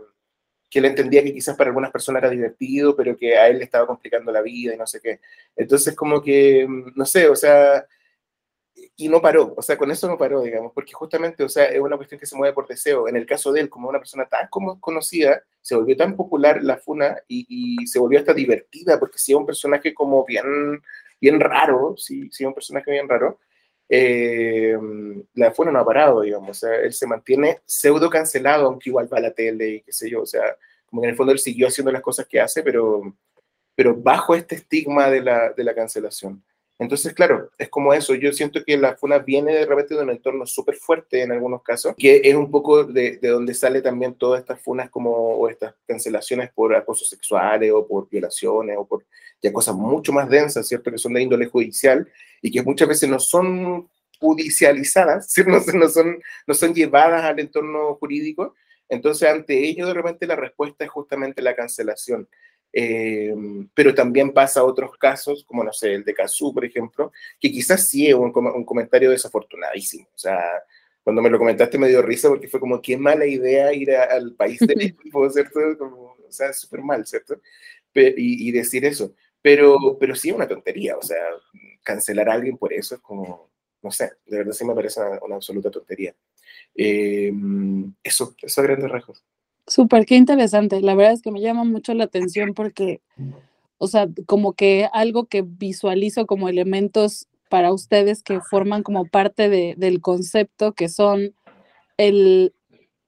que 0.68 0.78
él 0.78 0.86
entendía 0.86 1.22
que 1.22 1.34
quizás 1.34 1.56
para 1.56 1.68
algunas 1.68 1.90
personas 1.90 2.22
era 2.22 2.30
divertido, 2.30 2.96
pero 2.96 3.16
que 3.16 3.36
a 3.36 3.48
él 3.48 3.58
le 3.58 3.64
estaba 3.64 3.86
complicando 3.86 4.32
la 4.32 4.42
vida 4.42 4.74
y 4.74 4.78
no 4.78 4.86
sé 4.86 5.00
qué. 5.00 5.20
Entonces 5.54 5.94
como 5.94 6.22
que, 6.22 6.66
no 6.94 7.04
sé, 7.04 7.28
o 7.28 7.36
sea, 7.36 7.86
y 9.00 9.08
no 9.08 9.22
paró, 9.22 9.54
o 9.56 9.62
sea, 9.62 9.78
con 9.78 9.90
eso 9.90 10.06
no 10.08 10.18
paró, 10.18 10.42
digamos, 10.42 10.72
porque 10.74 10.92
justamente, 10.92 11.42
o 11.42 11.48
sea, 11.48 11.64
es 11.64 11.80
una 11.80 11.96
cuestión 11.96 12.20
que 12.20 12.26
se 12.26 12.36
mueve 12.36 12.52
por 12.52 12.68
deseo. 12.68 13.08
En 13.08 13.16
el 13.16 13.24
caso 13.24 13.50
de 13.50 13.60
él, 13.62 13.70
como 13.70 13.88
una 13.88 13.98
persona 13.98 14.26
tan 14.26 14.48
como 14.48 14.78
conocida, 14.78 15.42
se 15.62 15.74
volvió 15.74 15.96
tan 15.96 16.16
popular 16.16 16.62
la 16.62 16.76
funa 16.76 17.16
y, 17.26 17.46
y 17.48 17.86
se 17.86 17.98
volvió 17.98 18.18
hasta 18.18 18.34
divertida, 18.34 18.98
porque 19.00 19.18
si 19.18 19.32
es 19.32 19.38
un 19.38 19.46
personaje 19.46 19.94
como 19.94 20.22
bien, 20.26 20.82
bien 21.18 21.40
raro, 21.40 21.94
sí, 21.96 22.28
sí, 22.30 22.44
un 22.44 22.52
personaje 22.52 22.90
bien 22.90 23.08
raro, 23.08 23.38
eh, 23.88 24.76
la 25.34 25.50
funa 25.50 25.72
no 25.72 25.80
ha 25.80 25.84
parado, 25.86 26.20
digamos, 26.20 26.50
o 26.50 26.54
sea, 26.54 26.76
él 26.76 26.92
se 26.92 27.06
mantiene 27.06 27.60
pseudo 27.64 28.10
cancelado, 28.10 28.66
aunque 28.66 28.90
igual 28.90 29.10
va 29.10 29.16
a 29.16 29.22
la 29.22 29.32
tele 29.32 29.68
y 29.68 29.80
qué 29.80 29.92
sé 29.92 30.10
yo, 30.10 30.22
o 30.22 30.26
sea, 30.26 30.42
como 30.84 31.00
que 31.00 31.06
en 31.06 31.10
el 31.12 31.16
fondo 31.16 31.32
él 31.32 31.38
siguió 31.38 31.68
haciendo 31.68 31.90
las 31.90 32.02
cosas 32.02 32.26
que 32.26 32.38
hace, 32.38 32.62
pero, 32.62 33.16
pero 33.74 33.96
bajo 33.96 34.34
este 34.34 34.56
estigma 34.56 35.08
de 35.08 35.22
la, 35.22 35.52
de 35.52 35.64
la 35.64 35.74
cancelación. 35.74 36.44
Entonces, 36.80 37.12
claro, 37.12 37.50
es 37.58 37.68
como 37.68 37.92
eso. 37.92 38.14
Yo 38.14 38.32
siento 38.32 38.64
que 38.64 38.78
la 38.78 38.96
FUNA 38.96 39.18
viene 39.18 39.52
de 39.52 39.66
repente 39.66 39.94
de 39.94 40.02
un 40.02 40.08
entorno 40.08 40.46
súper 40.46 40.76
fuerte 40.76 41.20
en 41.20 41.30
algunos 41.30 41.62
casos, 41.62 41.94
que 41.94 42.22
es 42.24 42.34
un 42.34 42.50
poco 42.50 42.84
de, 42.84 43.18
de, 43.18 43.28
donde 43.28 43.52
sale 43.52 43.82
también 43.82 44.14
todas 44.14 44.40
estas 44.40 44.62
FUNAs 44.62 44.88
como, 44.88 45.10
o 45.10 45.46
estas 45.50 45.74
cancelaciones 45.86 46.50
por 46.54 46.74
acosos 46.74 47.06
sexuales 47.06 47.70
o 47.70 47.86
por 47.86 48.08
violaciones 48.08 48.78
o 48.78 48.86
por 48.86 49.04
ya 49.42 49.52
cosas 49.52 49.74
mucho 49.74 50.10
más 50.10 50.30
densas, 50.30 50.66
¿cierto? 50.66 50.90
Que 50.90 50.96
son 50.96 51.12
de 51.12 51.20
índole 51.20 51.46
judicial 51.46 52.08
y 52.40 52.50
que 52.50 52.62
muchas 52.62 52.88
veces 52.88 53.10
no 53.10 53.18
son 53.18 53.86
judicializadas, 54.18 55.34
no, 55.46 55.60
no, 55.74 55.88
son, 55.90 56.18
no 56.46 56.54
son 56.54 56.74
llevadas 56.74 57.24
al 57.24 57.40
entorno 57.40 57.94
jurídico. 57.96 58.54
Entonces, 58.88 59.28
ante 59.28 59.68
ello, 59.68 59.86
de 59.86 59.94
repente 59.94 60.26
la 60.26 60.36
respuesta 60.36 60.82
es 60.84 60.90
justamente 60.90 61.42
la 61.42 61.54
cancelación. 61.54 62.26
Eh, 62.72 63.34
pero 63.74 63.94
también 63.94 64.32
pasa 64.32 64.60
a 64.60 64.64
otros 64.64 64.96
casos, 64.96 65.44
como 65.44 65.64
no 65.64 65.72
sé, 65.72 65.94
el 65.94 66.04
de 66.04 66.14
Cazú, 66.14 66.54
por 66.54 66.64
ejemplo, 66.64 67.12
que 67.40 67.50
quizás 67.50 67.88
sí 67.88 68.06
es 68.06 68.14
un, 68.14 68.32
un, 68.34 68.64
comentario 68.64 69.10
desafortunadísimo. 69.10 70.06
O 70.14 70.18
sea, 70.18 70.40
cuando 71.02 71.22
me 71.22 71.30
lo 71.30 71.38
comentaste 71.38 71.78
me 71.78 71.88
dio 71.88 72.02
risa 72.02 72.28
porque 72.28 72.48
fue 72.48 72.60
como, 72.60 72.80
qué 72.80 72.96
mala 72.96 73.26
idea 73.26 73.72
ir 73.72 73.92
a, 73.92 74.04
al 74.04 74.34
país 74.34 74.58
de 74.60 74.76
México, 74.76 75.30
¿cierto? 75.30 75.60
Como, 75.78 76.16
o 76.26 76.32
sea, 76.32 76.52
súper 76.52 76.82
mal, 76.82 77.06
¿cierto? 77.06 77.40
y, 77.94 78.48
y, 78.48 78.52
decir 78.52 78.84
eso. 78.84 79.14
Pero, 79.42 79.96
pero 79.98 80.14
sí 80.14 80.28
es 80.28 80.34
una 80.36 80.46
tontería, 80.46 80.96
o 80.96 81.02
sea, 81.02 81.18
cancelar 81.82 82.28
a 82.28 82.34
alguien 82.34 82.58
por 82.58 82.72
eso 82.72 82.94
es 82.94 83.00
como, 83.00 83.50
no 83.82 83.90
sé, 83.90 84.12
de 84.26 84.38
verdad 84.38 84.52
sí 84.52 84.64
me 84.64 84.74
parece 84.74 85.00
una, 85.00 85.18
una 85.22 85.34
absoluta 85.36 85.70
tontería. 85.70 86.14
Eh, 86.74 87.32
eso, 88.02 88.34
eso 88.40 88.60
a 88.60 88.64
grandes 88.64 88.90
rasgos. 88.90 89.24
Súper, 89.70 90.04
qué 90.04 90.16
interesante. 90.16 90.80
La 90.80 90.96
verdad 90.96 91.12
es 91.12 91.22
que 91.22 91.30
me 91.30 91.40
llama 91.40 91.62
mucho 91.62 91.94
la 91.94 92.02
atención 92.02 92.54
porque, 92.54 93.00
o 93.78 93.86
sea, 93.86 94.08
como 94.26 94.54
que 94.54 94.88
algo 94.92 95.26
que 95.26 95.42
visualizo 95.42 96.26
como 96.26 96.48
elementos 96.48 97.28
para 97.48 97.72
ustedes 97.72 98.24
que 98.24 98.40
forman 98.40 98.82
como 98.82 99.04
parte 99.04 99.48
de, 99.48 99.76
del 99.78 100.00
concepto, 100.00 100.72
que 100.72 100.88
son 100.88 101.36
el 101.98 102.52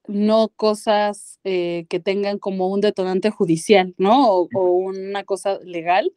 no 0.06 0.50
cosas 0.54 1.40
eh, 1.42 1.86
que 1.88 1.98
tengan 1.98 2.38
como 2.38 2.68
un 2.68 2.80
detonante 2.80 3.30
judicial, 3.30 3.94
¿no? 3.98 4.30
O, 4.30 4.48
o, 4.54 4.70
una 4.70 5.24
cosa 5.24 5.58
legal, 5.64 6.12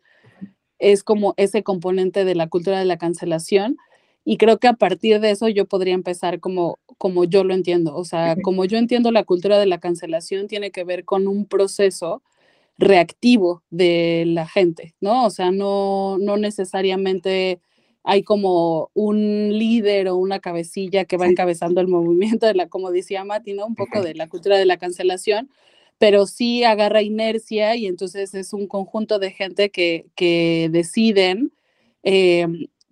es 0.77 1.03
como 1.03 1.33
ese 1.37 1.63
componente 1.63 2.23
de 2.23 2.35
la 2.35 2.49
cultura 2.49 2.77
de 2.77 2.85
la 2.85 2.97
cancelación. 2.97 3.77
Y 4.25 4.37
creo 4.37 4.57
que 4.57 4.67
a 4.67 4.73
partir 4.73 5.19
de 5.19 5.29
eso 5.31 5.47
yo 5.49 5.65
podría 5.67 5.93
empezar 5.93 6.39
como, 6.39 6.79
como 6.97 7.25
yo 7.25 7.43
lo 7.43 7.53
entiendo. 7.53 7.95
O 7.95 8.03
sea, 8.05 8.35
como 8.41 8.65
yo 8.65 8.79
entiendo 8.79 9.11
la 9.11 9.23
cultura 9.23 9.59
de 9.59 9.67
la 9.67 9.79
cancelación 9.79 10.47
tiene 10.47 10.71
que 10.71 10.83
ver 10.83 11.05
con 11.05 11.27
un 11.27 11.45
proceso 11.45 12.23
reactivo 12.77 13.63
de 13.69 14.23
la 14.27 14.47
gente, 14.47 14.95
¿no? 14.99 15.25
O 15.25 15.29
sea, 15.29 15.51
no, 15.51 16.17
no 16.19 16.37
necesariamente 16.37 17.61
hay 18.03 18.23
como 18.23 18.89
un 18.95 19.57
líder 19.57 20.09
o 20.09 20.15
una 20.17 20.39
cabecilla 20.39 21.05
que 21.05 21.17
va 21.17 21.27
encabezando 21.27 21.79
el 21.79 21.87
movimiento 21.87 22.47
de 22.47 22.55
la, 22.55 22.67
como 22.67 22.91
decía 22.91 23.23
Mati, 23.23 23.53
¿no? 23.53 23.67
Un 23.67 23.75
poco 23.75 24.01
de 24.01 24.15
la 24.15 24.27
cultura 24.27 24.57
de 24.57 24.65
la 24.65 24.77
cancelación, 24.77 25.49
pero 25.99 26.25
sí 26.25 26.63
agarra 26.63 27.03
inercia 27.03 27.75
y 27.75 27.85
entonces 27.85 28.33
es 28.33 28.53
un 28.53 28.67
conjunto 28.67 29.19
de 29.19 29.31
gente 29.31 29.69
que, 29.69 30.07
que 30.15 30.69
deciden 30.71 31.53
eh, 32.03 32.47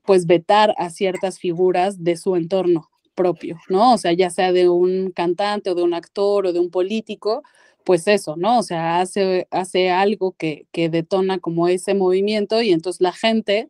pues 0.05 0.25
vetar 0.25 0.73
a 0.77 0.89
ciertas 0.89 1.39
figuras 1.39 2.03
de 2.03 2.17
su 2.17 2.35
entorno 2.35 2.89
propio, 3.15 3.59
¿no? 3.69 3.93
O 3.93 3.97
sea, 3.97 4.13
ya 4.13 4.29
sea 4.29 4.51
de 4.51 4.69
un 4.69 5.11
cantante 5.11 5.69
o 5.69 5.75
de 5.75 5.83
un 5.83 5.93
actor 5.93 6.47
o 6.47 6.53
de 6.53 6.59
un 6.59 6.69
político, 6.69 7.43
pues 7.83 8.07
eso, 8.07 8.35
¿no? 8.37 8.59
O 8.59 8.63
sea, 8.63 9.01
hace, 9.01 9.47
hace 9.51 9.91
algo 9.91 10.33
que, 10.33 10.67
que 10.71 10.89
detona 10.89 11.39
como 11.39 11.67
ese 11.67 11.93
movimiento 11.93 12.61
y 12.61 12.71
entonces 12.71 13.01
la 13.01 13.11
gente 13.13 13.69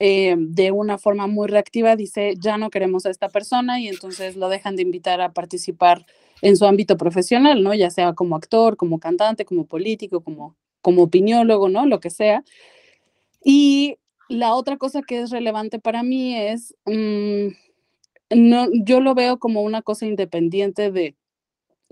eh, 0.00 0.34
de 0.38 0.72
una 0.72 0.98
forma 0.98 1.26
muy 1.26 1.46
reactiva 1.48 1.94
dice, 1.96 2.34
ya 2.38 2.58
no 2.58 2.70
queremos 2.70 3.06
a 3.06 3.10
esta 3.10 3.28
persona 3.28 3.80
y 3.80 3.88
entonces 3.88 4.36
lo 4.36 4.48
dejan 4.48 4.76
de 4.76 4.82
invitar 4.82 5.20
a 5.20 5.32
participar 5.32 6.04
en 6.42 6.56
su 6.56 6.66
ámbito 6.66 6.96
profesional, 6.96 7.62
¿no? 7.62 7.74
Ya 7.74 7.90
sea 7.90 8.12
como 8.12 8.36
actor, 8.36 8.76
como 8.76 8.98
cantante, 8.98 9.44
como 9.44 9.66
político, 9.66 10.20
como, 10.22 10.56
como 10.82 11.04
opiniólogo, 11.04 11.68
¿no? 11.68 11.86
Lo 11.86 12.00
que 12.00 12.10
sea. 12.10 12.44
Y 13.44 13.98
la 14.28 14.54
otra 14.54 14.76
cosa 14.76 15.02
que 15.02 15.20
es 15.20 15.30
relevante 15.30 15.78
para 15.78 16.02
mí 16.02 16.36
es, 16.36 16.74
mmm, 16.86 17.48
no, 18.30 18.68
yo 18.72 19.00
lo 19.00 19.14
veo 19.14 19.38
como 19.38 19.62
una 19.62 19.82
cosa 19.82 20.06
independiente 20.06 20.90
de 20.90 21.16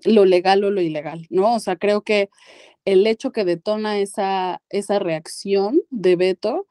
lo 0.05 0.25
legal 0.25 0.65
o 0.65 0.71
lo 0.71 0.81
ilegal, 0.81 1.27
¿no? 1.31 1.55
O 1.55 1.61
sea, 1.61 1.77
creo 1.77 2.03
que 2.03 2.31
el 2.85 3.07
hecho 3.07 3.33
que 3.33 3.45
detona 3.45 3.99
esa, 3.99 4.63
esa 4.71 4.99
reacción 4.99 5.83
de 5.91 6.17
veto 6.17 6.67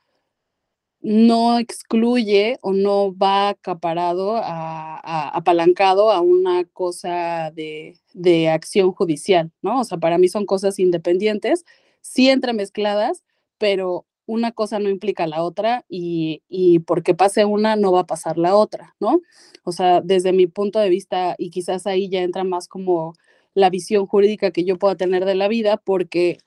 no 1.02 1.58
excluye 1.58 2.60
o 2.62 2.74
no 2.74 3.16
va 3.18 3.50
acaparado, 3.50 4.36
a, 4.36 5.00
a, 5.00 5.30
apalancado 5.30 6.12
a 6.12 6.22
una 6.22 6.64
cosa 6.66 7.52
de, 7.52 7.98
de 8.14 8.50
acción 8.50 8.92
judicial, 8.92 9.52
¿no? 9.64 9.80
O 9.80 9.84
sea, 9.84 9.98
para 9.98 10.20
mí 10.20 10.28
son 10.28 10.46
cosas 10.46 10.78
independientes, 10.78 11.66
sí 12.02 12.30
entremezcladas, 12.30 13.24
pero 13.58 14.06
una 14.32 14.54
cosa 14.54 14.80
no 14.80 14.90
implica 14.90 15.28
la 15.28 15.44
otra 15.44 15.84
y, 15.90 16.42
y, 16.48 16.80
porque 16.80 17.14
pase 17.14 17.44
una 17.44 17.76
no 17.76 17.92
va 17.92 18.02
a 18.02 18.08
pasar 18.08 18.38
la 18.38 18.56
otra, 18.56 18.96
¿no? 19.00 19.20
O 19.66 19.74
sea, 19.74 20.00
desde 20.00 20.32
mi 20.32 20.48
punto 20.48 20.80
de 20.80 20.88
vista, 20.90 21.36
y 21.38 21.50
quizás 21.50 21.86
ahí 21.86 22.08
ya 22.08 22.22
entra 22.22 22.46
más 22.46 22.70
como 22.70 23.14
la 23.54 23.70
visión 23.70 24.08
jurídica 24.08 24.52
que 24.52 24.64
yo 24.64 24.78
pueda 24.80 24.96
tener 24.96 25.26
de 25.26 25.36
la 25.36 25.50
vida, 25.50 25.76
porque, 25.76 26.38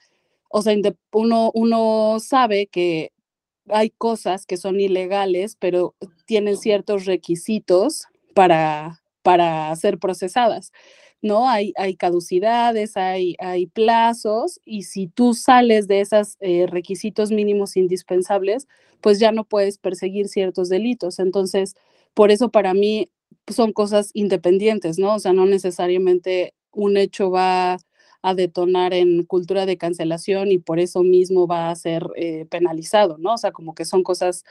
o 0.49 0.63
sea, 0.63 0.75
uno, 1.13 1.51
uno 1.53 2.17
sabe 2.21 2.69
que 2.69 3.13
hay 3.69 3.91
cosas 3.91 4.47
que 4.47 4.57
son 4.57 4.81
ilegales, 4.81 5.57
pero 5.59 5.95
tienen 6.25 6.57
ciertos 6.57 7.05
requisitos 7.05 8.07
para, 8.35 9.03
para 9.23 9.77
ser 9.77 9.99
procesadas. 9.99 10.73
¿No? 11.25 11.49
Hay, 11.49 11.73
hay 11.77 11.97
caducidades, 11.97 12.97
hay, 12.97 13.35
hay 13.41 13.67
plazos 13.67 14.61
y 14.65 14.83
si 14.83 15.09
tú 15.09 15.35
sales 15.35 15.89
de 15.89 16.01
esos 16.01 16.37
eh, 16.41 16.67
requisitos 16.69 17.31
mínimos 17.31 17.77
indispensables, 17.77 18.69
pues 19.01 19.19
ya 19.19 19.33
no 19.33 19.45
puedes 19.45 19.79
perseguir 19.79 20.29
ciertos 20.29 20.69
delitos. 20.69 21.19
Entonces, 21.19 21.75
por 22.15 22.31
eso 22.31 22.51
para 22.51 22.75
mí 22.75 23.11
son 23.49 23.73
cosas 23.73 24.11
independientes, 24.15 24.99
¿no? 24.99 25.15
O 25.15 25.19
sea, 25.19 25.33
no 25.33 25.47
necesariamente 25.47 26.55
un 26.73 26.97
hecho 26.99 27.31
va 27.31 27.79
a 28.23 28.35
detonar 28.35 28.95
en 28.95 29.25
cultura 29.25 29.67
de 29.67 29.77
cancelación 29.79 30.53
y 30.53 30.59
por 30.59 30.79
eso 30.79 31.03
mismo 31.03 31.47
va 31.47 31.71
a 31.71 31.77
ser 31.77 32.07
eh, 32.17 32.47
penalizado, 32.51 33.17
¿no? 33.19 33.35
O 33.35 33.39
sea, 33.39 33.53
como 33.53 33.75
que 33.75 33.85
son 33.85 34.03
cosas 34.03 34.45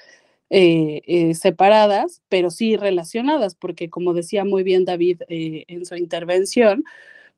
eh, 0.56 1.02
eh, 1.08 1.34
separadas, 1.34 2.22
pero 2.30 2.52
sí 2.52 2.78
relacionadas, 2.78 3.56
porque 3.56 3.90
como 3.90 4.14
decía 4.14 4.46
muy 4.46 4.62
bien 4.62 4.86
David 4.86 5.24
eh, 5.28 5.66
en 5.68 5.84
su 5.84 5.96
intervención, 5.96 6.84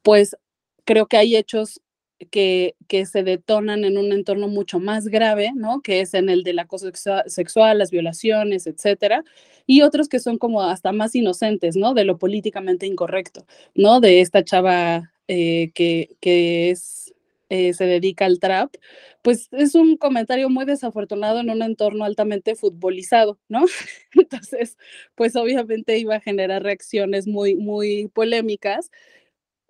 pues 0.01 0.35
creo 0.83 1.07
que 1.07 1.15
hay 1.15 1.37
hechos 1.37 1.81
que, 2.29 2.75
que, 2.89 3.05
se 3.05 3.23
detonan 3.23 3.85
en 3.85 3.97
un 3.97 4.11
entorno 4.11 4.49
mucho 4.49 4.81
más 4.81 5.07
grave, 5.07 5.53
¿no? 5.55 5.81
Que 5.81 6.01
es 6.01 6.13
en 6.13 6.27
el 6.27 6.43
del 6.43 6.59
acoso 6.59 6.91
sexual, 7.27 7.77
las 7.77 7.89
violaciones, 7.89 8.67
etcétera, 8.67 9.23
y 9.65 9.81
otros 9.83 10.09
que 10.09 10.19
son 10.19 10.37
como 10.37 10.61
hasta 10.63 10.91
más 10.91 11.15
inocentes, 11.15 11.77
¿no? 11.77 11.93
De 11.93 12.03
lo 12.03 12.17
políticamente 12.17 12.85
incorrecto, 12.85 13.45
¿no? 13.75 14.01
De 14.01 14.19
esta 14.19 14.43
chava 14.43 15.13
que, 15.27 16.17
que 16.19 16.69
es, 16.69 17.14
eh, 17.49 17.73
se 17.73 17.85
dedica 17.85 18.25
al 18.25 18.39
trap, 18.39 18.73
pues 19.21 19.49
es 19.51 19.75
un 19.75 19.97
comentario 19.97 20.49
muy 20.49 20.65
desafortunado 20.65 21.39
en 21.39 21.49
un 21.49 21.61
entorno 21.61 22.05
altamente 22.05 22.55
futbolizado, 22.55 23.39
¿no? 23.49 23.65
Entonces, 24.13 24.77
pues 25.15 25.35
obviamente 25.35 25.97
iba 25.97 26.15
a 26.15 26.21
generar 26.21 26.63
reacciones 26.63 27.27
muy, 27.27 27.55
muy 27.55 28.07
polémicas. 28.13 28.91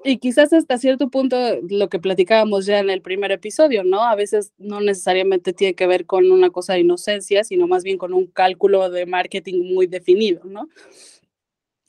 Y 0.04 0.20
quizás 0.20 0.54
hasta 0.54 0.78
cierto 0.78 1.10
punto 1.10 1.36
lo 1.68 1.90
que 1.90 2.00
platicábamos 2.00 2.68
ya 2.68 2.80
en 2.80 2.92
el 2.92 3.02
primer 3.02 3.32
episodio, 3.32 3.84
¿no? 3.84 4.04
A 4.04 4.16
veces 4.16 4.54
no 4.60 4.80
necesariamente 4.80 5.52
tiene 5.54 5.74
que 5.74 5.88
ver 5.88 6.06
con 6.06 6.32
una 6.32 6.52
cosa 6.52 6.74
de 6.74 6.82
inocencia, 6.82 7.44
sino 7.44 7.68
más 7.68 7.84
bien 7.84 7.98
con 7.98 8.14
un 8.14 8.28
cálculo 8.28 8.90
de 8.92 9.08
marketing 9.08 9.74
muy 9.74 9.88
definido, 9.88 10.44
¿no? 10.46 10.70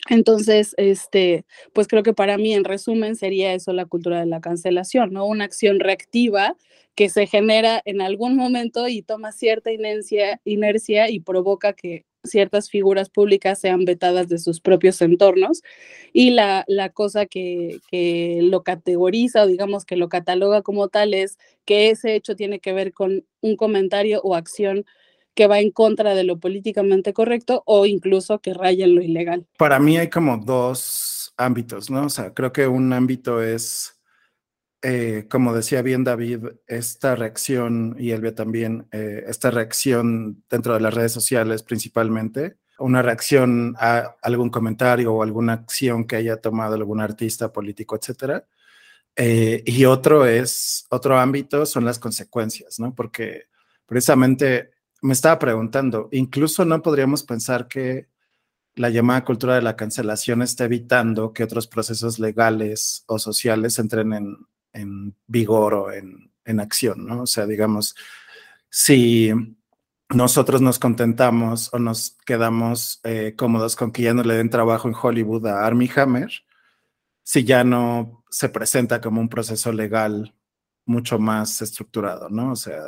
Entonces, 0.09 0.75
este, 0.77 1.45
pues 1.73 1.89
creo 1.89 2.03
que 2.03 2.15
para 2.15 2.39
mí, 2.39 2.55
en 2.55 2.65
resumen, 2.65 3.17
sería 3.17 3.55
eso 3.55 3.73
la 3.73 3.87
cultura 3.87 4.21
de 4.21 4.27
la 4.27 4.41
cancelación, 4.41 5.13
¿no? 5.13 5.27
Una 5.27 5.45
acción 5.45 5.81
reactiva 5.81 6.57
que 6.95 7.09
se 7.11 7.27
genera 7.27 7.83
en 7.85 8.01
algún 8.01 8.37
momento 8.37 8.89
y 8.89 9.03
toma 9.03 9.33
cierta 9.33 9.71
inercia, 9.71 10.41
inercia 10.45 11.11
y 11.11 11.21
provoca 11.21 11.75
que 11.75 12.05
ciertas 12.25 12.71
figuras 12.71 13.11
públicas 13.11 13.61
sean 13.61 13.85
vetadas 13.85 14.29
de 14.29 14.39
sus 14.39 14.61
propios 14.61 15.01
entornos. 15.03 15.63
Y 16.13 16.31
la, 16.31 16.65
la 16.67 16.91
cosa 16.91 17.27
que, 17.27 17.79
que, 17.91 18.41
lo 18.43 18.63
categoriza 18.63 19.43
o 19.43 19.47
digamos 19.47 19.85
que 19.85 19.97
lo 19.97 20.09
cataloga 20.09 20.63
como 20.63 20.89
tal 20.89 21.15
es 21.15 21.39
que 21.65 21.91
ese 21.91 22.15
hecho 22.15 22.35
tiene 22.37 22.61
que 22.61 22.73
ver 22.73 22.93
con 22.93 23.25
un 23.41 23.57
comentario 23.57 24.21
o 24.23 24.35
acción 24.35 24.85
que 25.37 25.47
va 25.47 25.61
en 25.61 25.71
contra 25.71 26.15
de 26.15 26.25
lo 26.25 26.41
políticamente 26.41 27.13
correcto 27.13 27.63
o 27.67 27.87
incluso 27.87 28.41
que 28.41 28.55
raya 28.55 28.87
en 28.87 28.95
lo 28.95 29.03
ilegal. 29.03 29.47
Para 29.59 29.79
mí 29.79 29.99
hay 29.99 30.09
como 30.09 30.39
dos 30.39 31.35
ámbitos, 31.37 31.91
¿no? 31.91 32.07
O 32.07 32.09
sea, 32.09 32.33
creo 32.33 32.53
que 32.53 32.67
un 32.67 32.91
ámbito 32.95 33.43
es, 33.43 34.01
eh, 34.83 35.27
como 35.31 35.55
decía 35.55 35.83
bien 35.83 36.05
David, 36.05 36.41
esta 36.67 37.15
reacción, 37.15 37.95
y 37.99 38.13
Elvia 38.13 38.35
también, 38.35 38.89
eh, 38.93 39.25
esta 39.29 39.51
reacción 39.51 40.43
dentro 40.49 40.73
de 40.73 40.81
las 40.81 40.95
redes 40.95 41.13
sociales 41.13 41.63
principalmente, 41.63 42.57
una 42.79 43.03
reacción 43.03 43.77
a 43.79 44.17
algún 44.23 44.49
comentario 44.49 45.13
o 45.13 45.23
alguna 45.23 45.53
acción 45.53 46.07
que 46.07 46.17
haya 46.17 46.39
tomado 46.39 46.75
algún 46.75 47.01
artista 47.01 47.53
político, 47.53 47.95
etcétera. 47.97 48.47
Eh, 49.17 49.63
y 49.67 49.85
otro 49.85 50.27
es, 50.27 50.87
otro 50.89 51.19
ámbito 51.19 51.67
son 51.67 51.85
las 51.85 51.99
consecuencias, 51.99 52.81
¿no? 52.81 52.95
Porque 52.95 53.45
precisamente 53.87 54.76
me 55.03 55.13
estaba 55.13 55.39
preguntando, 55.39 56.09
incluso 56.13 56.65
no 56.65 56.83
podríamos 56.83 57.23
pensar 57.23 57.69
que 57.69 58.09
la 58.75 58.91
llamada 58.91 59.25
cultura 59.25 59.55
de 59.55 59.63
la 59.63 59.77
cancelación 59.77 60.43
está 60.43 60.65
evitando 60.65 61.33
que 61.33 61.45
otros 61.45 61.67
procesos 61.67 62.19
legales 62.19 63.05
o 63.07 63.19
sociales 63.19 63.79
entren 63.79 64.13
en, 64.73 65.17
vigor 65.27 65.75
o 65.75 65.93
en, 65.93 66.31
acción, 66.61 67.07
¿no? 67.07 67.23
O 67.23 67.27
sea, 67.27 67.47
digamos, 67.47 67.97
si 68.71 69.33
nosotros 70.11 70.61
nos 70.61 70.79
contentamos 70.79 71.73
o 71.75 71.79
nos 71.79 72.17
quedamos 72.25 73.01
eh, 73.03 73.35
cómodos 73.37 73.75
con 73.75 73.91
que 73.91 74.03
ya 74.03 74.15
no 74.15 74.23
le 74.23 74.35
den 74.35 74.51
trabajo 74.51 74.87
en 74.87 74.95
Hollywood 74.95 75.47
a 75.47 75.67
Armie 75.67 75.91
Hammer, 75.97 76.31
si 77.25 77.43
ya 77.43 77.65
no 77.65 78.23
se 78.31 78.49
presenta 78.49 79.01
como 79.01 79.21
un 79.21 79.29
proceso 79.29 79.73
legal 79.73 80.35
mucho 80.85 81.19
más 81.19 81.61
estructurado, 81.63 82.29
¿no? 82.29 82.53
O 82.53 82.57
sea, 82.57 82.81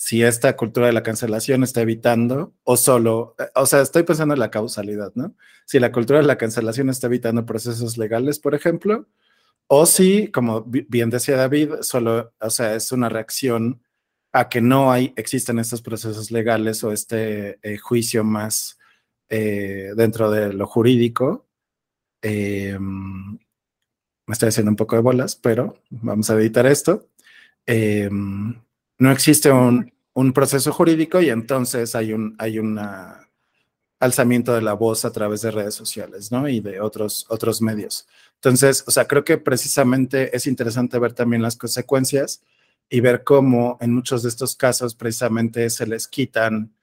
si 0.00 0.22
esta 0.22 0.56
cultura 0.56 0.86
de 0.86 0.94
la 0.94 1.02
cancelación 1.02 1.62
está 1.62 1.82
evitando 1.82 2.54
o 2.64 2.78
solo, 2.78 3.36
o 3.54 3.66
sea, 3.66 3.82
estoy 3.82 4.02
pensando 4.02 4.32
en 4.32 4.40
la 4.40 4.50
causalidad, 4.50 5.12
¿no? 5.14 5.36
Si 5.66 5.78
la 5.78 5.92
cultura 5.92 6.20
de 6.20 6.26
la 6.26 6.38
cancelación 6.38 6.88
está 6.88 7.08
evitando 7.08 7.44
procesos 7.44 7.98
legales, 7.98 8.38
por 8.38 8.54
ejemplo, 8.54 9.08
o 9.66 9.84
si, 9.84 10.28
como 10.28 10.64
bien 10.64 11.10
decía 11.10 11.36
David, 11.36 11.82
solo, 11.82 12.32
o 12.40 12.48
sea, 12.48 12.74
es 12.76 12.92
una 12.92 13.10
reacción 13.10 13.82
a 14.32 14.48
que 14.48 14.62
no 14.62 14.90
hay, 14.90 15.12
existen 15.16 15.58
estos 15.58 15.82
procesos 15.82 16.30
legales 16.30 16.82
o 16.82 16.92
este 16.92 17.58
eh, 17.62 17.76
juicio 17.76 18.24
más 18.24 18.78
eh, 19.28 19.92
dentro 19.96 20.30
de 20.30 20.54
lo 20.54 20.66
jurídico. 20.66 21.46
me 22.22 23.28
estoy 24.32 24.48
haciendo 24.48 24.70
un 24.70 24.76
poco 24.76 24.96
de 24.96 25.02
bolas, 25.02 25.36
pero 25.36 25.74
vamos 25.90 26.30
a 26.30 26.36
editar 26.36 26.64
esto 26.64 27.06
no 29.00 29.10
existe 29.10 29.50
un, 29.50 29.92
proceso 30.34 30.70
jurídico 30.70 31.22
y 31.22 31.30
entonces 31.30 31.94
hay 31.94 32.12
un 32.12 32.36
hay 32.38 32.58
una 32.58 33.26
alzamiento 33.98 34.54
de 34.54 34.60
la 34.60 34.74
voz 34.74 35.06
a 35.06 35.12
través 35.12 35.40
de 35.40 35.50
redes 35.50 35.74
sociales, 35.74 36.30
¿no? 36.30 36.46
Y 36.46 36.60
de 36.60 36.80
otros, 36.80 37.26
otros 37.30 37.62
medios. 37.62 38.06
Entonces, 38.34 38.84
o 38.86 38.90
sea, 38.90 39.06
creo 39.06 39.24
que 39.24 39.38
precisamente 39.38 40.36
es 40.36 40.46
interesante 40.46 40.98
ver 40.98 41.14
también 41.14 41.40
las 41.40 41.56
consecuencias 41.56 42.42
y 42.90 43.00
ver 43.00 43.24
cómo 43.24 43.78
en 43.80 43.94
muchos 43.94 44.22
de 44.22 44.28
estos 44.28 44.56
casos 44.56 44.94
precisamente 44.94 45.70
se 45.70 45.86
les 45.86 46.06
quitan 46.06 46.74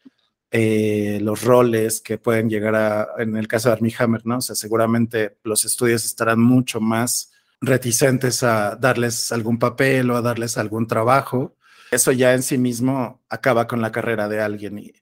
eh, 0.49 1.19
los 1.21 1.43
roles 1.43 2.01
que 2.01 2.17
pueden 2.17 2.49
llegar 2.49 2.73
a, 2.75 3.07
en 3.19 3.37
el 3.37 3.47
caso 3.47 3.69
de 3.69 3.73
Armie 3.73 3.93
Hammer, 3.99 4.25
¿no? 4.25 4.37
O 4.37 4.41
sea, 4.41 4.55
seguramente 4.55 5.37
los 5.43 5.65
estudios 5.65 6.05
estarán 6.05 6.39
mucho 6.39 6.79
más 6.79 7.31
reticentes 7.61 8.41
a 8.41 8.75
darles 8.75 9.31
algún 9.31 9.59
papel 9.59 10.09
o 10.09 10.17
a 10.17 10.21
darles 10.21 10.57
algún 10.57 10.87
trabajo 10.87 11.57
eso 11.91 12.11
ya 12.11 12.33
en 12.33 12.43
sí 12.43 12.57
mismo 12.57 13.23
acaba 13.29 13.67
con 13.67 13.81
la 13.81 13.91
carrera 13.91 14.27
de 14.27 14.41
alguien 14.41 14.79
y 14.79 14.93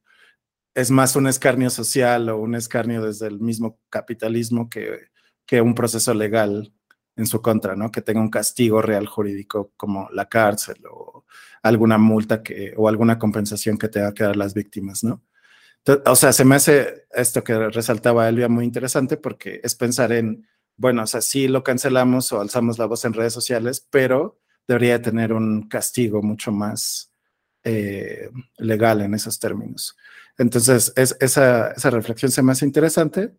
es 0.74 0.92
más 0.92 1.16
un 1.16 1.28
escarnio 1.28 1.70
social 1.70 2.30
o 2.30 2.38
un 2.38 2.54
escarnio 2.56 3.04
desde 3.04 3.28
el 3.28 3.40
mismo 3.40 3.80
capitalismo 3.90 4.70
que, 4.70 5.08
que 5.46 5.62
un 5.62 5.74
proceso 5.74 6.14
legal 6.14 6.74
en 7.16 7.26
su 7.28 7.42
contra, 7.42 7.76
¿no? 7.76 7.92
Que 7.92 8.02
tenga 8.02 8.20
un 8.20 8.30
castigo 8.30 8.82
real 8.82 9.08
jurídico 9.08 9.72
como 9.78 10.10
la 10.12 10.28
cárcel 10.28 10.84
o 10.92 11.26
alguna 11.64 11.98
multa 11.98 12.44
que, 12.44 12.74
o 12.76 12.90
alguna 12.90 13.18
compensación 13.18 13.78
que 13.78 13.88
tenga 13.88 14.14
que 14.14 14.26
dar 14.26 14.36
las 14.36 14.54
víctimas, 14.54 15.04
¿no? 15.04 15.24
o 16.08 16.16
sea, 16.16 16.34
se 16.34 16.46
me 16.46 16.56
hace 16.56 17.06
esto 17.12 17.44
que 17.44 17.70
resaltaba 17.70 18.28
Elvia 18.28 18.50
muy 18.50 18.66
interesante 18.66 19.18
porque 19.18 19.62
es 19.64 19.76
pensar 19.76 20.12
en, 20.12 20.48
bueno, 20.78 21.04
o 21.04 21.08
sea, 21.08 21.22
sí 21.22 21.48
lo 21.48 21.64
cancelamos 21.64 22.32
o 22.32 22.42
alzamos 22.42 22.80
la 22.80 22.88
voz 22.88 23.06
en 23.06 23.14
redes 23.14 23.34
sociales, 23.34 23.88
pero 23.92 24.40
debería 24.68 25.02
tener 25.02 25.34
un 25.34 25.68
castigo 25.68 26.22
mucho 26.22 26.52
más 26.52 27.12
eh, 27.64 28.30
legal 28.58 29.02
en 29.02 29.14
esos 29.14 29.40
términos. 29.40 29.96
Entonces, 30.38 30.94
es, 30.96 31.16
esa, 31.20 31.72
esa, 31.72 31.90
reflexión 31.90 32.32
se 32.32 32.44
me 32.44 32.52
hace 32.52 32.66
interesante, 32.66 33.34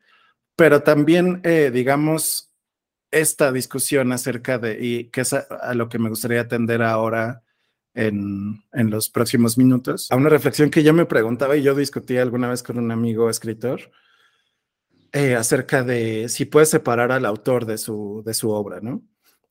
pero 0.56 0.82
también, 0.82 1.40
eh, 1.44 1.70
digamos, 1.72 2.50
esta 3.10 3.52
discusión 3.52 4.12
acerca 4.12 4.58
de, 4.58 4.78
y 4.80 5.04
que 5.10 5.22
es 5.22 5.32
a, 5.32 5.74
lo 5.74 5.88
que 5.88 5.98
me 5.98 6.08
gustaría 6.08 6.40
atender 6.40 6.82
ahora 6.82 7.42
en, 7.94 8.62
en, 8.72 8.90
los 8.90 9.08
próximos 9.08 9.58
minutos, 9.58 10.10
a 10.10 10.16
una 10.16 10.28
reflexión 10.28 10.70
que 10.70 10.82
yo 10.82 10.92
me 10.92 11.06
preguntaba 11.06 11.56
y 11.56 11.62
yo 11.62 11.74
discutí 11.74 12.16
alguna 12.16 12.48
vez 12.48 12.62
con 12.62 12.78
un 12.78 12.90
amigo 12.90 13.30
escritor 13.30 13.90
eh, 15.12 15.34
acerca 15.34 15.82
de 15.82 16.28
si 16.28 16.44
puede 16.44 16.66
separar 16.66 17.10
al 17.10 17.24
autor 17.24 17.64
de 17.64 17.78
su, 17.78 18.22
de 18.26 18.34
su 18.34 18.50
obra, 18.50 18.80
¿no? 18.82 19.02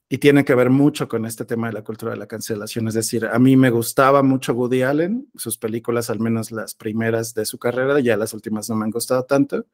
Y 0.08 0.20
tiene 0.20 0.46
que 0.46 0.54
ver 0.54 0.70
mucho 0.70 1.08
con 1.08 1.26
este 1.26 1.46
tema 1.46 1.68
de 1.68 1.74
la 1.74 1.84
cultura 1.84 2.12
de 2.12 2.18
la 2.18 2.28
cancelación. 2.28 2.88
Es 2.88 2.94
decir, 2.94 3.26
a 3.26 3.40
mí 3.40 3.58
me 3.58 3.72
gustaba 3.72 4.22
mucho 4.22 4.54
Woody 4.54 4.84
Allen, 4.84 5.28
sus 5.36 5.58
películas, 5.58 6.10
al 6.10 6.20
menos 6.20 6.52
las 6.52 6.76
primeras 6.76 7.34
de 7.34 7.46
su 7.46 7.58
carrera, 7.58 8.00
ya 8.00 8.16
las 8.18 8.34
últimas 8.34 8.70
no 8.70 8.76
me 8.76 8.86
han 8.86 8.92
gustado 8.92 9.24
tanto, 9.26 9.66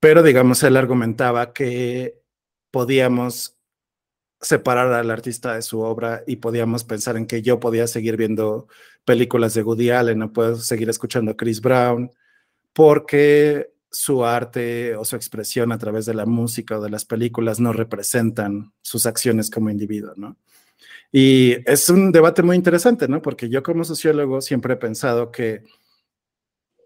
pero 0.00 0.22
digamos, 0.22 0.62
él 0.64 0.76
argumentaba 0.76 1.52
que 1.52 2.20
podíamos 2.70 3.56
separar 4.40 4.92
al 4.92 5.10
artista 5.10 5.54
de 5.54 5.62
su 5.62 5.80
obra 5.80 6.22
y 6.26 6.36
podíamos 6.36 6.84
pensar 6.84 7.16
en 7.16 7.26
que 7.26 7.40
yo 7.40 7.60
podía 7.60 7.86
seguir 7.86 8.16
viendo 8.16 8.68
películas 9.04 9.54
de 9.54 9.62
Woody 9.62 9.90
Allen, 9.90 10.18
no 10.18 10.32
puedo 10.32 10.56
seguir 10.56 10.90
escuchando 10.90 11.32
a 11.32 11.36
Chris 11.36 11.60
Brown, 11.60 12.10
porque 12.72 13.73
su 13.94 14.24
arte 14.24 14.96
o 14.96 15.04
su 15.04 15.14
expresión 15.14 15.70
a 15.70 15.78
través 15.78 16.04
de 16.04 16.14
la 16.14 16.26
música 16.26 16.78
o 16.78 16.82
de 16.82 16.90
las 16.90 17.04
películas 17.04 17.60
no 17.60 17.72
representan 17.72 18.72
sus 18.82 19.06
acciones 19.06 19.50
como 19.50 19.70
individuo, 19.70 20.12
¿no? 20.16 20.36
Y 21.12 21.56
es 21.70 21.88
un 21.88 22.10
debate 22.10 22.42
muy 22.42 22.56
interesante, 22.56 23.06
¿no? 23.06 23.22
Porque 23.22 23.48
yo 23.48 23.62
como 23.62 23.84
sociólogo 23.84 24.40
siempre 24.40 24.74
he 24.74 24.76
pensado 24.76 25.30
que 25.30 25.62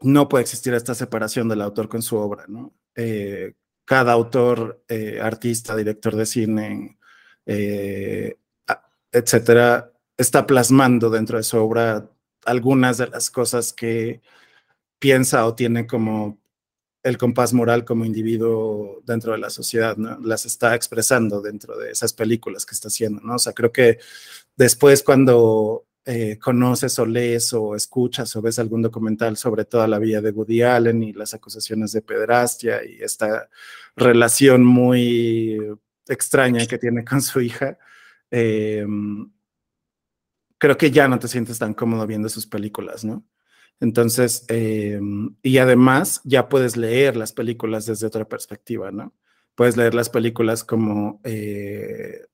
no 0.02 0.28
puede 0.28 0.42
existir 0.42 0.74
esta 0.74 0.94
separación 0.94 1.48
del 1.48 1.62
autor 1.62 1.88
con 1.88 2.02
su 2.02 2.16
obra, 2.16 2.44
¿no? 2.46 2.74
Eh, 2.94 3.54
cada 3.86 4.12
autor, 4.12 4.84
eh, 4.88 5.18
artista, 5.22 5.74
director 5.74 6.14
de 6.14 6.26
cine, 6.26 6.98
eh, 7.46 8.36
etcétera, 9.10 9.92
está 10.18 10.46
plasmando 10.46 11.08
dentro 11.08 11.38
de 11.38 11.42
su 11.44 11.56
obra 11.56 12.10
algunas 12.44 12.98
de 12.98 13.08
las 13.08 13.30
cosas 13.30 13.72
que 13.72 14.20
piensa 14.98 15.46
o 15.46 15.54
tiene 15.54 15.86
como 15.86 16.38
el 17.08 17.18
compás 17.18 17.52
moral 17.52 17.84
como 17.84 18.04
individuo 18.04 19.02
dentro 19.04 19.32
de 19.32 19.38
la 19.38 19.50
sociedad, 19.50 19.96
¿no? 19.96 20.18
Las 20.20 20.46
está 20.46 20.74
expresando 20.74 21.40
dentro 21.40 21.76
de 21.78 21.90
esas 21.90 22.12
películas 22.12 22.66
que 22.66 22.74
está 22.74 22.88
haciendo, 22.88 23.20
¿no? 23.22 23.34
O 23.34 23.38
sea, 23.38 23.52
creo 23.52 23.72
que 23.72 23.98
después 24.56 25.02
cuando 25.02 25.86
eh, 26.04 26.38
conoces 26.38 26.98
o 26.98 27.04
lees 27.04 27.52
o 27.52 27.74
escuchas 27.74 28.34
o 28.34 28.40
ves 28.40 28.58
algún 28.58 28.80
documental 28.80 29.36
sobre 29.36 29.66
toda 29.66 29.86
la 29.86 29.98
vida 29.98 30.22
de 30.22 30.30
Woody 30.30 30.62
Allen 30.62 31.02
y 31.02 31.12
las 31.12 31.34
acusaciones 31.34 31.92
de 31.92 32.00
pederastia 32.00 32.82
y 32.82 33.02
esta 33.02 33.50
relación 33.94 34.64
muy 34.64 35.58
extraña 36.06 36.66
que 36.66 36.78
tiene 36.78 37.04
con 37.04 37.20
su 37.20 37.40
hija, 37.42 37.78
em, 38.30 39.30
creo 40.56 40.76
que 40.78 40.90
ya 40.90 41.08
no 41.08 41.18
te 41.18 41.28
sientes 41.28 41.58
tan 41.58 41.74
cómodo 41.74 42.06
viendo 42.06 42.28
sus 42.28 42.46
películas, 42.46 43.04
¿no? 43.04 43.24
Entonces, 43.80 44.44
em, 44.48 45.36
y 45.42 45.58
además 45.58 46.20
ya 46.24 46.48
puedes 46.48 46.76
leer 46.76 47.16
las 47.16 47.32
películas 47.32 47.86
desde 47.86 48.06
otra 48.06 48.28
perspectiva, 48.28 48.90
¿no? 48.90 49.14
puedes 49.58 49.76
leer 49.76 49.92
las 49.92 50.08
películas 50.08 50.62
como 50.62 51.20
eh, 51.24 52.26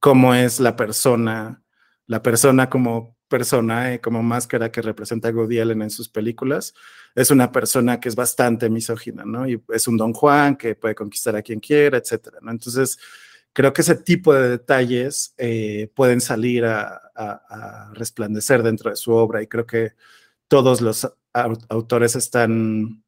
cómo 0.00 0.34
es 0.34 0.58
la 0.58 0.74
persona, 0.74 1.62
la 2.06 2.22
persona 2.22 2.70
como 2.70 3.18
persona, 3.28 3.98
como 3.98 4.22
máscara 4.22 4.72
que 4.72 4.80
representa 4.80 5.28
a 5.28 5.32
Woody 5.32 5.60
Allen 5.60 5.82
en 5.82 5.90
sus 5.90 6.08
películas, 6.08 6.72
es 7.14 7.30
una 7.30 7.52
persona 7.52 8.00
que 8.00 8.08
es 8.08 8.16
bastante 8.16 8.70
misógina, 8.70 9.22
¿no? 9.26 9.46
Y 9.46 9.62
es 9.68 9.86
un 9.86 9.98
Don 9.98 10.14
Juan 10.14 10.56
que 10.56 10.74
puede 10.74 10.94
conquistar 10.94 11.36
a 11.36 11.42
quien 11.42 11.60
quiera, 11.60 11.98
etcétera, 11.98 12.38
¿no? 12.40 12.50
Entonces, 12.50 12.98
creo 13.52 13.74
que 13.74 13.82
ese 13.82 13.96
tipo 13.96 14.32
de 14.32 14.48
detalles 14.48 15.34
eh, 15.36 15.90
pueden 15.94 16.22
salir 16.22 16.64
a, 16.64 17.00
resplandecer 17.92 18.62
dentro 18.62 18.88
de 18.88 18.96
su 18.96 19.12
obra 19.12 19.42
y 19.42 19.46
creo 19.46 19.66
que 19.66 19.92
todos 20.52 20.82
los 20.82 21.10
autores 21.70 22.14
están 22.14 23.02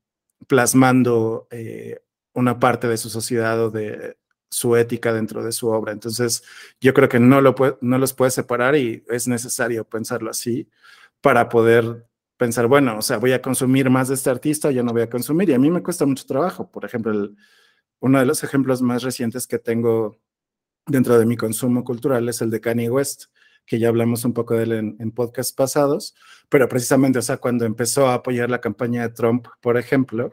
plasmando 0.47 1.47
eh, 1.51 2.01
una 2.33 2.59
parte 2.59 2.89
de 2.89 2.97
su 2.97 3.11
sociedad 3.11 3.61
o 3.61 3.71
de, 3.71 4.17
su 4.51 4.77
ética 4.77 5.13
dentro 5.13 5.45
de 5.45 5.53
su 5.53 5.69
obra. 5.69 5.93
Entonces, 5.93 6.43
yo 6.81 6.95
creo 6.95 7.11
que 7.11 7.21
no, 7.21 7.43
lo 7.43 7.55
no 7.83 7.99
los 7.99 8.15
puede 8.15 8.31
separar 8.31 8.77
y 8.77 9.05
es 9.11 9.29
necesario 9.29 9.85
pensarlo 9.85 10.31
así 10.31 10.71
para 11.21 11.51
poder 11.51 12.07
pensar, 12.39 12.67
bueno, 12.67 12.97
o 12.97 13.03
sea, 13.03 13.19
voy 13.19 13.33
a 13.33 13.43
consumir 13.43 13.91
más 13.91 14.09
de 14.09 14.15
este 14.15 14.31
artista 14.31 14.69
o 14.69 14.71
ya 14.71 14.83
no 14.83 14.95
voy 14.95 15.03
a 15.03 15.11
consumir. 15.11 15.51
Y 15.51 15.53
a 15.53 15.59
mí 15.59 15.71
me 15.71 15.83
cuesta 15.83 16.07
mucho 16.07 16.25
trabajo. 16.25 16.71
Por 16.71 16.87
ejemplo, 16.87 17.31
uno 18.01 18.19
de 18.19 18.25
los 18.25 18.43
ejemplos 18.43 18.81
más 18.81 19.03
recientes 19.03 19.47
que 19.47 19.59
tengo 19.59 20.19
dentro 20.87 21.19
de 21.19 21.27
mi 21.27 21.37
consumo 21.37 21.85
cultural 21.85 22.27
es 22.27 22.41
el 22.41 22.51
de 22.51 22.63
Kanye 22.63 22.89
West, 22.91 23.25
que 23.67 23.79
ya 23.79 23.89
hablamos 23.89 24.25
un 24.25 24.35
poco 24.35 24.55
de 24.55 24.65
él 24.65 24.73
en, 24.73 24.97
en 24.99 25.11
podcasts 25.11 25.53
pasados, 25.53 26.15
pero 26.49 26.69
precisamente, 26.69 27.19
o 27.19 27.23
sea, 27.23 27.39
cuando 27.39 27.65
empezó 27.65 28.09
a 28.09 28.15
apoyar 28.15 28.51
la 28.51 28.61
campaña 28.61 29.03
de 29.03 29.15
Trump, 29.15 29.47
por 29.61 29.77
ejemplo, 29.77 30.31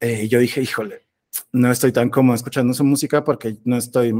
eh, 0.00 0.28
yo 0.28 0.38
dije, 0.38 0.60
híjole, 0.60 1.06
no 1.52 1.70
estoy 1.70 1.92
tan 1.92 2.10
cómodo 2.10 2.36
escuchando 2.36 2.74
su 2.74 2.84
música 2.84 3.24
porque 3.24 3.56
no 3.64 3.76
estoy 3.76 4.14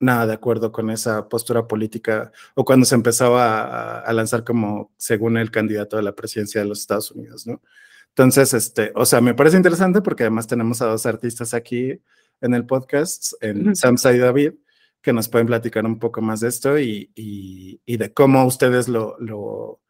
nada 0.00 0.26
de 0.26 0.34
acuerdo 0.34 0.70
con 0.70 0.90
esa 0.90 1.28
postura 1.28 1.66
política 1.66 2.30
o 2.54 2.64
cuando 2.64 2.86
se 2.86 2.94
empezaba 2.94 4.00
a, 4.00 4.12
lanzar 4.12 4.44
como 4.44 4.92
según 4.96 5.36
el 5.36 5.50
candidato 5.50 5.98
a 5.98 6.02
la 6.02 6.14
presidencia 6.14 6.60
de 6.60 6.68
los 6.68 6.80
Estados 6.80 7.10
Unidos, 7.10 7.46
¿no? 7.46 7.62
Entonces, 8.10 8.52
este, 8.54 8.92
o 8.94 9.06
sea, 9.06 9.20
me 9.20 9.34
parece 9.34 9.56
interesante 9.56 10.00
porque 10.02 10.24
además 10.24 10.46
tenemos 10.46 10.82
a 10.82 10.86
dos 10.86 11.06
artistas 11.06 11.54
aquí 11.54 12.00
en 12.40 12.54
el 12.54 12.66
podcast, 12.66 13.32
en 13.40 13.74
Samsa 13.74 14.12
y 14.12 14.18
David, 14.18 14.54
que 15.02 15.12
nos 15.12 15.28
pueden 15.28 15.46
platicar 15.46 15.84
un 15.86 15.98
poco 15.98 16.20
más 16.20 16.40
de 16.40 16.48
esto 16.48 16.78
y, 16.78 17.10
y 17.14 17.96
de 17.96 18.12
cómo 18.12 18.44
ustedes 18.44 18.88
lo, 18.88 19.16
lo, 19.18 19.80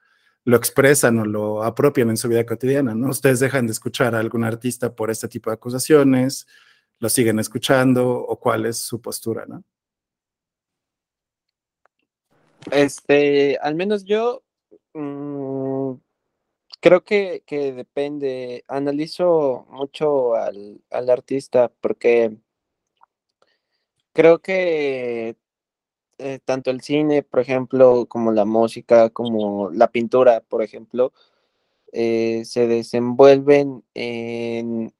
lo 0.48 0.56
expresan 0.56 1.18
o 1.18 1.26
lo 1.26 1.62
apropian 1.62 2.08
en 2.08 2.16
su 2.16 2.26
vida 2.26 2.46
cotidiana, 2.46 2.94
¿no? 2.94 3.10
Ustedes 3.10 3.38
dejan 3.38 3.66
de 3.66 3.72
escuchar 3.72 4.14
a 4.14 4.18
algún 4.18 4.44
artista 4.44 4.94
por 4.94 5.10
este 5.10 5.28
tipo 5.28 5.50
de 5.50 5.54
acusaciones, 5.56 6.46
lo 7.00 7.10
siguen 7.10 7.38
escuchando 7.38 8.08
o 8.08 8.40
cuál 8.40 8.64
es 8.64 8.78
su 8.78 8.98
postura, 8.98 9.44
¿no? 9.46 9.62
Este, 12.72 13.58
al 13.60 13.74
menos 13.74 14.04
yo 14.04 14.42
mm, 14.94 15.92
creo 16.80 17.04
que, 17.04 17.42
depende, 17.46 18.64
analizo 18.68 19.66
mucho 19.68 20.34
al, 20.34 20.80
al 20.88 21.10
artista 21.10 21.70
porque 21.82 22.38
creo 24.18 24.40
que 24.40 25.36
eh, 26.18 26.40
tanto 26.44 26.72
el 26.72 26.80
cine, 26.80 27.22
por 27.22 27.38
ejemplo, 27.38 28.06
como 28.06 28.32
la 28.32 28.44
música, 28.44 29.10
como 29.10 29.70
la 29.70 29.92
pintura, 29.92 30.40
por 30.40 30.60
ejemplo, 30.60 31.12
eh, 31.92 32.42
se 32.44 32.66
desenvuelven 32.66 33.84
en 33.94 34.92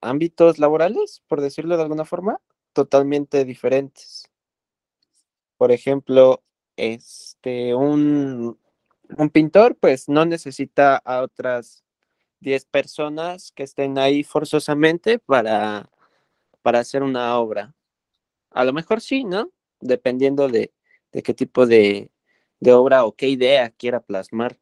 ámbitos 0.00 0.58
laborales, 0.58 1.22
por 1.28 1.40
decirlo 1.40 1.76
de 1.76 1.84
alguna 1.84 2.04
forma, 2.04 2.40
totalmente 2.72 3.44
diferentes. 3.44 4.28
Por 5.56 5.70
ejemplo, 5.70 6.42
este, 6.76 7.76
un, 7.76 8.58
un 9.18 9.30
pintor, 9.30 9.76
pues 9.76 10.08
no 10.08 10.24
necesita 10.26 10.96
a 10.96 11.22
otras 11.22 11.84
10 12.40 12.64
personas 12.64 13.52
que 13.52 13.62
estén 13.62 13.98
ahí 13.98 14.24
forzosamente 14.24 15.20
para, 15.20 15.88
para 16.62 16.80
hacer 16.80 17.04
una 17.04 17.38
obra. 17.38 17.76
A 18.50 18.64
lo 18.64 18.72
mejor 18.72 19.00
sí, 19.00 19.24
¿no? 19.24 19.50
dependiendo 19.80 20.48
de, 20.48 20.72
qué 21.12 21.34
tipo 21.34 21.66
de, 21.66 22.10
obra 22.66 23.04
o 23.04 23.12
qué 23.14 23.28
idea 23.28 23.70
quiera 23.70 24.00
plasmar. 24.00 24.58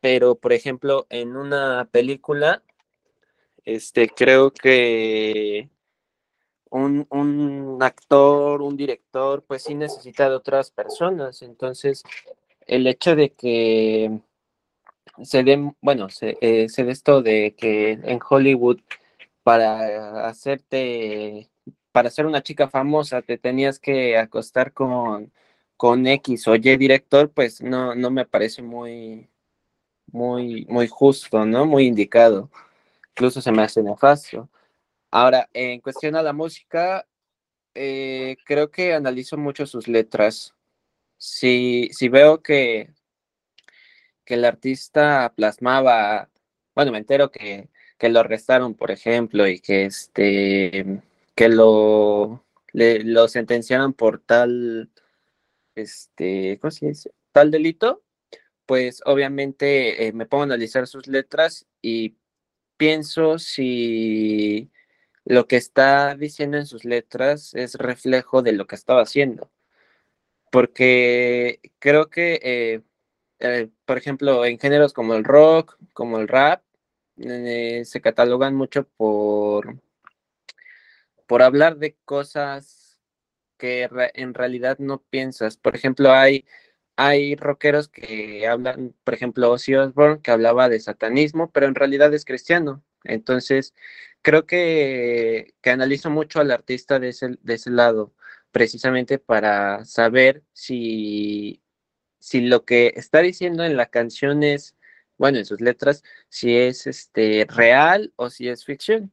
Pero, 0.00 0.34
por 0.36 0.52
ejemplo, 0.52 1.06
en 1.10 1.36
una 1.36 1.88
película, 1.90 2.62
este, 3.64 4.08
creo 4.08 4.50
que 4.50 5.68
un, 6.70 7.06
un, 7.10 7.78
actor, 7.82 8.62
un 8.62 8.76
director, 8.76 9.44
pues 9.44 9.64
sí 9.64 9.74
necesita 9.74 10.28
de 10.30 10.36
otras 10.36 10.70
personas. 10.70 11.42
Entonces, 11.42 12.02
el 12.66 12.86
hecho 12.86 13.14
de 13.14 13.32
que 13.34 14.20
se 15.22 15.42
den, 15.44 15.76
bueno, 15.82 16.08
se, 16.08 16.38
eh, 16.40 16.66
de 16.74 16.90
esto 16.90 17.20
de 17.22 17.54
que 17.56 17.92
en 17.92 18.20
Hollywood, 18.26 18.80
para 19.42 20.28
hacerte 20.28 21.49
para 21.92 22.10
ser 22.10 22.26
una 22.26 22.42
chica 22.42 22.68
famosa 22.68 23.22
te 23.22 23.38
tenías 23.38 23.78
que 23.78 24.16
acostar 24.18 24.72
con, 24.72 25.32
con 25.76 26.06
X 26.06 26.48
o 26.48 26.54
Y 26.56 26.76
director, 26.76 27.30
pues 27.30 27.62
no, 27.62 27.94
no 27.94 28.10
me 28.10 28.26
parece 28.26 28.62
muy, 28.62 29.28
muy, 30.12 30.66
muy 30.68 30.88
justo, 30.88 31.44
¿no? 31.46 31.66
Muy 31.66 31.86
indicado. 31.86 32.50
Incluso 33.10 33.40
se 33.40 33.52
me 33.52 33.62
hace 33.62 33.82
nefasto. 33.82 34.48
Ahora, 35.10 35.48
en 35.52 35.80
cuestión 35.80 36.16
a 36.16 36.22
la 36.22 36.32
música, 36.32 37.06
eh, 37.74 38.36
creo 38.44 38.70
que 38.70 38.94
analizo 38.94 39.36
mucho 39.36 39.66
sus 39.66 39.88
letras. 39.88 40.54
Si, 41.18 41.90
si 41.92 42.08
veo 42.08 42.42
que, 42.42 42.90
que 44.24 44.34
el 44.34 44.44
artista 44.44 45.32
plasmaba, 45.36 46.30
bueno, 46.74 46.92
me 46.92 46.98
entero 46.98 47.30
que, 47.30 47.68
que 47.98 48.08
lo 48.08 48.20
arrestaron, 48.20 48.74
por 48.74 48.90
ejemplo, 48.90 49.46
y 49.48 49.60
que 49.60 49.86
este 49.86 51.02
que 51.40 51.48
lo, 51.48 52.44
lo 52.74 53.28
sentenciaron 53.28 53.94
por 53.94 54.20
tal, 54.20 54.90
este, 55.74 56.58
¿cómo 56.60 56.70
se 56.70 56.88
dice? 56.88 57.12
Tal 57.32 57.50
delito, 57.50 58.02
pues 58.66 59.00
obviamente 59.06 60.06
eh, 60.06 60.12
me 60.12 60.26
pongo 60.26 60.42
a 60.42 60.44
analizar 60.44 60.86
sus 60.86 61.06
letras 61.06 61.66
y 61.80 62.18
pienso 62.76 63.38
si 63.38 64.70
lo 65.24 65.46
que 65.46 65.56
está 65.56 66.14
diciendo 66.14 66.58
en 66.58 66.66
sus 66.66 66.84
letras 66.84 67.54
es 67.54 67.74
reflejo 67.76 68.42
de 68.42 68.52
lo 68.52 68.66
que 68.66 68.76
estaba 68.76 69.00
haciendo. 69.00 69.50
Porque 70.52 71.60
creo 71.78 72.10
que, 72.10 72.38
eh, 72.42 72.82
eh, 73.38 73.70
por 73.86 73.96
ejemplo, 73.96 74.44
en 74.44 74.58
géneros 74.58 74.92
como 74.92 75.14
el 75.14 75.24
rock, 75.24 75.78
como 75.94 76.18
el 76.18 76.28
rap, 76.28 76.62
se 77.16 78.00
catalogan 78.02 78.54
mucho 78.54 78.84
por 78.98 79.80
por 81.30 81.42
hablar 81.42 81.76
de 81.78 81.96
cosas 82.04 82.98
que 83.56 83.88
en 84.14 84.34
realidad 84.34 84.78
no 84.80 85.00
piensas. 85.00 85.56
Por 85.56 85.76
ejemplo, 85.76 86.12
hay, 86.12 86.44
hay 86.96 87.36
rockeros 87.36 87.88
que 87.88 88.48
hablan, 88.48 88.96
por 89.04 89.14
ejemplo, 89.14 89.48
Ozzy 89.52 89.76
Osbourne, 89.76 90.22
que 90.22 90.32
hablaba 90.32 90.68
de 90.68 90.80
satanismo, 90.80 91.52
pero 91.52 91.66
en 91.66 91.76
realidad 91.76 92.12
es 92.14 92.24
cristiano. 92.24 92.82
Entonces, 93.04 93.74
creo 94.22 94.44
que, 94.44 95.54
que 95.62 95.70
analizo 95.70 96.10
mucho 96.10 96.40
al 96.40 96.50
artista 96.50 96.98
de 96.98 97.10
ese, 97.10 97.38
de 97.40 97.54
ese 97.54 97.70
lado, 97.70 98.12
precisamente 98.50 99.20
para 99.20 99.84
saber 99.84 100.42
si, 100.52 101.62
si 102.18 102.40
lo 102.40 102.64
que 102.64 102.92
está 102.96 103.20
diciendo 103.20 103.64
en 103.64 103.76
la 103.76 103.86
canción 103.86 104.42
es, 104.42 104.74
bueno, 105.16 105.38
en 105.38 105.44
sus 105.46 105.60
letras, 105.60 106.02
si 106.28 106.56
es 106.56 106.88
este, 106.88 107.46
real 107.48 108.12
o 108.16 108.30
si 108.30 108.48
es 108.48 108.64
ficción. 108.64 109.12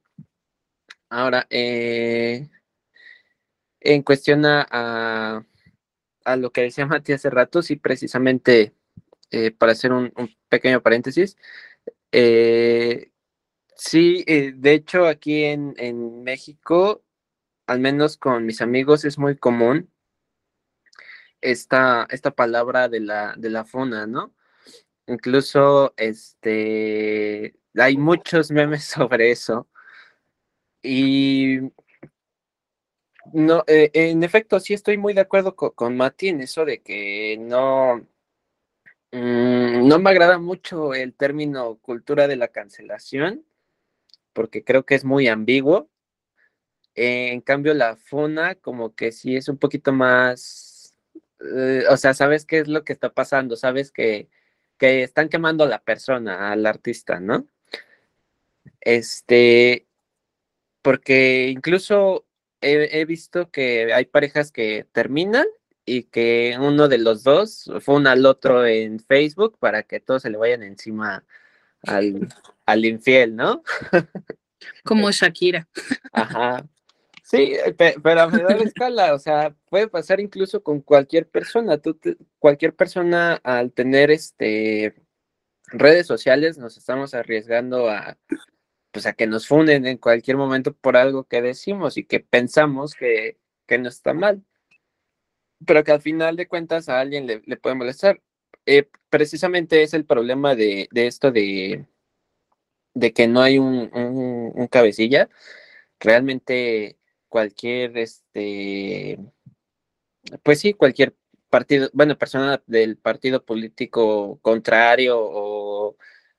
Ahora, 1.09 1.47
eh, 1.49 2.49
en 3.79 4.03
cuestión 4.03 4.43
a, 4.45 5.45
lo 6.37 6.51
que 6.51 6.61
decía 6.61 6.85
Mati 6.87 7.13
hace 7.13 7.29
rato, 7.29 7.61
sí, 7.61 7.77
precisamente 7.77 8.73
eh, 9.31 9.51
para 9.51 9.71
hacer 9.73 9.93
un, 9.93 10.11
pequeño 10.49 10.81
paréntesis, 10.81 11.37
eh, 12.11 13.11
sí, 13.75 14.23
de 14.25 14.73
hecho 14.73 15.07
aquí 15.07 15.43
en, 15.45 16.23
México, 16.23 17.03
al 17.67 17.79
menos 17.79 18.17
con 18.17 18.45
mis 18.45 18.61
amigos, 18.61 19.05
es 19.05 19.17
muy 19.17 19.37
común 19.37 19.91
esta, 21.41 22.07
esta 22.09 22.31
palabra 22.31 22.89
de 22.89 22.99
la, 23.01 23.35
de 23.37 23.49
la 23.49 23.65
fona, 23.65 24.07
¿no? 24.07 24.33
Incluso 25.07 25.93
este, 25.97 27.55
hay 27.75 27.97
muchos 27.97 28.51
memes 28.51 28.83
sobre 28.85 29.31
eso. 29.31 29.69
Y 30.81 31.59
no, 33.33 33.63
eh, 33.67 33.91
en 33.93 34.23
efecto, 34.23 34.59
sí 34.59 34.73
estoy 34.73 34.97
muy 34.97 35.13
de 35.13 35.21
acuerdo 35.21 35.55
con, 35.55 35.97
Mati 35.97 36.29
en 36.29 36.41
eso 36.41 36.65
de 36.65 36.81
que 36.81 37.37
no, 37.39 38.07
mm, 39.11 39.87
no 39.87 39.99
me 39.99 40.09
agrada 40.09 40.37
mucho 40.39 40.93
el 40.93 41.13
término 41.13 41.77
cultura 41.77 42.27
de 42.27 42.35
la 42.37 42.47
cancelación, 42.49 43.45
porque 44.33 44.63
creo 44.63 44.85
que 44.85 44.95
es 44.95 45.05
muy 45.05 45.27
ambiguo. 45.27 45.89
eh, 46.95 47.31
en 47.31 47.41
cambio 47.41 47.73
la 47.73 47.95
funa 47.97 48.55
como 48.55 48.95
que 48.95 49.11
sí 49.11 49.35
es 49.35 49.49
un 49.49 49.57
poquito 49.57 49.91
más, 49.93 50.97
eh, 51.41 51.83
o 51.89 51.97
sea, 51.97 52.13
sabes 52.13 52.45
qué 52.45 52.59
es 52.59 52.67
lo 52.67 52.83
que 52.83 52.93
está 52.93 53.13
pasando, 53.13 53.55
sabes 53.55 53.91
que, 53.91 54.29
que 54.77 55.03
están 55.03 55.29
quemando 55.29 55.63
a 55.63 55.67
la 55.67 55.79
persona, 55.83 56.51
al 56.51 56.65
artista, 56.65 57.19
¿no? 57.19 57.47
Este, 58.81 59.86
porque 60.87 61.49
incluso 61.49 62.25
he, 62.61 63.01
he 63.01 63.03
visto 63.03 63.51
que 63.51 63.91
hay 63.93 64.05
parejas 64.05 64.53
que 64.53 64.87
terminan 64.93 65.45
y 65.85 66.03
que 66.03 66.55
uno 66.57 66.87
de 66.87 66.97
los 66.97 67.23
dos 67.23 67.69
fue 67.81 68.01
al 68.07 68.25
otro 68.25 68.65
en 68.65 69.01
Facebook 69.01 69.57
para 69.59 69.83
que 69.83 69.99
todos 69.99 70.21
se 70.21 70.29
le 70.29 70.37
vayan 70.37 70.63
encima 70.63 71.25
al, 71.81 72.29
al 72.65 72.85
infiel, 72.85 73.35
¿no? 73.35 73.63
Como 74.85 75.11
Shakira. 75.11 75.67
Ajá. 76.13 76.65
Sí, 77.21 77.57
pero 78.01 78.21
a 78.21 78.29
menor 78.29 78.61
escala, 78.61 79.13
o 79.13 79.19
sea, 79.19 79.53
puede 79.69 79.89
pasar 79.89 80.21
incluso 80.21 80.63
con 80.63 80.79
cualquier 80.79 81.27
persona. 81.27 81.79
Tú 81.79 81.99
cualquier 82.39 82.73
persona 82.73 83.33
al 83.43 83.73
tener 83.73 84.09
este 84.09 84.95
redes 85.65 86.07
sociales 86.07 86.57
nos 86.57 86.77
estamos 86.77 87.13
arriesgando 87.13 87.89
a 87.89 88.17
pues 88.97 89.05
a 89.05 89.13
que 89.13 89.27
nos 89.27 89.45
funden 89.47 89.85
en 89.85 89.99
cualquier 89.99 90.37
momento 90.37 90.73
por 90.73 90.97
algo 90.97 91.25
que 91.25 91.39
decimos 91.39 91.97
y 91.97 92.03
que 92.03 92.19
pensamos 92.19 92.95
que, 92.95 93.37
que 93.67 93.77
no 93.77 93.89
está 93.89 94.15
mal. 94.15 94.43
Pero 95.67 95.83
que 95.83 95.91
al 95.91 96.01
final 96.01 96.35
de 96.35 96.47
cuentas 96.47 96.89
a 96.89 96.99
alguien 96.99 97.27
le, 97.27 97.57
puede 97.57 97.75
molestar. 97.75 98.23
Eh, 98.65 98.89
precisamente 99.11 99.83
es 99.83 99.93
el 99.93 100.03
problema 100.03 100.55
de, 100.55 100.87
de 100.89 101.05
esto 101.05 101.31
de, 101.31 101.85
de 102.95 103.13
que 103.13 103.27
no 103.27 103.41
hay 103.41 103.59
un, 103.59 103.91
un, 103.93 104.51
un 104.55 104.67
cabecilla. 104.67 105.29
Realmente 105.99 106.97
cualquier, 107.29 107.99
este, 107.99 109.19
pues 110.41 110.59
sí, 110.59 110.73
cualquier 110.73 111.15
partido, 111.51 111.87
bueno, 111.93 112.17
persona 112.17 112.63
del 112.65 112.97
partido 112.97 113.45
político 113.45 114.39
contrario 114.41 115.19
o 115.19 115.66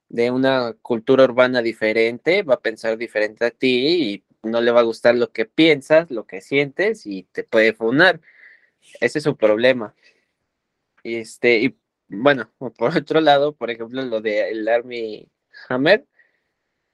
de 0.08 0.30
una 0.30 0.74
cultura 0.82 1.24
urbana 1.24 1.62
diferente 1.62 2.42
va 2.42 2.54
a 2.54 2.60
pensar 2.60 2.96
diferente 2.98 3.44
a 3.44 3.50
ti 3.50 4.24
y 4.42 4.48
no 4.48 4.60
le 4.60 4.70
va 4.70 4.80
a 4.80 4.84
gustar 4.84 5.14
lo 5.16 5.32
que 5.32 5.46
piensas, 5.46 6.10
lo 6.10 6.26
que 6.26 6.40
sientes 6.40 7.06
y 7.06 7.24
te 7.24 7.44
puede 7.44 7.74
funar. 7.74 8.20
Ese 9.00 9.18
es 9.18 9.24
su 9.24 9.36
problema. 9.36 9.94
Y 11.02 11.16
este, 11.16 11.58
y 11.58 11.78
bueno, 12.08 12.50
por 12.78 12.96
otro 12.96 13.20
lado, 13.20 13.54
por 13.56 13.70
ejemplo, 13.70 14.02
lo 14.02 14.20
de 14.20 14.50
el 14.50 14.68
Army 14.68 15.30
Hammer, 15.68 16.06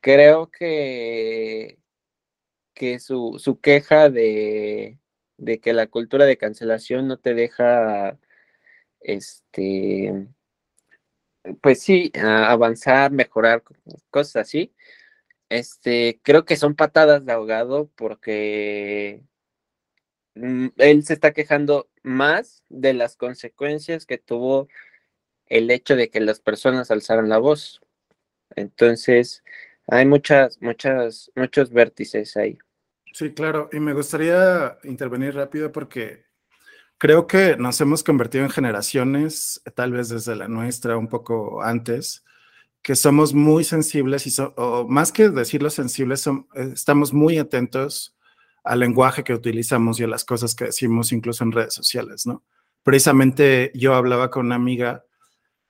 creo 0.01 0.51
que 0.51 1.79
que 2.75 2.99
su, 2.99 3.37
su 3.39 3.61
queja 3.61 4.11
de, 4.11 4.99
de, 5.39 5.61
que 5.61 5.73
la 5.73 5.87
cultura 5.87 6.27
de 6.27 6.37
cancelación 6.37 7.09
no 7.09 7.19
te 7.19 7.35
deja, 7.35 8.19
este, 9.01 10.27
pues 11.61 11.83
sí, 11.83 12.13
avanzar, 12.15 13.11
mejorar, 13.13 13.63
cosas 14.11 14.37
así. 14.37 14.75
Este, 15.49 16.21
creo 16.23 16.45
que 16.45 16.57
son 16.57 16.75
patadas 16.75 17.25
de 17.25 17.33
ahogado 17.33 17.91
porque 17.97 19.23
mm, 20.35 20.69
él 20.77 21.05
se 21.05 21.15
está 21.15 21.33
quejando 21.33 21.89
más 22.03 22.63
de 22.69 22.95
las 22.95 23.17
consecuencias 23.17 24.07
que 24.07 24.19
tuvo 24.19 24.69
el 25.47 25.71
hecho 25.71 25.97
de 25.97 26.11
que 26.11 26.21
las 26.21 26.41
personas 26.41 26.91
alzaran 26.91 27.29
la 27.29 27.39
voz. 27.39 27.81
Entonces, 28.57 29.45
hay 29.87 30.07
muchas, 30.07 30.61
muchas, 30.63 31.31
muchos 31.35 31.71
vértices 31.71 32.37
ahí. 32.37 32.59
Sí, 33.13 33.33
claro. 33.33 33.69
Y 33.73 33.81
me 33.81 33.93
gustaría 33.93 34.79
intervenir 34.85 35.35
rápido 35.35 35.71
porque 35.71 36.25
creo 36.99 37.27
que 37.27 37.57
nos 37.57 37.81
hemos 37.81 38.03
convertido 38.03 38.45
en 38.45 38.51
generaciones, 38.51 39.63
tal 39.75 39.93
vez 39.93 40.09
desde 40.09 40.37
la 40.37 40.49
nuestra, 40.49 40.97
un 40.97 41.09
poco 41.09 41.63
antes, 41.63 42.25
que 42.83 42.95
somos 42.95 43.33
muy 43.33 43.65
sensibles 43.65 44.27
y 44.27 44.43
o 44.57 44.87
más 44.89 45.11
que 45.11 45.31
decirlo 45.31 45.71
sensibles, 45.71 46.21
son, 46.21 46.47
eh, 46.55 46.71
estamos 46.75 47.13
muy 47.13 47.39
atentos 47.39 48.17
al 48.63 48.81
lenguaje 48.81 49.25
que 49.25 49.35
utilizamos 49.35 50.01
y 50.01 50.05
a 50.05 50.09
las 50.09 50.25
cosas 50.25 50.55
que 50.55 50.67
decimos 50.67 51.13
incluso 51.13 51.45
en 51.45 51.53
redes 51.53 51.75
sociales, 51.75 52.27
¿no? 52.27 52.45
Precisamente 52.83 53.73
yo 53.75 53.95
hablaba 53.95 54.31
con 54.31 54.47
una 54.47 54.57
amiga 54.57 55.05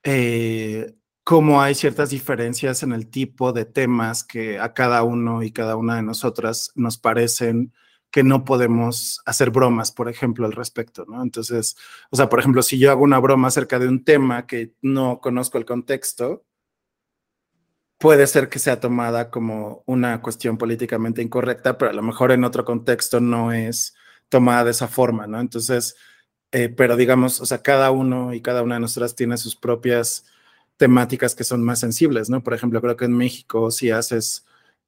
eh, 0.02 0.94
cómo 1.24 1.62
hay 1.62 1.74
ciertas 1.74 2.10
diferencias 2.10 2.82
en 2.82 2.92
el 2.92 3.08
tipo 3.08 3.52
de 3.52 3.64
temas 3.64 4.24
que 4.24 4.58
a 4.58 4.74
cada 4.74 5.02
uno 5.02 5.42
y 5.42 5.50
cada 5.52 5.76
una 5.76 5.96
de 5.96 6.02
nosotras 6.02 6.70
nos 6.74 6.98
parecen 6.98 7.72
que 8.14 8.22
no 8.22 8.44
podemos 8.44 9.20
hacer 9.26 9.50
bromas, 9.50 9.90
por 9.90 10.08
ejemplo, 10.08 10.46
al 10.46 10.52
respecto, 10.52 11.04
¿no? 11.08 11.20
Entonces, 11.20 11.76
o 12.10 12.16
sea, 12.16 12.28
por 12.28 12.38
ejemplo, 12.38 12.62
si 12.62 12.78
yo 12.78 12.92
hago 12.92 13.02
una 13.02 13.18
broma 13.18 13.48
acerca 13.48 13.80
de 13.80 13.88
un 13.88 14.04
tema 14.04 14.46
que 14.46 14.72
no 14.82 15.18
conozco 15.20 15.58
el 15.58 15.64
contexto, 15.64 16.44
puede 17.98 18.28
ser 18.28 18.48
que 18.48 18.60
sea 18.60 18.78
tomada 18.78 19.30
como 19.32 19.82
una 19.86 20.22
cuestión 20.22 20.58
políticamente 20.58 21.22
incorrecta, 21.22 21.76
pero 21.76 21.90
a 21.90 21.94
lo 21.94 22.02
mejor 22.02 22.30
en 22.30 22.44
otro 22.44 22.64
contexto 22.64 23.18
no 23.18 23.50
es 23.52 23.96
tomada 24.28 24.62
de 24.62 24.70
esa 24.70 24.86
forma, 24.86 25.26
¿no? 25.26 25.40
Entonces, 25.40 25.96
eh, 26.52 26.68
pero 26.68 26.94
digamos, 26.96 27.40
o 27.40 27.46
sea, 27.46 27.62
cada 27.62 27.90
uno 27.90 28.32
y 28.32 28.40
cada 28.40 28.62
una 28.62 28.76
de 28.76 28.82
nosotras 28.82 29.16
tiene 29.16 29.38
sus 29.38 29.56
propias 29.56 30.24
temáticas 30.76 31.34
que 31.34 31.42
son 31.42 31.64
más 31.64 31.80
sensibles, 31.80 32.30
¿no? 32.30 32.44
Por 32.44 32.54
ejemplo, 32.54 32.80
creo 32.80 32.96
que 32.96 33.06
en 33.06 33.16
México 33.16 33.72
si 33.72 33.90
haces 33.90 34.46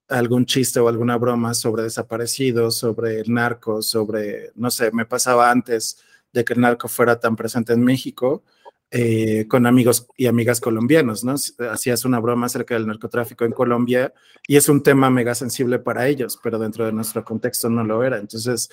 algún 0.08 0.46
chiste 0.46 0.80
o 0.80 0.88
alguna 0.88 1.16
broma 1.16 1.54
sobre 1.54 1.82
desaparecidos, 1.82 2.76
sobre 2.76 3.20
el 3.20 3.32
narco, 3.32 3.82
sobre, 3.82 4.52
no 4.54 4.70
sé, 4.70 4.90
me 4.92 5.06
pasaba 5.06 5.50
antes 5.50 5.98
de 6.32 6.44
que 6.44 6.52
el 6.52 6.60
narco 6.60 6.88
fuera 6.88 7.18
tan 7.18 7.36
presente 7.36 7.72
en 7.72 7.82
México, 7.82 8.44
eh, 8.90 9.46
con 9.48 9.66
amigos 9.66 10.06
y 10.16 10.26
amigas 10.26 10.60
colombianos, 10.60 11.24
¿no? 11.24 11.34
Hacías 11.70 12.04
una 12.04 12.20
broma 12.20 12.46
acerca 12.46 12.74
del 12.74 12.86
narcotráfico 12.86 13.44
en 13.44 13.52
Colombia 13.52 14.14
y 14.46 14.56
es 14.56 14.68
un 14.68 14.82
tema 14.82 15.10
mega 15.10 15.34
sensible 15.34 15.80
para 15.80 16.06
ellos, 16.06 16.38
pero 16.42 16.58
dentro 16.58 16.86
de 16.86 16.92
nuestro 16.92 17.24
contexto 17.24 17.68
no 17.68 17.82
lo 17.82 18.04
era. 18.04 18.18
Entonces, 18.18 18.70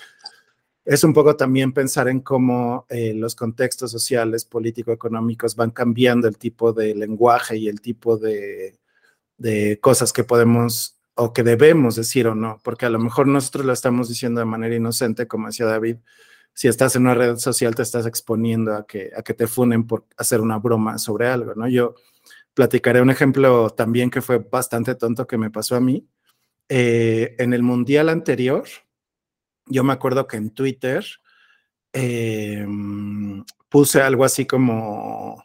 es 0.84 1.02
un 1.02 1.14
poco 1.14 1.34
también 1.34 1.72
pensar 1.72 2.08
en 2.08 2.20
cómo 2.20 2.86
eh, 2.90 3.14
los 3.14 3.34
contextos 3.34 3.90
sociales, 3.90 4.44
político-económicos 4.44 5.56
van 5.56 5.70
cambiando 5.70 6.28
el 6.28 6.38
tipo 6.38 6.72
de 6.72 6.94
lenguaje 6.94 7.56
y 7.56 7.68
el 7.68 7.80
tipo 7.80 8.18
de, 8.18 8.78
de, 9.38 9.80
cosas 9.80 10.12
que 10.12 10.24
podemos 10.24 10.96
o 11.14 11.32
que 11.32 11.42
debemos 11.42 11.96
decir 11.96 12.26
o 12.26 12.34
no, 12.34 12.60
porque 12.64 12.86
a 12.86 12.90
lo 12.90 12.98
mejor 12.98 13.26
nosotros 13.26 13.64
lo 13.64 13.72
estamos 13.72 14.08
diciendo 14.08 14.40
de 14.40 14.46
manera 14.46 14.74
inocente, 14.74 15.28
como 15.28 15.46
decía 15.46 15.66
David, 15.66 15.96
si 16.54 16.68
estás 16.68 16.96
en 16.96 17.02
una 17.02 17.14
red 17.14 17.36
social 17.36 17.74
te 17.74 17.82
estás 17.82 18.06
exponiendo 18.06 18.74
a 18.74 18.86
que, 18.86 19.10
a 19.16 19.22
que 19.22 19.34
te 19.34 19.46
funen 19.46 19.86
por 19.86 20.06
hacer 20.16 20.40
una 20.40 20.58
broma 20.58 20.98
sobre 20.98 21.28
algo, 21.28 21.54
¿no? 21.54 21.68
Yo 21.68 21.94
platicaré 22.54 23.02
un 23.02 23.10
ejemplo 23.10 23.70
también 23.70 24.10
que 24.10 24.22
fue 24.22 24.38
bastante 24.38 24.94
tonto 24.94 25.26
que 25.26 25.38
me 25.38 25.50
pasó 25.50 25.76
a 25.76 25.80
mí. 25.80 26.08
Eh, 26.68 27.34
en 27.38 27.52
el 27.52 27.62
mundial 27.62 28.08
anterior, 28.08 28.64
yo 29.66 29.84
me 29.84 29.92
acuerdo 29.92 30.26
que 30.26 30.36
en 30.36 30.50
Twitter 30.50 31.04
eh, 31.92 32.66
puse 33.68 34.00
algo 34.00 34.24
así 34.24 34.46
como 34.46 35.44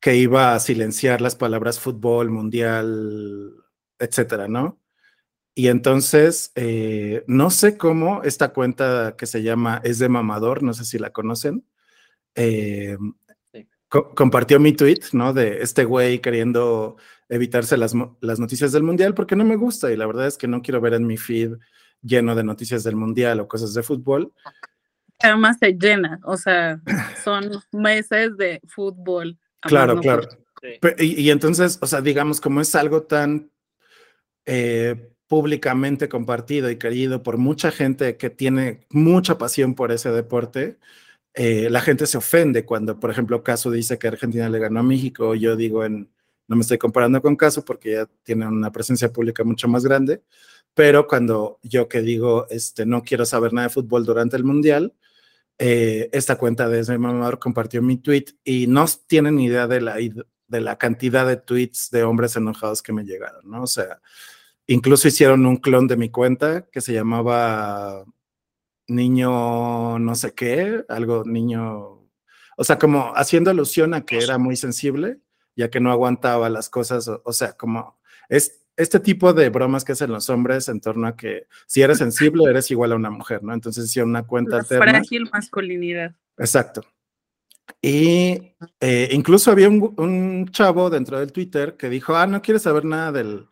que 0.00 0.16
iba 0.16 0.54
a 0.54 0.60
silenciar 0.60 1.20
las 1.20 1.36
palabras 1.36 1.78
fútbol, 1.78 2.30
mundial, 2.30 3.54
etcétera, 3.98 4.48
¿no? 4.48 4.81
Y 5.54 5.68
entonces, 5.68 6.50
eh, 6.54 7.24
no 7.26 7.50
sé 7.50 7.76
cómo 7.76 8.22
esta 8.22 8.52
cuenta 8.52 9.16
que 9.18 9.26
se 9.26 9.42
llama 9.42 9.80
Es 9.84 9.98
de 9.98 10.08
Mamador, 10.08 10.62
no 10.62 10.72
sé 10.72 10.84
si 10.84 10.98
la 10.98 11.10
conocen, 11.10 11.64
eh, 12.34 12.96
co 13.88 14.14
compartió 14.14 14.58
mi 14.58 14.72
tweet, 14.72 15.00
¿no? 15.12 15.34
De 15.34 15.62
este 15.62 15.84
güey 15.84 16.20
queriendo 16.20 16.96
evitarse 17.28 17.76
las, 17.76 17.92
las 18.20 18.38
noticias 18.38 18.72
del 18.72 18.82
mundial 18.82 19.14
porque 19.14 19.36
no 19.36 19.44
me 19.44 19.56
gusta 19.56 19.92
y 19.92 19.96
la 19.96 20.06
verdad 20.06 20.26
es 20.26 20.38
que 20.38 20.48
no 20.48 20.62
quiero 20.62 20.80
ver 20.80 20.94
en 20.94 21.06
mi 21.06 21.18
feed 21.18 21.52
lleno 22.02 22.34
de 22.34 22.44
noticias 22.44 22.82
del 22.84 22.96
mundial 22.96 23.40
o 23.40 23.48
cosas 23.48 23.74
de 23.74 23.82
fútbol. 23.82 24.32
Además 25.20 25.58
se 25.60 25.72
llena, 25.72 26.18
o 26.24 26.36
sea, 26.36 26.80
son 27.22 27.50
meses 27.72 28.36
de 28.38 28.60
fútbol. 28.66 29.38
Claro, 29.60 30.00
claro. 30.00 30.26
Y, 30.98 31.22
y, 31.22 31.30
entonces, 31.30 31.78
o 31.80 31.86
sea, 31.86 32.00
digamos, 32.00 32.40
como 32.40 32.60
es 32.60 32.74
algo 32.74 33.02
tan 33.02 33.50
eh, 34.46 35.11
públicamente 35.32 36.10
compartido 36.10 36.70
y 36.70 36.76
querido 36.76 37.22
por 37.22 37.38
mucha 37.38 37.70
gente 37.70 38.18
que 38.18 38.28
tiene 38.28 38.86
mucha 38.90 39.38
pasión 39.38 39.74
por 39.74 39.90
ese 39.90 40.10
deporte, 40.10 40.76
eh, 41.32 41.70
la 41.70 41.80
gente 41.80 42.06
se 42.06 42.18
ofende 42.18 42.66
cuando, 42.66 43.00
por 43.00 43.10
ejemplo, 43.10 43.42
Caso 43.42 43.70
dice 43.70 43.98
que 43.98 44.08
Argentina 44.08 44.50
le 44.50 44.58
ganó 44.58 44.80
a 44.80 44.82
México, 44.82 45.34
yo 45.34 45.56
digo 45.56 45.86
en, 45.86 46.12
no 46.48 46.56
me 46.56 46.60
estoy 46.60 46.76
comparando 46.76 47.22
con 47.22 47.36
Caso 47.36 47.64
porque 47.64 47.92
ya 47.92 48.06
tiene 48.24 48.46
una 48.46 48.70
presencia 48.72 49.10
pública 49.10 49.42
mucho 49.42 49.68
más 49.68 49.84
grande, 49.86 50.22
pero 50.74 51.06
cuando 51.06 51.58
yo 51.62 51.88
que 51.88 52.02
digo, 52.02 52.46
este, 52.50 52.84
no 52.84 53.02
quiero 53.02 53.24
saber 53.24 53.54
nada 53.54 53.68
de 53.68 53.72
fútbol 53.72 54.04
durante 54.04 54.36
el 54.36 54.44
Mundial, 54.44 54.92
eh, 55.56 56.10
esta 56.12 56.36
cuenta 56.36 56.68
de 56.68 56.82
mi 56.92 56.98
Mamador 56.98 57.38
compartió 57.38 57.80
mi 57.80 57.96
tweet 57.96 58.26
y 58.44 58.66
no 58.66 58.84
tienen 59.06 59.40
idea 59.40 59.66
de 59.66 59.80
la, 59.80 59.96
de 59.96 60.60
la 60.60 60.76
cantidad 60.76 61.26
de 61.26 61.38
tweets 61.38 61.88
de 61.90 62.02
hombres 62.02 62.36
enojados 62.36 62.82
que 62.82 62.92
me 62.92 63.04
llegaron, 63.04 63.50
¿no? 63.50 63.62
O 63.62 63.66
sea, 63.66 63.98
incluso 64.72 65.08
hicieron 65.08 65.46
un 65.46 65.56
clon 65.56 65.86
de 65.86 65.96
mi 65.96 66.10
cuenta 66.10 66.66
que 66.70 66.80
se 66.80 66.92
llamaba 66.92 68.04
niño 68.88 69.98
no 69.98 70.14
sé 70.14 70.34
qué, 70.34 70.84
algo 70.88 71.24
niño, 71.24 72.08
o 72.56 72.64
sea, 72.64 72.78
como 72.78 73.12
haciendo 73.16 73.50
alusión 73.50 73.94
a 73.94 74.04
que 74.04 74.18
era 74.18 74.38
muy 74.38 74.56
sensible, 74.56 75.18
ya 75.56 75.70
que 75.70 75.80
no 75.80 75.90
aguantaba 75.90 76.48
las 76.48 76.68
cosas, 76.68 77.08
o, 77.08 77.32
sea, 77.32 77.52
como 77.52 77.98
es 78.28 78.64
este 78.76 79.00
tipo 79.00 79.32
de 79.32 79.50
bromas 79.50 79.84
que 79.84 79.92
hacen 79.92 80.10
los 80.10 80.30
hombres 80.30 80.68
en 80.68 80.80
torno 80.80 81.06
a 81.06 81.16
que 81.16 81.46
si 81.66 81.82
eres 81.82 81.98
sensible 81.98 82.44
eres 82.48 82.70
igual 82.70 82.92
a 82.92 82.96
una 82.96 83.10
mujer, 83.10 83.42
¿no? 83.42 83.52
Entonces 83.52 83.86
hicieron 83.86 84.10
una 84.10 84.24
cuenta 84.24 84.56
La 84.56 84.62
alterna. 84.62 84.92
frágil 84.92 85.28
masculinidad. 85.32 86.14
Exacto. 86.38 86.82
Y 87.80 88.54
eh, 88.80 89.08
incluso 89.12 89.50
había 89.50 89.68
un, 89.68 89.94
un, 89.96 90.48
chavo 90.50 90.90
dentro 90.90 91.18
del 91.18 91.32
Twitter 91.32 91.76
que 91.76 91.88
dijo, 91.88 92.14
ah, 92.16 92.26
no 92.26 92.42
quieres 92.42 92.62
saber 92.62 92.84
nada 92.84 93.12
del, 93.12 93.46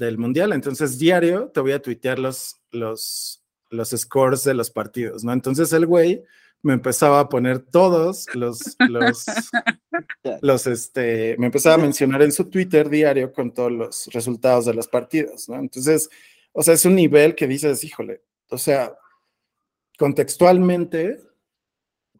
del 0.00 0.18
mundial, 0.18 0.52
entonces 0.52 0.98
diario 0.98 1.50
te 1.52 1.60
voy 1.60 1.72
a 1.72 1.82
tuitear 1.82 2.18
los, 2.18 2.60
los, 2.72 3.44
los 3.68 3.90
scores 3.90 4.42
de 4.44 4.54
los 4.54 4.70
partidos, 4.70 5.22
¿no? 5.22 5.32
Entonces 5.32 5.72
el 5.72 5.86
güey 5.86 6.24
me 6.62 6.72
empezaba 6.72 7.20
a 7.20 7.28
poner 7.28 7.60
todos 7.60 8.26
los, 8.34 8.76
los, 8.88 9.24
los, 10.42 10.66
este, 10.66 11.36
me 11.38 11.46
empezaba 11.46 11.76
a 11.76 11.78
mencionar 11.78 12.22
en 12.22 12.32
su 12.32 12.46
Twitter 12.46 12.88
diario 12.88 13.32
con 13.32 13.52
todos 13.52 13.72
los 13.72 14.06
resultados 14.12 14.64
de 14.64 14.74
los 14.74 14.88
partidos, 14.88 15.48
¿no? 15.48 15.56
Entonces, 15.56 16.08
o 16.52 16.62
sea, 16.62 16.74
es 16.74 16.84
un 16.84 16.94
nivel 16.94 17.34
que 17.34 17.46
dices, 17.46 17.84
híjole, 17.84 18.22
o 18.48 18.58
sea, 18.58 18.94
contextualmente, 19.98 21.20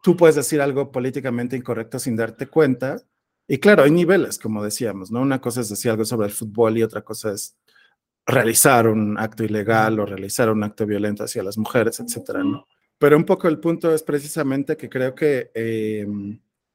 tú 0.01 0.15
puedes 0.15 0.35
decir 0.35 0.61
algo 0.61 0.91
políticamente 0.91 1.55
incorrecto 1.55 1.99
sin 1.99 2.15
darte 2.15 2.47
cuenta. 2.47 3.01
Y 3.47 3.57
claro, 3.57 3.83
hay 3.83 3.91
niveles, 3.91 4.39
como 4.39 4.63
decíamos, 4.63 5.11
¿no? 5.11 5.21
Una 5.21 5.41
cosa 5.41 5.61
es 5.61 5.69
decir 5.69 5.91
algo 5.91 6.05
sobre 6.05 6.27
el 6.27 6.33
fútbol 6.33 6.77
y 6.77 6.83
otra 6.83 7.01
cosa 7.01 7.33
es 7.33 7.57
realizar 8.31 8.87
un 8.87 9.17
acto 9.17 9.43
ilegal 9.43 9.99
o 9.99 10.05
realizar 10.05 10.49
un 10.49 10.63
acto 10.63 10.85
violento 10.85 11.23
hacia 11.23 11.43
las 11.43 11.57
mujeres, 11.57 11.99
etcétera, 11.99 12.43
¿no? 12.43 12.67
Pero 12.97 13.17
un 13.17 13.25
poco 13.25 13.47
el 13.47 13.59
punto 13.59 13.93
es 13.93 14.03
precisamente 14.03 14.77
que 14.77 14.89
creo 14.89 15.15
que 15.15 15.51
eh, 15.55 16.05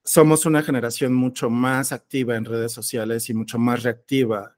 somos 0.04 0.44
una 0.46 0.62
generación 0.62 1.14
mucho 1.14 1.50
más 1.50 1.92
activa 1.92 2.36
en 2.36 2.44
redes 2.44 2.72
sociales 2.72 3.28
y 3.30 3.34
mucho 3.34 3.58
más 3.58 3.82
reactiva 3.82 4.56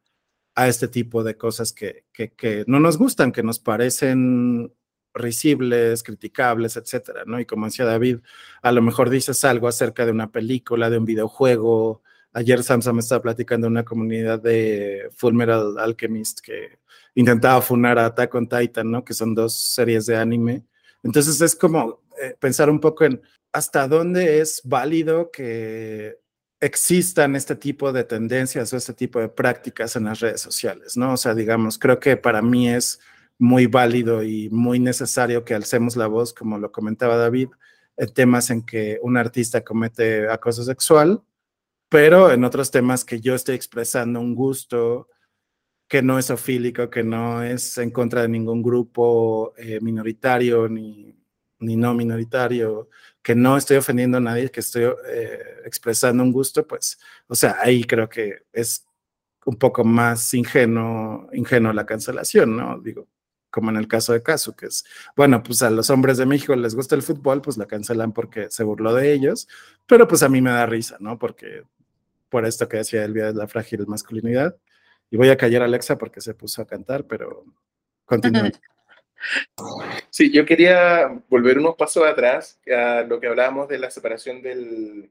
a 0.55 0.69
este 0.69 0.89
tipo 0.89 1.23
de 1.23 1.37
cosas 1.37 1.73
que, 1.73 2.05
que, 2.13 2.33
que 2.33 2.65
no 2.67 2.81
nos 2.81 2.99
gustan, 2.99 3.33
que 3.33 3.43
nos 3.43 3.59
parecen 3.59 4.73
risibles, 5.15 6.03
criticables, 6.03 6.77
etcétera, 6.77 7.25
¿no? 7.27 7.39
Y 7.41 7.47
como 7.47 7.67
decía 7.67 7.85
David, 7.85 8.19
a 8.63 8.73
lo 8.73 8.83
mejor 8.83 9.11
dices 9.11 9.45
algo 9.45 9.69
acerca 9.69 10.07
de 10.07 10.13
una 10.13 10.31
película, 10.31 10.91
de 10.91 10.99
un 10.99 11.05
videojuego. 11.05 12.03
Ayer 12.33 12.63
Samsung 12.63 12.95
me 12.95 13.01
estaba 13.01 13.23
platicando 13.23 13.67
de 13.67 13.73
una 13.73 13.85
comunidad 13.85 14.41
de 14.41 15.11
Full 15.17 15.35
Metal 15.35 15.79
Alchemist 15.79 16.41
que 16.41 16.79
intentaba 17.19 17.61
funar 17.61 17.99
a 17.99 18.07
Attack 18.07 18.33
on 18.37 18.49
Titan, 18.49 18.93
¿no? 18.93 19.05
Que 19.05 19.13
son 19.13 19.35
dos 19.35 19.53
series 19.53 20.07
de 20.07 20.17
anime. 20.17 20.65
Entonces 21.03 21.41
es 21.41 21.57
como 21.57 22.01
eh, 22.23 22.37
pensar 22.39 22.71
un 22.71 22.79
poco 22.79 23.05
en 23.05 23.21
hasta 23.53 23.89
dónde 23.89 24.41
es 24.41 24.61
válido 24.65 25.33
que 25.33 26.17
existan 26.61 27.35
este 27.35 27.57
tipo 27.57 27.93
de 27.93 28.05
tendencias 28.05 28.73
o 28.73 28.77
este 28.77 28.95
tipo 28.95 29.19
de 29.19 29.29
prácticas 29.29 29.97
en 29.97 30.05
las 30.05 30.21
redes 30.21 30.41
sociales, 30.41 30.97
¿no? 30.97 31.15
O 31.15 31.17
sea, 31.17 31.35
digamos, 31.35 31.77
creo 31.77 31.99
que 31.99 32.17
para 32.17 32.41
mí 32.41 32.69
es 32.69 33.01
muy 33.37 33.67
válido 33.67 34.23
y 34.23 34.49
muy 34.51 34.79
necesario 34.79 35.45
que 35.45 35.55
alcemos 35.55 35.97
la 35.97 36.07
voz, 36.07 36.33
como 36.33 36.57
lo 36.57 36.71
comentaba 36.71 37.17
David, 37.17 37.49
en 37.97 38.15
temas 38.15 38.51
en 38.51 38.63
que 38.65 39.01
un 39.03 39.17
artista 39.17 39.65
comete 39.65 40.31
acoso 40.31 40.63
sexual, 40.63 41.21
pero 41.89 42.31
en 42.31 42.45
otros 42.45 42.71
temas 42.71 43.05
que 43.05 43.21
yo 43.21 43.35
estoy 43.35 43.57
expresando 43.57 44.21
un 44.21 44.37
gusto 44.37 45.09
que 45.89 46.03
no 46.03 46.19
es 46.19 46.31
ofílico, 46.31 46.91
que 46.91 47.03
no 47.03 47.43
es 47.43 47.79
en 47.79 47.91
contra 47.91 48.23
de 48.23 48.29
ningún 48.29 48.63
grupo 48.63 49.55
eh, 49.57 49.81
minoritario 49.81 50.69
ni, 50.69 51.17
ni, 51.61 51.77
no 51.77 51.95
minoritario, 51.95 52.91
que 53.23 53.35
no 53.35 53.57
estoy 53.57 53.79
ofendiendo 53.79 54.19
a 54.19 54.21
nadie, 54.21 54.51
que 54.51 54.61
estoy 54.61 54.85
eh, 54.85 55.39
expresando 55.65 56.23
un 56.23 56.33
gusto, 56.33 56.67
pues, 56.67 56.99
o 57.27 57.35
sea, 57.35 57.57
ahí 57.61 57.85
creo 57.85 58.09
que 58.09 58.45
es 58.53 58.87
un 59.47 59.57
poco 59.57 59.83
más 59.83 60.35
ingenuo, 60.35 61.29
ingenuo 61.33 61.73
la 61.73 61.87
cancelación, 61.87 62.55
¿no? 62.57 62.79
Digo, 62.81 63.09
como 63.51 63.71
en 63.71 63.77
el 63.77 63.89
caso 63.89 64.13
de 64.13 64.23
Casu, 64.23 64.55
que 64.55 64.67
es, 64.67 64.85
bueno, 65.17 65.43
pues 65.43 65.63
a 65.63 65.71
los 65.71 65.89
hombres 65.89 66.19
de 66.19 66.27
México 66.27 66.55
les 66.55 66.75
gusta 66.75 66.95
el 66.95 67.03
fútbol, 67.03 67.41
pues 67.41 67.57
la 67.57 67.67
cancelan 67.67 68.13
porque 68.13 68.51
se 68.51 68.63
burló 68.63 68.95
de 68.95 69.13
ellos, 69.13 69.49
pero 69.87 70.07
pues 70.07 70.23
a 70.23 70.29
mí 70.29 70.43
me 70.43 70.51
da 70.51 70.67
risa, 70.67 70.99
¿no? 71.01 71.19
Porque 71.19 71.63
por 72.29 72.45
esto 72.45 72.69
que 72.69 72.77
decía 72.79 73.05
Elvia 73.05 73.27
de 73.27 73.35
la 73.35 73.49
frágil 73.49 73.87
masculinidad, 73.87 74.55
y 75.11 75.17
voy 75.17 75.29
a 75.31 75.37
callar 75.37 75.63
a 75.63 75.67
Alexa 75.67 75.97
porque 75.99 76.21
se 76.21 76.35
puso 76.35 76.63
a 76.63 76.67
cantar, 76.67 77.07
pero 77.07 77.45
continúa. 78.05 78.51
Sí, 80.11 80.31
yo 80.31 80.47
quería 80.47 81.09
volver 81.29 81.59
unos 81.59 81.75
pasos 81.75 82.05
atrás 82.07 82.61
a 82.73 83.03
lo 83.03 83.19
que 83.19 83.27
hablábamos 83.27 83.69
de 83.69 83.79
la 83.79 83.91
separación 83.91 84.43
del, 84.43 85.11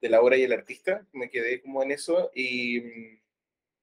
de 0.00 0.08
la 0.08 0.20
obra 0.20 0.36
y 0.36 0.42
el 0.42 0.52
artista. 0.52 1.06
Me 1.12 1.30
quedé 1.30 1.62
como 1.62 1.82
en 1.82 1.90
eso 1.90 2.30
y, 2.34 2.82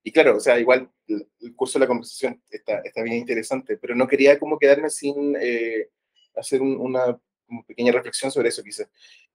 y 0.03 0.11
claro, 0.11 0.37
o 0.37 0.39
sea, 0.39 0.59
igual 0.59 0.89
el, 1.07 1.27
el 1.41 1.55
curso 1.55 1.79
de 1.79 1.85
la 1.85 1.87
conversación 1.87 2.41
está, 2.49 2.81
está, 2.83 3.01
bien 3.01 3.17
interesante, 3.17 3.77
pero 3.77 3.95
no 3.95 4.07
quería 4.07 4.37
como 4.37 4.59
quedarme 4.59 4.89
sin 4.89 5.35
eh, 5.39 5.89
hacer 6.35 6.61
un, 6.61 6.77
una 6.77 7.19
pequeña 7.67 7.91
reflexión 7.91 8.31
sobre 8.31 8.49
eso 8.49 8.63
quizás. 8.63 8.89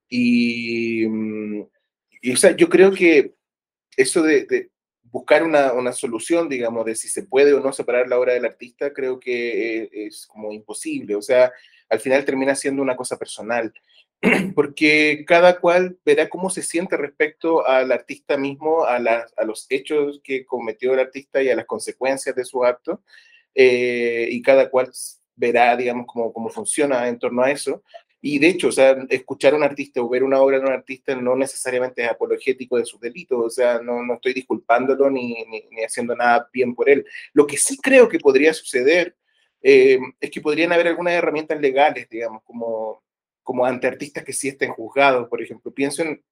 Y, 0.09 1.05
y, 2.23 2.33
o 2.33 2.37
sea, 2.37 2.57
yo 2.57 2.69
creo 2.69 2.93
que 2.93 3.35
eso 3.97 4.23
de, 4.23 4.45
de 4.47 4.71
buscar 5.11 5.43
una, 5.43 5.73
una, 5.73 5.93
solución, 5.93 6.49
digamos, 6.49 6.85
de 6.85 6.95
si 6.95 7.09
se 7.09 7.23
puede 7.23 7.53
o 7.55 7.61
no 7.61 7.73
separar 7.73 8.09
la 8.09 8.19
obra 8.19 8.35
del 8.35 8.45
artista, 8.45 8.93
creo 8.93 9.19
que 9.19 9.83
es, 9.85 9.89
es 9.93 10.27
como 10.27 10.53
imposible. 10.53 11.15
O 11.15 11.23
sea, 11.23 11.53
al 11.89 12.01
final 12.01 12.25
termina 12.25 12.55
siendo 12.55 12.83
una 12.83 12.97
cosa 12.97 13.17
personal, 13.19 13.73
porque 14.55 15.25
cada 15.27 15.61
cual 15.61 15.99
verá 16.05 16.29
cómo 16.29 16.51
se 16.51 16.63
siente 16.63 16.97
respecto 16.97 17.67
al 17.67 17.93
artista 17.93 18.37
mismo, 18.37 18.85
a, 18.85 18.99
la, 18.99 19.27
a 19.37 19.45
los 19.45 19.67
hechos 19.71 20.21
que 20.23 20.45
cometió 20.45 20.95
el 20.95 21.01
artista 21.01 21.43
y 21.43 21.49
a 21.51 21.57
las 21.57 21.67
consecuencias 21.67 22.35
de 22.35 22.45
su 22.45 22.65
acto, 22.65 23.03
eh, 23.55 24.29
y 24.31 24.43
cada 24.43 24.71
cual 24.71 24.91
verá, 25.37 25.77
digamos, 25.77 26.07
cómo, 26.07 26.33
cómo 26.33 26.49
funciona 26.49 27.09
en 27.09 27.19
torno 27.19 27.43
a 27.43 27.51
eso. 27.51 27.83
Y 28.21 28.39
de 28.39 28.49
hecho, 28.49 28.69
o 28.69 28.73
sea, 28.73 28.97
escuchar 29.11 29.55
a 29.55 29.57
un 29.57 29.63
artista 29.63 30.01
o 30.03 30.09
ver 30.09 30.25
una 30.25 30.41
obra 30.41 30.59
de 30.59 30.67
un 30.67 30.73
artista 30.73 31.15
no 31.15 31.37
necesariamente 31.37 32.03
es 32.03 32.11
apologético 32.11 32.77
de 32.77 32.85
sus 32.85 33.01
delitos, 33.01 33.39
o 33.39 33.51
sea, 33.51 33.81
no, 33.81 34.03
no 34.05 34.15
estoy 34.15 34.35
disculpándolo 34.35 35.09
ni, 35.09 35.45
ni, 35.45 35.85
haciendo 35.85 36.17
nada 36.17 36.49
bien 36.53 36.75
por 36.75 36.89
él. 36.91 37.07
Lo 37.33 37.47
que 37.47 37.57
sí 37.57 37.79
creo 37.79 38.09
que 38.09 38.19
podría 38.19 38.53
suceder 38.53 39.17
eh, 39.63 39.99
es 40.21 40.31
que 40.31 40.41
podrían 40.41 40.73
haber 40.73 40.89
algunas 40.89 41.15
herramientas 41.15 41.61
legales, 41.61 42.09
digamos, 42.09 42.43
como, 42.45 43.05
como 43.43 43.65
ante 43.65 43.87
artistas 43.87 44.25
que 44.25 44.33
sí 44.33 44.49
estén 44.49 44.73
juzgados, 44.73 45.29
por 45.29 45.41
ejemplo. 45.41 45.73
Pienso 45.73 46.03
en, 46.03 46.23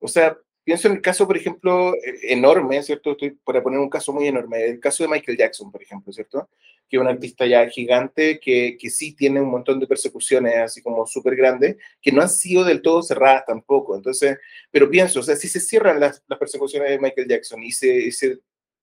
o 0.00 0.08
sea, 0.08 0.36
pienso 0.64 0.88
en 0.88 0.94
el 0.94 1.02
caso, 1.02 1.26
por 1.26 1.36
ejemplo, 1.36 1.94
enorme, 2.22 2.82
¿cierto? 2.82 3.12
Estoy 3.12 3.32
para 3.44 3.62
poner 3.62 3.78
un 3.78 3.90
caso 3.90 4.12
muy 4.12 4.26
enorme, 4.26 4.64
el 4.64 4.80
caso 4.80 5.04
de 5.04 5.10
Michael 5.10 5.36
Jackson, 5.36 5.70
por 5.70 5.82
ejemplo, 5.82 6.12
¿cierto? 6.12 6.48
Que 6.88 6.96
es 6.96 7.00
un 7.00 7.06
artista 7.06 7.46
ya 7.46 7.68
gigante 7.68 8.40
que, 8.40 8.76
que 8.80 8.90
sí 8.90 9.14
tiene 9.14 9.40
un 9.40 9.50
montón 9.50 9.78
de 9.78 9.86
persecuciones 9.86 10.56
así 10.56 10.82
como 10.82 11.06
súper 11.06 11.36
grandes, 11.36 11.76
que 12.00 12.10
no 12.10 12.22
han 12.22 12.30
sido 12.30 12.64
del 12.64 12.82
todo 12.82 13.02
cerradas 13.02 13.44
tampoco. 13.46 13.94
Entonces, 13.94 14.38
pero 14.70 14.90
pienso, 14.90 15.20
o 15.20 15.22
sea, 15.22 15.36
si 15.36 15.48
se 15.48 15.60
cierran 15.60 16.00
las, 16.00 16.22
las 16.26 16.38
persecuciones 16.38 16.88
de 16.88 16.98
Michael 16.98 17.28
Jackson 17.28 17.62
y 17.62 17.70
se, 17.70 18.10
se, 18.10 18.38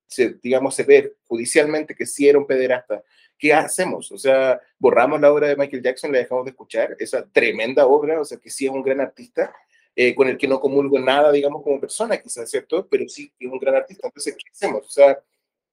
se, 0.05 0.35
digamos, 0.41 0.75
se 0.75 0.83
ve 0.83 1.13
judicialmente 1.25 1.95
que 1.95 2.05
sí 2.05 2.29
era 2.29 2.37
un 2.37 2.45
pederasta, 2.45 3.03
¿qué 3.39 3.53
hacemos? 3.53 4.11
O 4.11 4.19
sea, 4.19 4.61
borramos 4.77 5.19
la 5.19 5.33
obra 5.33 5.47
de 5.47 5.55
Michael 5.55 5.81
Jackson, 5.81 6.11
la 6.11 6.19
dejamos 6.19 6.45
de 6.45 6.51
escuchar, 6.51 6.95
esa 6.99 7.27
tremenda 7.27 7.87
obra, 7.87 8.21
o 8.21 8.25
sea, 8.25 8.37
que 8.37 8.51
sí 8.51 8.65
es 8.65 8.71
un 8.71 8.83
gran 8.83 9.01
artista, 9.01 9.51
eh, 9.95 10.15
con 10.15 10.27
el 10.27 10.37
que 10.37 10.47
no 10.47 10.59
comulgo 10.59 10.99
nada, 10.99 11.31
digamos, 11.31 11.63
como 11.63 11.79
persona, 11.79 12.17
quizás, 12.21 12.49
¿cierto? 12.49 12.87
Pero 12.89 13.07
sí 13.09 13.31
es 13.39 13.51
un 13.51 13.59
gran 13.59 13.75
artista. 13.75 14.07
Entonces, 14.07 14.35
¿qué 14.35 14.49
hacemos? 14.51 14.85
O 14.85 14.89
sea, 14.89 15.21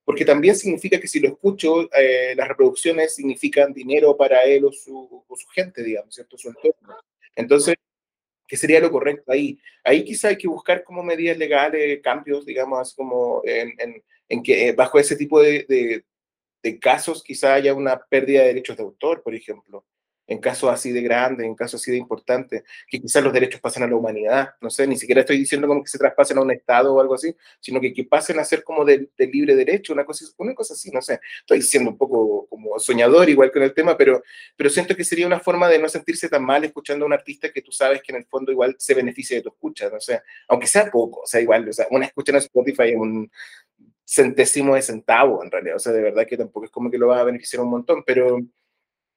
porque 0.04 0.24
también 0.24 0.56
significa 0.56 1.00
que 1.00 1.08
si 1.08 1.20
lo 1.20 1.28
escucho, 1.28 1.88
eh, 1.94 2.34
las 2.36 2.48
reproducciones 2.48 3.14
significan 3.14 3.72
dinero 3.72 4.16
para 4.16 4.42
él 4.42 4.64
o 4.64 4.72
su, 4.72 5.24
o 5.26 5.36
su 5.36 5.46
gente, 5.48 5.82
digamos, 5.82 6.14
¿cierto? 6.14 6.36
Su 6.38 6.48
entorno. 6.48 6.96
Entonces, 7.36 7.76
¿qué 8.46 8.56
sería 8.56 8.80
lo 8.80 8.90
correcto 8.90 9.30
ahí? 9.32 9.58
Ahí 9.84 10.04
quizá 10.04 10.28
hay 10.28 10.38
que 10.38 10.48
buscar 10.48 10.82
como 10.82 11.02
medidas 11.02 11.38
legales, 11.38 12.00
cambios, 12.02 12.46
digamos, 12.46 12.94
como 12.94 13.42
en, 13.44 13.74
en, 13.78 14.02
en 14.28 14.42
que 14.42 14.72
bajo 14.72 14.98
ese 14.98 15.16
tipo 15.16 15.40
de, 15.40 15.64
de, 15.68 16.04
de 16.62 16.78
casos 16.80 17.22
quizá 17.22 17.54
haya 17.54 17.74
una 17.74 17.98
pérdida 17.98 18.40
de 18.40 18.48
derechos 18.48 18.76
de 18.76 18.82
autor, 18.82 19.22
por 19.22 19.34
ejemplo 19.34 19.84
en 20.28 20.38
casos 20.38 20.70
así 20.70 20.92
de 20.92 21.00
grandes, 21.00 21.46
en 21.46 21.54
casos 21.54 21.80
así 21.80 21.90
de 21.90 21.96
importantes, 21.96 22.62
que 22.86 23.00
quizás 23.00 23.24
los 23.24 23.32
derechos 23.32 23.60
pasen 23.60 23.82
a 23.82 23.86
la 23.86 23.96
humanidad. 23.96 24.50
No 24.60 24.68
sé, 24.68 24.86
ni 24.86 24.96
siquiera 24.96 25.22
estoy 25.22 25.38
diciendo 25.38 25.66
como 25.66 25.82
que 25.82 25.88
se 25.88 25.98
traspasen 25.98 26.36
a 26.36 26.42
un 26.42 26.50
Estado 26.50 26.94
o 26.94 27.00
algo 27.00 27.14
así, 27.14 27.34
sino 27.58 27.80
que, 27.80 27.94
que 27.94 28.04
pasen 28.04 28.38
a 28.38 28.44
ser 28.44 28.62
como 28.62 28.84
de, 28.84 29.08
de, 29.16 29.26
libre 29.26 29.56
derecho, 29.56 29.94
una 29.94 30.04
cosa, 30.04 30.26
una 30.36 30.54
cosa 30.54 30.74
así, 30.74 30.90
no 30.90 31.00
sé. 31.00 31.18
Estoy 31.40 31.62
siendo 31.62 31.90
un 31.90 31.96
poco 31.96 32.46
como 32.48 32.78
soñador 32.78 33.28
igual 33.30 33.50
con 33.50 33.62
el 33.62 33.72
tema, 33.72 33.96
pero, 33.96 34.22
pero 34.54 34.68
siento 34.68 34.94
que 34.94 35.02
sería 35.02 35.26
una 35.26 35.40
forma 35.40 35.66
de 35.66 35.78
no 35.78 35.88
sentirse 35.88 36.28
tan 36.28 36.44
mal 36.44 36.62
escuchando 36.62 37.04
a 37.04 37.06
un 37.06 37.14
artista 37.14 37.50
que 37.50 37.62
tú 37.62 37.72
sabes 37.72 38.02
que 38.02 38.12
en 38.12 38.18
el 38.18 38.26
fondo 38.26 38.52
igual 38.52 38.76
se 38.78 38.94
beneficia 38.94 39.38
de 39.38 39.42
tu 39.42 39.48
escucha, 39.48 39.88
no 39.88 39.98
sé, 39.98 40.20
aunque 40.48 40.66
sea 40.66 40.90
poco, 40.90 41.20
o 41.22 41.26
sea, 41.26 41.40
igual, 41.40 41.66
o 41.66 41.72
sea, 41.72 41.86
una 41.90 42.04
escucha 42.04 42.32
en 42.32 42.38
Spotify 42.38 42.90
es 42.90 42.96
un 42.96 43.30
centésimo 44.04 44.74
de 44.74 44.82
centavo 44.82 45.42
en 45.42 45.50
realidad, 45.50 45.76
o 45.76 45.78
sea, 45.78 45.92
de 45.92 46.02
verdad 46.02 46.26
que 46.26 46.36
tampoco 46.36 46.66
es 46.66 46.70
como 46.70 46.90
que 46.90 46.98
lo 46.98 47.08
va 47.08 47.20
a 47.20 47.24
beneficiar 47.24 47.62
un 47.62 47.70
montón, 47.70 48.02
pero 48.06 48.38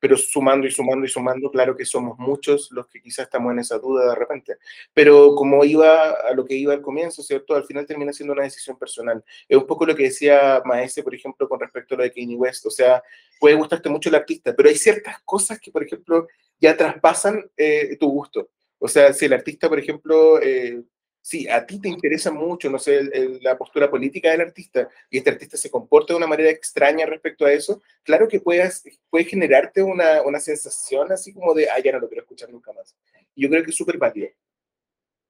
pero 0.02 0.18
sumando 0.18 0.66
y 0.66 0.72
sumando 0.72 1.06
y 1.06 1.10
sumando, 1.10 1.52
claro 1.52 1.78
que 1.78 1.86
somos 1.86 2.18
muchos 2.18 2.72
los 2.72 2.88
que 2.88 3.00
quizás 3.00 3.26
estamos 3.26 3.52
en 3.52 3.60
esa 3.60 3.78
duda 3.78 4.10
de 4.10 4.16
repente. 4.16 4.58
Pero 4.96 5.36
como 5.36 5.64
iba 5.64 6.10
a 6.10 6.34
lo 6.34 6.44
que 6.44 6.56
iba 6.56 6.74
al 6.74 6.82
comienzo, 6.82 7.22
¿cierto? 7.22 7.56
Al 7.56 7.66
final 7.66 7.86
termina 7.86 8.12
siendo 8.12 8.34
una 8.34 8.42
decisión 8.42 8.80
personal. 8.80 9.24
Es 9.48 9.56
un 9.56 9.68
poco 9.68 9.86
lo 9.86 9.96
que 9.96 10.04
decía 10.04 10.60
Maese, 10.66 11.04
por 11.04 11.14
ejemplo, 11.14 11.48
con 11.48 11.60
respecto 11.60 11.94
a 11.94 12.00
lo 12.00 12.04
de 12.04 12.12
Kanye 12.12 12.36
West. 12.36 12.66
O 12.66 12.72
sea, 12.72 13.04
puede 13.40 13.54
gustarte 13.54 13.90
mucho 13.90 14.10
el 14.10 14.16
artista, 14.16 14.56
pero 14.56 14.70
hay 14.70 14.76
ciertas 14.76 15.22
cosas 15.24 15.60
que, 15.60 15.72
por 15.72 15.84
ejemplo, 15.84 16.28
ya 16.60 16.76
traspasan 16.76 17.52
eh, 17.56 17.96
tu 18.00 18.10
gusto. 18.10 18.50
O 18.80 18.88
sea, 18.88 19.14
si 19.14 19.26
el 19.26 19.34
artista, 19.34 19.70
por 19.70 19.78
ejemplo, 19.78 20.42
eh, 20.42 20.82
si 21.22 21.48
a 21.48 21.66
ti 21.66 21.80
te 21.80 21.88
interesa 21.88 22.32
mucho, 22.32 22.70
no 22.70 22.80
sé, 22.80 23.40
la 23.42 23.58
postura 23.58 23.90
política 23.90 24.32
del 24.32 24.42
artista 24.42 24.90
y 25.10 25.20
este 25.20 25.30
artista 25.30 25.56
se 25.56 25.70
comporta 25.70 26.14
de 26.14 26.18
una 26.18 26.28
manera 26.28 26.50
extraña 26.50 27.06
respecto 27.06 27.46
a 27.46 27.54
eso, 27.54 27.82
claro 28.04 28.28
que 28.28 28.40
puedes, 28.40 28.84
puede 29.10 29.26
generarte 29.26 29.84
una, 29.84 30.24
una 30.24 30.40
sensación 30.40 31.12
así 31.12 31.34
como 31.34 31.54
de, 31.54 31.70
ah, 31.70 31.80
ya 31.84 31.92
no 31.92 32.00
lo 32.00 32.08
quiero 32.08 32.24
escuchar 32.24 32.50
nunca 32.50 32.74
más. 32.74 32.96
Y 33.36 33.44
yo 33.44 33.50
creo 33.50 33.64
que 33.64 33.70
es 33.70 33.76
súper 33.76 33.98
válido. 33.98 34.30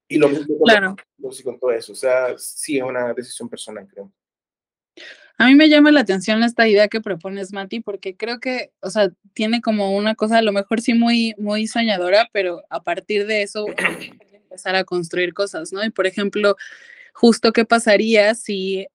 Y 0.08 0.18
lo 0.18 0.30
mismo 0.30 0.58
con, 0.58 0.68
Claro. 0.68 0.96
con 1.44 1.60
todo 1.60 1.72
eso. 1.72 1.94
O 1.94 1.96
sea, 1.96 2.38
sí 2.38 2.78
es 2.78 2.84
una 2.84 3.14
decisión 3.14 3.48
personal, 3.48 3.88
creo. 3.88 4.12
A 5.38 5.48
mí 5.48 5.56
me 5.56 5.70
llama 5.70 5.92
la 5.92 6.02
atención 6.02 6.44
esta 6.44 6.68
idea 6.68 6.88
que 6.88 7.02
propones, 7.02 7.52
Mati, 7.52 7.80
porque 7.80 8.16
creo 8.16 8.40
que, 8.40 8.72
o 8.82 8.90
sea, 8.90 9.10
tiene 9.34 9.62
como 9.62 9.96
una 9.96 10.16
cosa, 10.16 10.38
a 10.38 10.42
lo 10.42 10.52
mejor 10.52 10.82
sí 10.82 10.94
muy, 10.94 11.34
muy 11.38 11.66
soñadora, 11.66 12.30
pero 12.32 12.64
a 12.70 12.84
partir 12.84 13.26
de 13.26 13.42
eso 13.42 13.66
empezar 14.52 14.76
a 14.76 14.84
construir 14.84 15.34
cosas, 15.34 15.72
¿no? 15.72 15.84
Y 15.84 15.92
por 15.92 16.08
ejemplo, 16.08 16.58
justo 17.14 17.54
qué 17.54 17.64
pasaría 17.64 18.36
si 18.36 18.86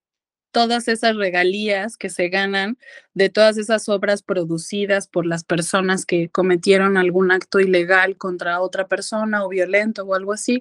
todas 0.50 0.86
esas 0.88 1.16
regalías 1.16 1.96
que 1.96 2.10
se 2.10 2.28
ganan 2.28 2.78
de 3.14 3.30
todas 3.30 3.56
esas 3.56 3.88
obras 3.88 4.22
producidas 4.22 5.08
por 5.08 5.24
las 5.26 5.44
personas 5.44 6.04
que 6.04 6.28
cometieron 6.28 6.98
algún 6.98 7.30
acto 7.30 7.58
ilegal 7.58 8.18
contra 8.18 8.60
otra 8.60 8.86
persona 8.86 9.44
o 9.44 9.48
violento 9.48 10.04
o 10.04 10.14
algo 10.14 10.34
así, 10.34 10.60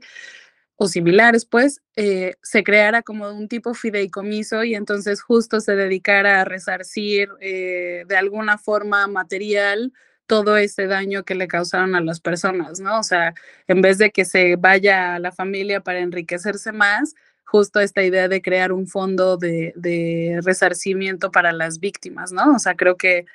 o 0.78 0.88
similares, 0.88 1.46
pues, 1.46 1.82
eh, 1.96 2.36
se 2.42 2.64
creara 2.64 3.02
como 3.02 3.30
un 3.30 3.48
tipo 3.48 3.74
fideicomiso 3.74 4.64
y 4.64 4.76
entonces 4.76 5.22
justo 5.22 5.60
se 5.62 5.76
dedicara 5.76 6.42
a 6.42 6.46
resarcir 6.46 7.30
eh, 7.42 8.04
de 8.08 8.18
alguna 8.18 8.58
forma 8.58 9.08
material 9.08 9.94
todo 10.28 10.58
ese 10.58 10.88
daño 10.88 11.24
que 11.24 11.36
le 11.36 11.48
causaron 11.48 11.96
a 11.96 12.02
las 12.02 12.20
personas, 12.20 12.80
¿no? 12.80 13.00
O 13.00 13.04
sea, 13.04 13.34
en 13.68 13.82
vez 13.82 13.98
de 13.98 14.12
que 14.12 14.26
se 14.26 14.56
vaya 14.56 15.16
a 15.16 15.20
la 15.20 15.32
familia 15.32 15.82
para 15.82 16.00
enriquecerse 16.00 16.72
más, 16.72 17.16
justo 17.46 17.80
esta 17.80 18.04
idea 18.04 18.28
de 18.28 18.42
crear 18.42 18.72
un 18.72 18.88
fondo 18.88 19.38
de, 19.38 19.74
de 19.76 20.40
resarcimiento 20.44 21.32
para 21.32 21.52
las 21.52 21.80
víctimas, 21.80 22.32
¿no? 22.32 22.56
O 22.56 22.60
sea, 22.60 22.76
creo 22.76 22.98
que, 22.98 23.26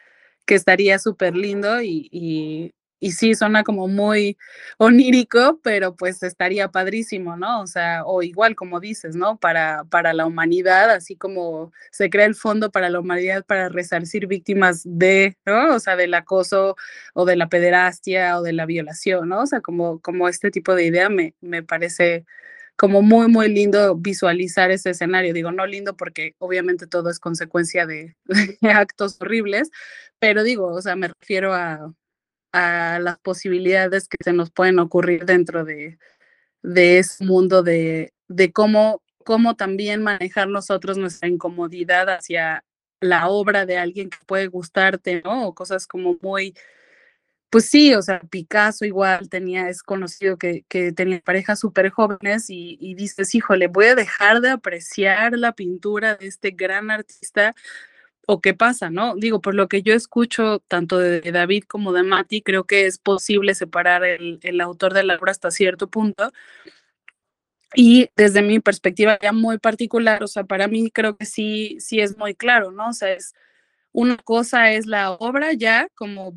que 0.47 0.55
estaría 0.57 0.99
súper 0.99 1.36
lindo 1.36 1.80
y, 1.82 2.09
y, 2.12 2.74
y 3.01 3.12
sí, 3.12 3.34
suena 3.34 3.64
como 3.64 3.88
muy 3.88 4.36
onírico, 4.78 5.59
pero 5.62 5.96
pues 5.96 6.22
estaría 6.22 6.68
padrísimo, 6.68 7.36
¿no? 7.36 7.62
O 7.62 7.66
sea, 7.66 8.05
o 8.05 8.22
igual 8.22 8.55
como 8.55 8.78
dices, 8.78 9.16
¿no? 9.16 9.38
Para, 9.38 9.84
para 9.84 10.12
la 10.12 10.26
humanidad, 10.26 10.90
así 10.90 11.16
como 11.16 11.72
se 11.90 12.11
crea 12.11 12.26
el 12.26 12.34
fondo 12.34 12.70
para 12.70 12.90
la 12.90 13.01
humanidad 13.01 13.44
para 13.46 13.70
resarcir 13.70 14.26
víctimas 14.26 14.82
de, 14.84 15.38
¿no? 15.46 15.74
O 15.74 15.80
sea, 15.80 15.96
del 15.96 16.12
acoso 16.14 16.76
o 17.14 17.24
de 17.24 17.36
la 17.36 17.48
pederastia 17.48 18.38
o 18.38 18.42
de 18.42 18.53
la 18.53 18.66
violación, 18.66 19.30
¿no? 19.30 19.42
O 19.42 19.46
sea, 19.46 19.62
como, 19.62 20.01
como 20.01 20.28
este 20.28 20.51
tipo 20.51 20.74
de 20.74 20.84
idea 20.84 21.09
me, 21.09 21.34
me 21.40 21.62
parece 21.62 22.26
como 22.76 23.03
muy, 23.03 23.28
muy 23.28 23.48
lindo 23.53 23.96
visualizar 23.96 24.70
ese 24.70 24.90
escenario. 24.90 25.34
Digo, 25.34 25.53
no 25.53 25.66
lindo 25.66 25.96
porque 25.96 26.34
obviamente 26.38 26.86
todo 26.86 27.11
es 27.11 27.20
consecuencia 27.20 27.86
de, 27.86 28.16
de 28.61 28.70
actos 28.70 29.18
horribles, 29.20 29.70
pero 30.18 30.42
digo, 30.42 30.66
o 30.68 30.82
sea, 30.82 30.96
me 30.96 31.09
refiero 31.09 31.55
a, 31.55 31.94
a 32.53 32.98
las 33.01 33.18
posibilidades 33.18 34.09
que 34.09 34.16
se 34.22 34.32
nos 34.32 34.51
pueden 34.51 34.78
ocurrir 34.78 35.24
dentro 35.24 35.64
de, 35.64 35.98
de 36.62 36.98
ese 36.98 37.24
mundo 37.24 37.62
de, 37.62 38.12
de 38.28 38.53
cómo, 38.53 39.03
cómo 39.24 39.57
también 39.57 40.03
manejar 40.03 40.48
nosotros 40.48 40.98
nuestra 40.98 41.28
incomodidad 41.28 42.09
hacia 42.09 42.64
la 43.01 43.28
obra 43.28 43.66
de 43.66 43.78
alguien 43.78 44.11
que 44.11 44.18
puede 44.26 44.46
gustarte, 44.48 45.22
¿no? 45.24 45.48
O 45.48 45.55
cosas 45.55 45.86
como 45.86 46.18
muy, 46.20 46.55
pues 47.51 47.66
sí, 47.68 47.94
o 47.94 48.03
sea, 48.03 48.20
Picasso 48.20 48.84
igual 48.84 49.28
tenía, 49.28 49.68
es 49.68 49.82
conocido 49.82 50.36
que, 50.36 50.64
que 50.68 50.92
tenía 50.92 51.20
parejas 51.20 51.61
súper 51.61 51.90
jóvenes 51.90 52.51
y, 52.51 52.76
y 52.80 52.94
dices, 52.94 53.34
híjole, 53.34 53.68
voy 53.68 53.86
a 53.86 53.94
dejar 53.94 54.40
de 54.40 54.51
apreciar 54.51 55.36
la 55.38 55.53
pintura 55.53 56.16
de 56.16 56.26
este 56.26 56.51
gran 56.51 56.90
artista 56.90 57.55
o 58.32 58.40
qué 58.40 58.54
pasa, 58.54 58.90
¿no? 58.90 59.16
Digo, 59.16 59.40
por 59.40 59.56
lo 59.56 59.66
que 59.68 59.82
yo 59.82 59.92
escucho 59.92 60.60
tanto 60.68 60.98
de 60.98 61.20
David 61.32 61.64
como 61.64 61.92
de 61.92 62.04
Mati, 62.04 62.42
creo 62.42 62.64
que 62.64 62.86
es 62.86 62.96
posible 62.98 63.56
separar 63.56 64.04
el, 64.04 64.38
el 64.42 64.60
autor 64.60 64.94
de 64.94 65.02
la 65.02 65.16
obra 65.16 65.32
hasta 65.32 65.50
cierto 65.50 65.88
punto. 65.88 66.30
Y 67.74 68.08
desde 68.16 68.42
mi 68.42 68.60
perspectiva 68.60 69.18
ya 69.20 69.32
muy 69.32 69.58
particular, 69.58 70.22
o 70.22 70.28
sea, 70.28 70.44
para 70.44 70.68
mí 70.68 70.90
creo 70.92 71.16
que 71.16 71.26
sí, 71.26 71.76
sí 71.80 72.00
es 72.00 72.16
muy 72.18 72.36
claro, 72.36 72.70
¿no? 72.70 72.90
O 72.90 72.92
sea, 72.92 73.12
es 73.12 73.34
una 73.92 74.16
cosa 74.16 74.72
es 74.72 74.86
la 74.86 75.10
obra 75.12 75.52
ya 75.52 75.88
como 75.96 76.34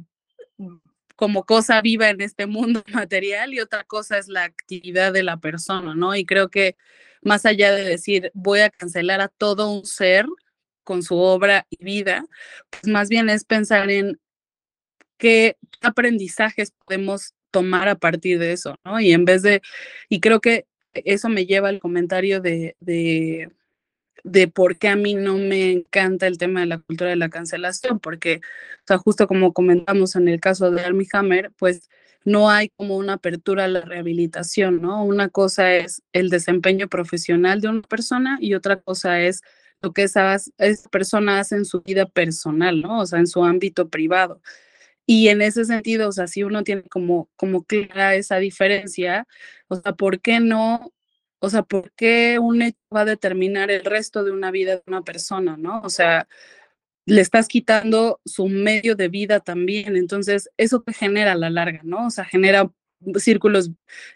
como 1.15 1.45
cosa 1.45 1.79
viva 1.81 2.09
en 2.09 2.21
este 2.21 2.47
mundo 2.47 2.83
material 2.91 3.53
y 3.53 3.59
otra 3.59 3.83
cosa 3.83 4.17
es 4.17 4.27
la 4.27 4.45
actividad 4.45 5.13
de 5.13 5.23
la 5.23 5.37
persona, 5.37 5.93
¿no? 5.95 6.15
Y 6.15 6.25
creo 6.25 6.49
que 6.49 6.75
más 7.21 7.45
allá 7.45 7.71
de 7.71 7.83
decir 7.83 8.31
voy 8.33 8.61
a 8.61 8.71
cancelar 8.71 9.21
a 9.21 9.27
todo 9.27 9.69
un 9.71 9.85
ser, 9.85 10.25
con 10.84 11.03
su 11.03 11.17
obra 11.17 11.65
y 11.69 11.84
vida, 11.84 12.25
pues 12.69 12.88
más 12.88 13.09
bien 13.09 13.29
es 13.29 13.45
pensar 13.45 13.89
en 13.89 14.19
qué 15.17 15.57
aprendizajes 15.81 16.73
podemos 16.86 17.34
tomar 17.51 17.88
a 17.88 17.95
partir 17.95 18.39
de 18.39 18.53
eso, 18.53 18.75
¿no? 18.84 18.99
Y 18.99 19.13
en 19.13 19.25
vez 19.25 19.41
de, 19.43 19.61
y 20.09 20.19
creo 20.19 20.41
que 20.41 20.65
eso 20.93 21.29
me 21.29 21.45
lleva 21.45 21.69
al 21.69 21.79
comentario 21.79 22.41
de, 22.41 22.75
de, 22.79 23.49
de 24.23 24.47
por 24.47 24.77
qué 24.77 24.89
a 24.89 24.95
mí 24.95 25.15
no 25.15 25.38
me 25.38 25.71
encanta 25.71 26.27
el 26.27 26.38
tema 26.38 26.61
de 26.61 26.65
la 26.67 26.79
cultura 26.79 27.09
de 27.11 27.15
la 27.15 27.29
cancelación, 27.29 27.99
porque, 27.99 28.41
o 28.79 28.84
sea, 28.88 28.97
justo 28.97 29.27
como 29.27 29.53
comentamos 29.53 30.15
en 30.15 30.27
el 30.27 30.39
caso 30.39 30.71
de 30.71 30.81
Armie 30.81 31.07
Hammer, 31.13 31.51
pues 31.57 31.89
no 32.25 32.49
hay 32.49 32.69
como 32.69 32.97
una 32.97 33.13
apertura 33.13 33.65
a 33.65 33.67
la 33.67 33.81
rehabilitación, 33.81 34.81
¿no? 34.81 35.03
Una 35.03 35.29
cosa 35.29 35.75
es 35.75 36.01
el 36.13 36.29
desempeño 36.29 36.88
profesional 36.88 37.61
de 37.61 37.67
una 37.69 37.81
persona 37.81 38.38
y 38.39 38.53
otra 38.53 38.79
cosa 38.81 39.21
es 39.21 39.41
lo 39.84 39.93
que 39.93 40.03
esa, 40.03 40.36
esa 40.36 40.89
persona 40.89 41.39
hace 41.39 41.55
en 41.57 41.65
su 41.65 41.81
vida 41.81 42.05
personal, 42.07 42.81
¿no? 42.81 43.01
O 43.01 43.05
sea, 43.05 43.19
en 43.19 43.27
su 43.27 43.43
ámbito 43.43 43.89
privado. 43.89 44.41
Y 45.05 45.27
en 45.29 45.41
ese 45.41 45.65
sentido, 45.65 46.09
o 46.09 46.11
sea, 46.13 46.27
si 46.27 46.43
uno 46.43 46.63
tiene 46.63 46.84
como, 46.84 47.29
como 47.36 47.63
clara 47.65 48.15
esa 48.15 48.38
diferencia, 48.38 49.27
o 49.67 49.75
sea, 49.75 49.93
¿por 49.93 50.21
qué 50.21 50.39
no? 50.39 50.93
O 51.39 51.49
sea, 51.49 51.63
¿por 51.63 51.91
qué 51.93 52.39
un 52.39 52.61
hecho 52.61 52.79
va 52.95 53.01
a 53.01 53.05
determinar 53.05 53.69
el 53.71 53.84
resto 53.86 54.23
de 54.23 54.31
una 54.31 54.51
vida 54.51 54.77
de 54.77 54.84
una 54.88 55.03
persona, 55.03 55.57
¿no? 55.57 55.81
O 55.81 55.89
sea, 55.89 56.27
le 57.05 57.21
estás 57.21 57.47
quitando 57.49 58.21
su 58.25 58.47
medio 58.47 58.95
de 58.95 59.09
vida 59.09 59.41
también. 59.41 59.97
Entonces, 59.97 60.49
eso 60.57 60.81
te 60.81 60.93
genera 60.93 61.34
a 61.34 61.36
la 61.36 61.49
larga, 61.49 61.81
¿no? 61.84 62.07
O 62.07 62.09
sea, 62.09 62.25
genera 62.25 62.71
círculos 63.18 63.72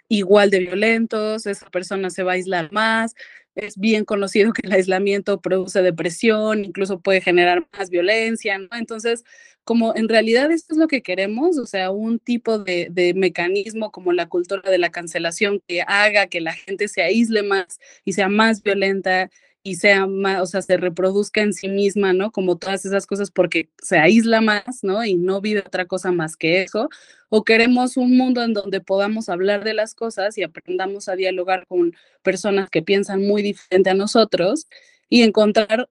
igual 0.08 0.50
de 0.50 0.60
violentos, 0.60 1.46
esa 1.46 1.70
persona 1.70 2.10
se 2.10 2.24
va 2.24 2.34
a 2.34 2.36
aislar 2.36 2.72
más, 2.72 3.16
es 3.56 3.78
bien 3.78 4.06
conocido 4.06 4.54
que 4.54 4.62
el 4.66 4.72
aislamiento 4.72 5.42
produce 5.42 5.82
depresión, 5.82 6.64
incluso 6.66 7.00
puede 7.02 7.22
generar 7.22 7.68
más 7.78 7.90
violencia. 7.90 8.60
Entonces, 8.72 9.24
como 9.64 9.96
en 9.96 10.08
realidad 10.08 10.52
esto 10.52 10.74
es 10.74 10.78
lo 10.80 10.88
que 10.88 11.02
queremos, 11.02 11.58
o 11.58 11.66
sea, 11.66 11.92
un 11.92 12.20
tipo 12.20 12.60
de, 12.60 12.88
de, 12.92 13.14
mecanismo 13.14 13.92
como 13.92 14.14
la 14.14 14.30
cultura 14.30 14.70
de 14.70 14.78
la 14.78 14.92
cancelación 14.92 15.62
que 15.68 15.82
haga 15.82 16.28
que 16.28 16.40
la 16.40 16.54
gente 16.54 16.88
se 16.88 17.02
aísle 17.02 17.44
más 17.44 17.80
y 18.06 18.14
sea 18.14 18.30
más 18.30 18.64
violenta 18.64 19.30
y 19.68 19.76
sea 19.76 20.08
más, 20.08 20.42
o 20.42 20.46
sea, 20.46 20.62
se 20.62 20.78
reproduzca 20.78 21.42
en 21.42 21.52
sí 21.52 21.68
misma, 21.68 22.14
¿no? 22.14 22.32
Como 22.32 22.58
todas 22.58 22.86
esas 22.86 23.06
cosas 23.06 23.32
porque 23.32 23.70
se 23.84 23.98
aísla 23.98 24.40
más, 24.40 24.82
¿no? 24.82 25.04
Y 25.04 25.16
no 25.16 25.42
vive 25.42 25.60
otra 25.60 25.86
cosa 25.86 26.14
más 26.14 26.38
que 26.38 26.62
eso. 26.62 26.88
O 27.28 27.44
queremos 27.44 27.98
un 27.98 28.16
mundo 28.16 28.42
en 28.44 28.54
donde 28.54 28.80
podamos 28.80 29.28
hablar 29.28 29.66
de 29.66 29.74
las 29.74 29.94
cosas 29.94 30.38
y 30.38 30.44
aprendamos 30.44 31.10
a 31.10 31.18
dialogar 31.18 31.68
con 31.68 31.94
personas 32.24 32.70
que 32.70 32.82
piensan 32.82 33.28
muy 33.28 33.42
diferente 33.42 33.90
a 33.90 33.94
nosotros 33.94 34.68
y 35.10 35.24
encontrar 35.24 35.90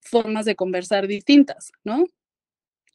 formas 0.00 0.44
de 0.44 0.54
conversar 0.54 1.06
distintas, 1.06 1.72
¿no? 1.82 2.04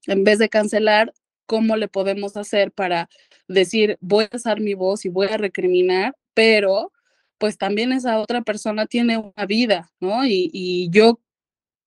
En 0.05 0.23
vez 0.23 0.37
de 0.37 0.49
cancelar, 0.49 1.11
¿cómo 1.47 1.75
le 1.75 1.87
podemos 1.87 2.37
hacer 2.37 2.71
para 2.71 3.09
decir, 3.47 3.97
voy 3.99 4.27
a 4.31 4.35
usar 4.35 4.59
mi 4.59 4.75
voz 4.75 5.05
y 5.05 5.09
voy 5.09 5.25
a 5.25 5.37
recriminar, 5.37 6.15
pero 6.35 6.91
pues 7.39 7.57
también 7.57 7.93
esa 7.93 8.19
otra 8.19 8.41
persona 8.43 8.85
tiene 8.85 9.17
una 9.17 9.45
vida, 9.47 9.91
¿no? 9.99 10.25
Y, 10.25 10.89
yo 10.91 11.19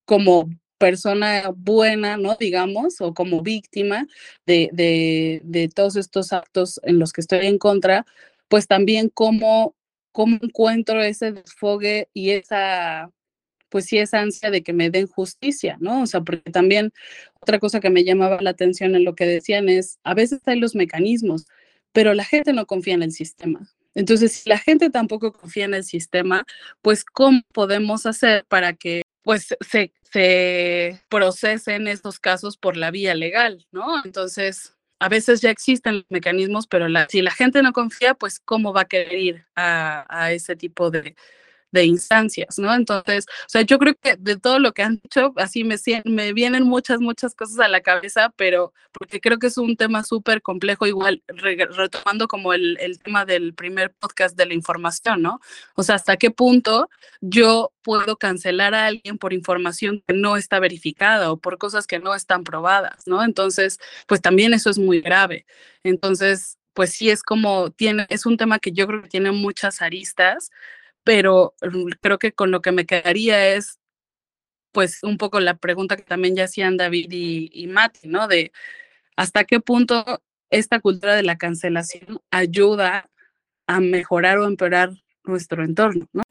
como 0.07 0.50
persona 0.78 1.53
buena, 1.57 2.16
¿no? 2.16 2.36
Digamos, 2.36 3.00
o 3.00 3.14
como 3.14 3.42
víctima 3.42 4.07
de, 4.46 4.70
de, 4.72 5.68
todos 5.74 5.96
estos 5.96 6.32
actos 6.32 6.80
en 6.84 6.98
los 6.98 7.12
que 7.12 7.20
estoy 7.22 7.46
en 7.46 7.59
contra, 7.59 8.07
pues 8.48 8.66
también 8.66 9.11
cómo, 9.11 9.76
cómo 10.12 10.38
encuentro 10.42 11.03
ese 11.03 11.32
desfogue 11.32 12.09
y 12.14 12.30
esa, 12.30 13.11
pues 13.68 13.86
sí 13.86 13.98
es 13.98 14.14
ansia 14.14 14.50
de 14.50 14.62
que 14.62 14.72
me 14.72 14.90
den 14.90 15.07
justicia, 15.07 15.76
¿no? 15.80 16.03
O 16.03 16.07
sea, 16.07 16.22
porque 16.22 16.50
también 16.50 16.92
otra 17.40 17.59
cosa 17.61 17.80
que 17.80 17.90
me 17.90 18.05
llamaba 18.05 18.38
la 18.40 18.50
atención 18.50 18.94
en 18.96 19.05
lo 19.05 19.14
que 19.14 19.26
decían 19.26 19.68
es, 19.68 19.98
a 20.05 20.14
veces 20.14 20.40
hay 20.46 20.59
los 20.61 20.74
mecanismos, 20.74 21.46
pero 21.92 22.14
la 22.14 22.24
gente 22.24 22.53
no 22.53 22.66
confía 22.66 22.94
en 22.94 23.03
el 23.03 23.12
sistema. 23.12 23.70
Entonces, 23.95 24.32
si 24.32 24.49
la 24.49 24.59
gente 24.59 24.90
tampoco 24.90 25.32
confía 25.32 25.64
en 25.64 25.74
el 25.74 25.84
sistema, 25.84 26.45
pues 26.80 27.05
¿cómo 27.05 27.43
podemos 27.53 28.07
hacer 28.07 28.45
para 28.49 28.74
que 28.74 29.03
pues 29.22 29.55
se, 29.61 29.93
se 30.03 31.01
procesen 31.09 31.88
estos 31.88 32.18
casos 32.18 32.57
por 32.57 32.76
la 32.76 32.90
vía 32.90 33.14
legal, 33.14 33.66
¿no? 33.70 34.05
Entonces, 34.05 34.74
a 34.99 35.09
veces 35.09 35.40
ya 35.40 35.51
existen 35.51 36.05
mecanismos, 36.09 36.66
pero 36.66 36.86
si 37.09 37.22
la 37.22 37.30
gente 37.30 37.62
no 37.62 37.72
confía, 37.72 38.14
pues 38.14 38.40
¿cómo 38.40 38.72
va 38.72 38.82
a 38.82 38.88
querer 38.88 39.18
ir 39.18 39.47
a, 39.57 40.07
a 40.09 40.32
ese 40.32 40.57
tipo 40.57 40.90
de, 40.90 41.16
de 41.73 41.85
instancias, 41.85 42.59
¿no? 42.59 42.73
Entonces, 42.75 43.27
o 43.29 43.49
sea, 43.49 43.62
yo 43.62 43.79
creo 43.79 43.95
que 44.01 44.16
de 44.16 44.37
todo 44.37 44.59
lo 44.59 44.73
que 44.73 44.83
han 44.83 45.01
dicho, 45.03 45.33
así 45.37 45.64
me, 45.64 45.77
me 46.05 46.33
vienen 46.33 46.64
muchas, 46.64 47.01
muchas 47.01 47.35
cosas 47.35 47.59
a 47.61 47.68
la 47.68 47.81
cabeza, 47.81 48.33
pero 48.37 48.73
porque 48.93 49.20
creo 49.20 49.39
que 49.39 49.49
es 49.49 49.59
un 49.59 49.77
tema 49.77 50.05
súper 50.05 50.43
complejo, 50.43 50.87
igual 50.87 51.23
retomando 51.29 52.29
como 52.29 52.53
el, 52.53 52.79
el 52.81 52.99
tema 52.99 53.25
del 53.25 53.55
primer 53.55 53.93
podcast 53.95 54.37
de 54.37 54.47
la 54.47 54.55
información, 54.55 55.23
¿no? 55.23 55.41
O 55.75 55.83
sea, 55.83 55.97
hasta 55.97 56.16
qué 56.16 56.31
punto 56.31 56.91
yo 57.20 57.73
puedo 57.83 58.16
cancelar 58.16 58.75
a 58.75 58.87
alguien 58.87 59.18
por 59.18 59.33
información 59.33 60.03
que 60.07 60.14
no 60.14 60.37
está 60.37 60.61
verificada 60.61 61.33
o 61.33 61.39
por 61.39 61.59
cosas 61.59 61.87
que 61.87 61.99
no 61.99 62.14
están 62.14 62.45
probadas, 62.45 63.07
¿no? 63.07 63.25
Entonces, 63.25 63.79
pues 64.07 64.20
también 64.20 64.53
eso 64.55 64.70
es 64.70 64.79
muy 64.79 65.01
grave. 65.01 65.47
Entonces, 65.85 66.59
pues 66.75 66.93
sí 66.93 67.11
es 67.11 67.23
como 67.23 67.70
tiene 67.70 68.07
es 68.09 68.27
un 68.27 68.37
tema 68.37 68.59
que 68.59 68.73
yo 68.73 68.87
creo 68.87 69.03
que 69.03 69.09
tiene 69.09 69.33
muchas 69.33 69.83
aristas 69.83 70.51
pero 71.05 71.55
creo 72.00 72.18
que 72.18 72.32
con 72.32 72.50
lo 72.50 72.62
que 72.62 72.72
me 72.72 72.86
quedaría 72.86 73.55
es, 73.55 73.78
pues, 74.72 75.03
un 75.03 75.18
poco 75.18 75.40
la 75.40 75.57
pregunta 75.57 75.96
que 75.96 76.03
también 76.03 76.36
ya 76.36 76.44
hacían 76.44 76.76
David 76.76 77.11
y, 77.11 77.50
y 77.53 77.66
Mati, 77.66 78.09
¿no? 78.09 78.28
De 78.28 78.53
hasta 79.16 79.44
qué 79.44 79.61
punto 79.61 80.22
esta 80.50 80.80
cultura 80.80 81.14
de 81.16 81.22
la 81.22 81.38
cancelación 81.38 82.20
ayuda 82.30 83.11
a 83.66 83.80
mejorar 83.80 84.38
o 84.38 84.46
empeorar 84.46 84.90
nuestro 85.24 85.64
entorno, 85.64 86.07
¿no? 86.12 86.22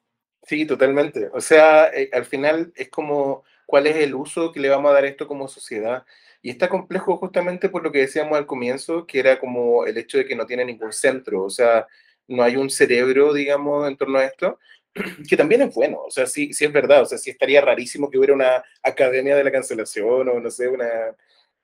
Sí, 0.43 0.65
totalmente. 0.65 1.29
O 1.33 1.41
sea, 1.41 1.87
eh, 1.87 2.09
al 2.13 2.25
final 2.25 2.71
es 2.75 2.89
como 2.89 3.43
cuál 3.65 3.87
es 3.87 3.95
el 3.97 4.15
uso 4.15 4.51
que 4.51 4.59
le 4.59 4.69
vamos 4.69 4.91
a 4.91 4.95
dar 4.95 5.05
esto 5.05 5.27
como 5.27 5.47
sociedad. 5.47 6.05
Y 6.41 6.49
está 6.49 6.67
complejo 6.67 7.17
justamente 7.17 7.69
por 7.69 7.83
lo 7.83 7.91
que 7.91 7.99
decíamos 7.99 8.37
al 8.37 8.47
comienzo, 8.47 9.05
que 9.05 9.19
era 9.19 9.39
como 9.39 9.85
el 9.85 9.97
hecho 9.97 10.17
de 10.17 10.25
que 10.25 10.35
no 10.35 10.45
tiene 10.45 10.65
ningún 10.65 10.91
centro. 10.91 11.43
O 11.43 11.49
sea, 11.49 11.87
no 12.31 12.43
hay 12.43 12.55
un 12.55 12.69
cerebro, 12.69 13.33
digamos, 13.33 13.87
en 13.87 13.97
torno 13.97 14.19
a 14.19 14.25
esto, 14.25 14.59
que 15.29 15.37
también 15.37 15.61
es 15.61 15.73
bueno, 15.73 16.01
o 16.05 16.11
sea, 16.11 16.25
sí, 16.25 16.53
sí 16.53 16.65
es 16.65 16.73
verdad, 16.73 17.03
o 17.03 17.05
sea, 17.05 17.17
sí 17.17 17.29
estaría 17.29 17.61
rarísimo 17.61 18.09
que 18.09 18.17
hubiera 18.17 18.33
una 18.33 18.63
academia 18.83 19.35
de 19.35 19.43
la 19.43 19.51
cancelación 19.51 20.27
o 20.29 20.39
no 20.39 20.51
sé, 20.51 20.67
una, 20.67 21.15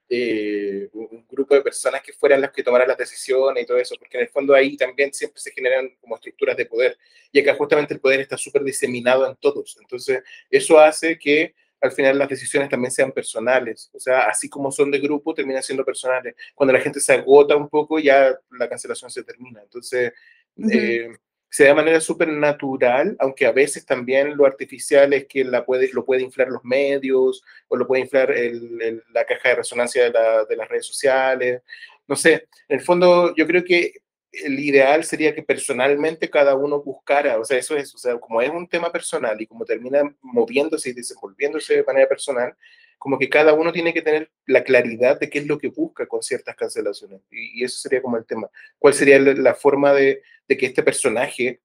eh, 0.09 0.89
un 0.93 1.25
grupo 1.29 1.55
de 1.55 1.61
personas 1.61 2.01
que 2.01 2.13
fueran 2.13 2.41
las 2.41 2.51
que 2.51 2.63
tomaran 2.63 2.87
las 2.87 2.97
decisiones 2.97 3.63
y 3.63 3.65
todo 3.65 3.77
eso, 3.77 3.95
porque 3.99 4.17
en 4.17 4.23
el 4.23 4.29
fondo 4.29 4.53
ahí 4.53 4.77
también 4.77 5.13
siempre 5.13 5.41
se 5.41 5.51
generan 5.51 5.89
como 5.99 6.15
estructuras 6.15 6.55
de 6.55 6.65
poder, 6.65 6.97
y 7.31 7.39
acá 7.39 7.55
justamente 7.55 7.93
el 7.93 7.99
poder 7.99 8.21
está 8.21 8.37
súper 8.37 8.63
diseminado 8.63 9.27
en 9.27 9.35
todos, 9.37 9.77
entonces 9.81 10.23
eso 10.49 10.79
hace 10.79 11.17
que 11.17 11.53
al 11.79 11.91
final 11.91 12.17
las 12.17 12.29
decisiones 12.29 12.69
también 12.69 12.91
sean 12.91 13.11
personales, 13.11 13.89
o 13.93 13.99
sea, 13.99 14.21
así 14.21 14.49
como 14.49 14.71
son 14.71 14.89
de 14.89 14.99
grupo, 14.99 15.33
terminan 15.33 15.61
siendo 15.61 15.85
personales. 15.85 16.35
Cuando 16.55 16.73
la 16.73 16.79
gente 16.79 16.99
se 16.99 17.13
agota 17.13 17.55
un 17.55 17.69
poco, 17.69 17.99
ya 17.99 18.35
la 18.51 18.69
cancelación 18.69 19.11
se 19.11 19.23
termina. 19.23 19.61
Entonces, 19.61 20.13
eh, 20.71 21.09
se 21.49 21.63
da 21.63 21.69
de 21.69 21.75
manera 21.75 21.99
súper 21.99 22.27
natural, 22.27 23.15
aunque 23.19 23.45
a 23.45 23.51
veces 23.51 23.85
también 23.85 24.35
lo 24.35 24.45
artificial 24.45 25.13
es 25.13 25.25
que 25.27 25.43
la 25.43 25.65
puede, 25.65 25.89
lo 25.93 26.05
puede 26.05 26.21
inflar 26.21 26.49
los 26.49 26.63
medios 26.63 27.43
o 27.67 27.77
lo 27.77 27.87
puede 27.87 28.01
inflar 28.01 28.33
la 29.13 29.25
caja 29.25 29.49
de 29.49 29.55
resonancia 29.55 30.03
de, 30.09 30.55
las 30.55 30.69
redes 30.69 30.85
sociales. 30.85 31.61
No 32.07 32.15
sé, 32.15 32.47
en 32.67 32.79
el 32.79 32.81
fondo 32.81 33.33
yo 33.35 33.47
creo 33.47 33.63
que 33.63 33.93
el 34.31 34.59
ideal 34.59 35.03
sería 35.03 35.33
que 35.33 35.41
personalmente 35.41 36.29
cada 36.29 36.55
uno 36.55 36.81
buscara, 36.83 37.39
o 37.39 37.45
sea, 37.45 37.57
eso 37.57 37.75
es, 37.75 37.95
o 37.95 37.97
sea, 37.97 38.17
como 38.19 38.41
es 38.41 38.49
un 38.49 38.67
tema 38.67 38.91
personal 38.91 39.39
y 39.41 39.47
como 39.47 39.65
termina 39.65 40.03
moviéndose 40.21 40.89
y 40.89 40.93
desenvolviéndose 40.93 41.77
de 41.77 41.83
manera 41.83 42.07
personal, 42.07 42.55
como 42.97 43.19
que 43.19 43.29
cada 43.29 43.53
uno 43.53 43.71
tiene 43.71 43.93
que 43.93 44.01
tener 44.01 44.31
la 44.45 44.63
claridad 44.63 45.19
de 45.19 45.29
qué 45.29 45.39
es 45.39 45.47
lo 45.47 45.57
que 45.57 45.69
busca 45.69 46.07
con 46.07 46.23
ciertas 46.23 46.55
cancelaciones. 46.55 47.21
Y, 47.31 47.63
eso 47.63 47.77
sería 47.77 48.01
como 48.01 48.17
el 48.17 48.25
tema. 48.25 48.49
¿Cuál 48.79 48.93
sería 48.93 49.19
la, 49.19 49.53
forma 49.53 49.93
de, 49.93 50.21
que 50.47 50.65
este 50.65 50.83
personaje 50.83 51.61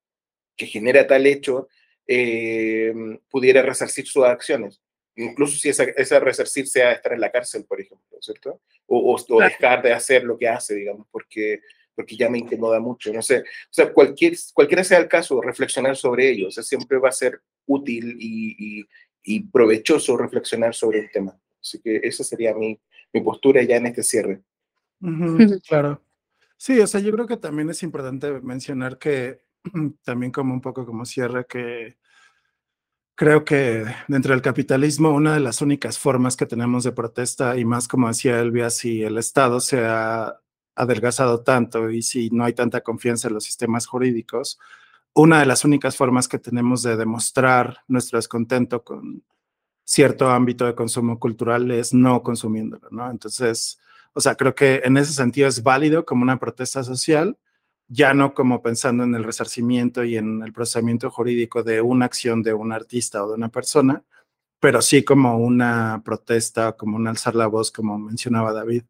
que 0.56 0.66
genera 0.66 1.06
tal 1.06 1.26
hecho 1.26 1.68
eh, 2.06 2.94
pudiera 3.30 3.62
resarcir 3.62 4.06
sus 4.06 4.24
acciones? 4.24 4.82
Incluso 5.16 5.58
si 5.58 5.68
esa, 5.68 5.84
esa 5.84 6.20
resarcir 6.20 6.66
sea 6.66 6.92
estar 6.92 7.12
en 7.12 7.20
la 7.20 7.30
cárcel, 7.30 7.64
por 7.64 7.80
ejemplo, 7.80 8.18
¿cierto? 8.20 8.60
O, 8.86 9.16
o, 9.16 9.40
dejar 9.40 9.82
de 9.82 9.92
hacer 9.92 10.24
lo 10.24 10.38
que 10.38 10.48
hace, 10.48 10.74
digamos, 10.74 11.06
porque, 11.10 11.60
porque 11.94 12.16
ya 12.16 12.30
me 12.30 12.38
incomoda 12.38 12.80
mucho, 12.80 13.12
no 13.12 13.20
sé. 13.20 13.40
O 13.40 13.72
sea, 13.72 13.92
cualquier, 13.92 14.34
cualquiera 14.54 14.84
sea 14.84 14.98
el 14.98 15.08
caso, 15.08 15.40
reflexionar 15.42 15.96
sobre 15.96 16.30
ello, 16.30 16.48
o 16.48 16.50
sea, 16.50 16.62
siempre 16.62 16.98
va 16.98 17.10
a 17.10 17.12
ser 17.12 17.40
útil 17.66 18.16
y, 18.18 18.80
y 18.80 18.86
provechoso 19.50 20.16
reflexionar 20.16 20.74
sobre 20.74 21.00
el 21.00 21.10
tema. 21.10 21.38
Así 21.60 21.80
que 21.80 22.00
esa 22.02 22.24
sería 22.24 22.54
mi, 22.54 22.78
mi 23.12 23.20
postura 23.20 23.62
ya 23.62 23.76
en 23.76 23.86
este 23.86 24.02
cierre. 24.02 24.42
claro. 25.66 26.02
Sí, 26.56 26.78
o 26.78 26.86
sea, 26.86 27.00
yo 27.00 27.10
creo 27.12 27.26
que 27.26 27.36
también 27.36 27.70
es 27.70 27.82
importante 27.82 28.40
mencionar 28.40 28.98
que 28.98 29.42
también 30.04 30.32
como 30.32 30.54
un 30.54 30.60
poco 30.60 30.86
como 30.86 31.04
cierre 31.04 31.46
que 31.46 31.98
creo 33.14 33.44
que 33.44 33.84
dentro 34.08 34.32
del 34.32 34.42
capitalismo 34.42 35.10
una 35.10 35.34
de 35.34 35.40
las 35.40 35.60
únicas 35.60 35.98
formas 35.98 36.36
que 36.36 36.46
tenemos 36.46 36.84
de 36.84 36.92
protesta 36.92 37.58
y 37.58 37.64
más 37.64 37.88
como 37.88 38.08
decía 38.08 38.40
Elvia, 38.40 38.70
si 38.70 39.02
el 39.02 39.18
Estado 39.18 39.60
se 39.60 39.84
ha 39.84 40.40
adelgazado 40.74 41.42
tanto 41.42 41.90
y 41.90 42.02
si 42.02 42.30
no 42.30 42.44
hay 42.44 42.52
tanta 42.54 42.80
confianza 42.80 43.28
en 43.28 43.34
los 43.34 43.44
sistemas 43.44 43.86
jurídicos, 43.86 44.58
una 45.14 45.40
de 45.40 45.46
las 45.46 45.64
únicas 45.64 45.96
formas 45.96 46.28
que 46.28 46.38
tenemos 46.38 46.82
de 46.82 46.96
demostrar 46.96 47.78
nuestro 47.88 48.18
descontento 48.18 48.82
con 48.82 49.22
cierto 49.84 50.30
ámbito 50.30 50.66
de 50.66 50.74
consumo 50.74 51.18
cultural 51.18 51.70
es 51.70 51.92
no 51.92 52.22
consumiéndolo, 52.22 52.88
¿no? 52.90 53.10
Entonces, 53.10 53.78
o 54.14 54.20
sea, 54.20 54.36
creo 54.36 54.54
que 54.54 54.82
en 54.84 54.96
ese 54.96 55.12
sentido 55.12 55.48
es 55.48 55.62
válido 55.62 56.04
como 56.04 56.22
una 56.22 56.38
protesta 56.38 56.82
social, 56.82 57.38
ya 57.88 58.14
no 58.14 58.34
como 58.34 58.62
pensando 58.62 59.04
en 59.04 59.14
el 59.14 59.24
resarcimiento 59.24 60.04
y 60.04 60.16
en 60.16 60.42
el 60.42 60.52
procesamiento 60.52 61.10
jurídico 61.10 61.62
de 61.62 61.80
una 61.82 62.06
acción 62.06 62.42
de 62.42 62.54
un 62.54 62.72
artista 62.72 63.24
o 63.24 63.28
de 63.28 63.34
una 63.34 63.50
persona, 63.50 64.02
pero 64.60 64.80
sí 64.80 65.04
como 65.04 65.38
una 65.38 66.02
protesta, 66.04 66.72
como 66.72 66.96
un 66.96 67.08
alzar 67.08 67.34
la 67.34 67.48
voz, 67.48 67.70
como 67.72 67.98
mencionaba 67.98 68.52
David, 68.52 68.84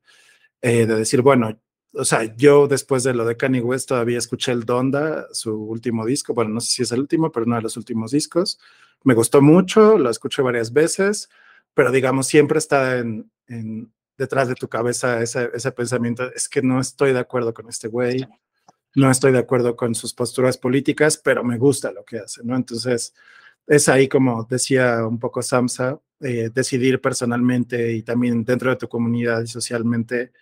eh, 0.60 0.86
de 0.86 0.96
decir, 0.96 1.22
bueno, 1.22 1.58
o 1.94 2.04
sea, 2.04 2.34
yo 2.36 2.68
después 2.68 3.04
de 3.04 3.14
lo 3.14 3.24
de 3.24 3.36
Kanye 3.36 3.60
West 3.60 3.88
todavía 3.88 4.18
escuché 4.18 4.52
el 4.52 4.64
Donda, 4.64 5.26
su 5.32 5.54
último 5.54 6.06
disco, 6.06 6.34
bueno, 6.34 6.50
no 6.52 6.60
sé 6.60 6.70
si 6.70 6.82
es 6.82 6.92
el 6.92 7.00
último, 7.00 7.30
pero 7.30 7.46
uno 7.46 7.56
de 7.56 7.62
los 7.62 7.76
últimos 7.76 8.10
discos. 8.12 8.58
Me 9.04 9.14
gustó 9.14 9.42
mucho, 9.42 9.98
lo 9.98 10.10
escuché 10.10 10.42
varias 10.42 10.72
veces, 10.72 11.28
pero 11.74 11.90
digamos, 11.90 12.26
siempre 12.26 12.58
está 12.58 12.98
en, 12.98 13.30
detrás 14.16 14.48
de 14.48 14.54
tu 14.54 14.68
cabeza 14.68 15.22
ese, 15.22 15.50
ese, 15.52 15.72
pensamiento, 15.72 16.32
es 16.34 16.48
que 16.48 16.62
no 16.62 16.80
estoy 16.80 17.12
de 17.12 17.18
acuerdo 17.18 17.52
con 17.52 17.68
este 17.68 17.88
güey, 17.88 18.26
no 18.94 19.10
estoy 19.10 19.32
de 19.32 19.38
acuerdo 19.38 19.76
con 19.76 19.94
sus 19.94 20.14
posturas 20.14 20.58
políticas, 20.58 21.18
pero 21.18 21.44
me 21.44 21.58
gusta 21.58 21.92
lo 21.92 22.04
que 22.04 22.18
hace, 22.18 22.42
¿no? 22.44 22.56
Entonces, 22.56 23.14
es 23.66 23.88
ahí 23.88 24.08
como 24.08 24.44
decía 24.44 25.06
un 25.06 25.18
poco 25.18 25.42
Samsa, 25.42 26.00
eh, 26.20 26.50
decidir 26.54 27.00
personalmente 27.00 27.92
y 27.92 28.02
también 28.02 28.44
dentro 28.44 28.70
de 28.70 28.76
tu 28.76 28.88
comunidad 28.88 29.42
y 29.42 29.46
socialmente 29.46 30.32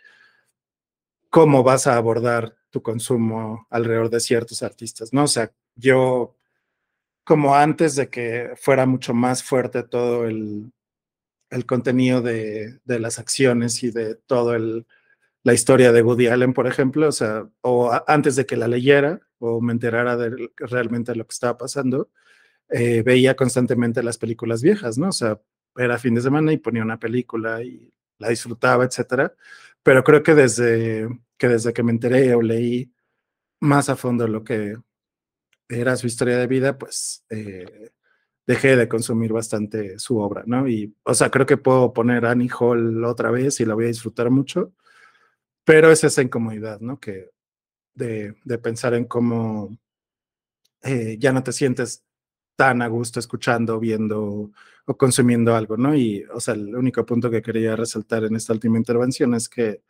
cómo 1.30 1.62
vas 1.62 1.86
a 1.86 1.96
abordar 1.96 2.56
tu 2.70 2.82
consumo 2.82 3.66
alrededor 3.70 4.10
de 4.10 4.20
ciertos 4.20 4.62
artistas, 4.62 5.12
¿no? 5.12 5.24
O 5.24 5.28
sea, 5.28 5.52
yo, 5.76 6.36
como 7.24 7.54
antes 7.54 7.96
de 7.96 8.08
que 8.10 8.52
fuera 8.56 8.86
mucho 8.86 9.14
más 9.14 9.42
fuerte 9.42 9.82
todo 9.84 10.26
el, 10.26 10.72
el 11.50 11.66
contenido 11.66 12.22
de, 12.22 12.80
de, 12.84 13.00
las 13.00 13.18
acciones 13.18 13.82
y 13.82 13.90
de 13.90 14.16
todo 14.16 14.54
el, 14.54 14.86
la 15.42 15.54
historia 15.54 15.92
de 15.92 16.02
Woody 16.02 16.28
Allen, 16.28 16.52
por 16.52 16.66
ejemplo, 16.66 17.08
o 17.08 17.12
sea, 17.12 17.48
o 17.62 17.90
antes 18.06 18.36
de 18.36 18.46
que 18.46 18.56
la 18.56 18.68
leyera 18.68 19.20
o 19.38 19.60
me 19.60 19.72
enterara 19.72 20.16
de 20.16 20.50
realmente 20.56 21.14
lo 21.14 21.26
que 21.26 21.32
estaba 21.32 21.56
pasando, 21.58 22.10
eh, 22.68 23.02
veía 23.02 23.36
constantemente 23.36 24.02
las 24.02 24.18
películas 24.18 24.62
viejas, 24.62 24.98
¿no? 24.98 25.08
O 25.08 25.12
sea, 25.12 25.40
era 25.76 25.98
fin 25.98 26.14
de 26.14 26.22
semana 26.22 26.52
y 26.52 26.58
ponía 26.58 26.82
una 26.82 26.98
película 26.98 27.62
y 27.62 27.92
la 28.18 28.28
disfrutaba, 28.28 28.84
etcétera 28.84 29.34
pero 29.82 30.04
creo 30.04 30.22
que 30.22 30.34
desde 30.34 31.08
que, 31.38 31.48
desde 31.48 31.72
que 31.72 31.82
me 31.82 31.92
enteré 31.92 32.34
o 32.34 32.42
leí 32.42 32.92
más 33.60 33.88
a 33.88 33.96
fondo 33.96 34.26
lo 34.28 34.44
que 34.44 34.76
era 35.68 35.96
su 35.96 36.06
historia 36.06 36.36
de 36.36 36.46
vida, 36.46 36.78
pues 36.78 37.24
eh, 37.30 37.92
dejé 38.46 38.76
de 38.76 38.88
consumir 38.88 39.32
bastante 39.32 39.98
su 39.98 40.18
obra, 40.18 40.42
¿no? 40.46 40.68
Y, 40.68 40.94
o 41.04 41.14
sea, 41.14 41.30
creo 41.30 41.46
que 41.46 41.56
puedo 41.56 41.92
poner 41.92 42.26
Annie 42.26 42.50
Hall 42.58 43.04
otra 43.04 43.30
vez 43.30 43.60
y 43.60 43.64
la 43.64 43.74
voy 43.74 43.84
a 43.84 43.88
disfrutar 43.88 44.30
mucho, 44.30 44.72
pero 45.64 45.90
es 45.90 46.02
esa 46.04 46.22
incomodidad, 46.22 46.80
¿no? 46.80 46.98
Que 46.98 47.30
de, 47.94 48.34
de 48.44 48.58
pensar 48.58 48.94
en 48.94 49.04
cómo 49.04 49.78
eh, 50.82 51.16
ya 51.18 51.32
no 51.32 51.42
te 51.42 51.52
sientes 51.52 52.04
tan 52.56 52.82
a 52.82 52.88
gusto 52.88 53.20
escuchando, 53.20 53.78
viendo 53.78 54.50
consumiendo 54.96 55.54
algo, 55.54 55.76
¿no? 55.76 55.94
Y, 55.94 56.24
o 56.32 56.40
sea, 56.40 56.54
el 56.54 56.74
único 56.76 57.04
punto 57.06 57.30
que 57.30 57.42
quería 57.42 57.76
resaltar 57.76 58.24
en 58.24 58.36
esta 58.36 58.52
última 58.52 58.78
intervención 58.78 59.34
es 59.34 59.48
que 59.48 59.82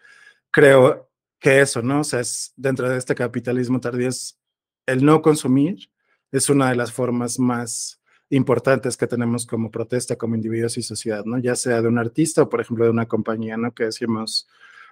creo 0.50 1.10
que 1.38 1.60
eso, 1.60 1.82
¿no? 1.82 2.00
O 2.00 2.04
sea, 2.04 2.20
es 2.20 2.52
dentro 2.56 2.88
de 2.88 2.98
este 2.98 3.14
capitalismo 3.14 3.80
tardío 3.80 4.08
es 4.08 4.38
el 4.86 5.04
no 5.04 5.22
consumir 5.22 5.90
es 6.32 6.48
una 6.50 6.70
de 6.70 6.76
las 6.76 6.92
formas 6.92 7.38
más 7.38 8.00
importantes 8.30 8.96
que 8.96 9.06
tenemos 9.06 9.46
como 9.46 9.70
protesta, 9.70 10.16
como 10.16 10.36
individuos 10.36 10.78
y 10.78 10.82
sociedad, 10.82 11.24
¿no? 11.24 11.38
Ya 11.38 11.56
sea 11.56 11.82
de 11.82 11.88
un 11.88 11.98
artista 11.98 12.42
o, 12.42 12.48
por 12.48 12.60
ejemplo, 12.60 12.84
de 12.84 12.90
una 12.90 13.08
compañía, 13.08 13.56
¿no? 13.56 13.74
Que 13.74 13.84
decimos, 13.84 14.48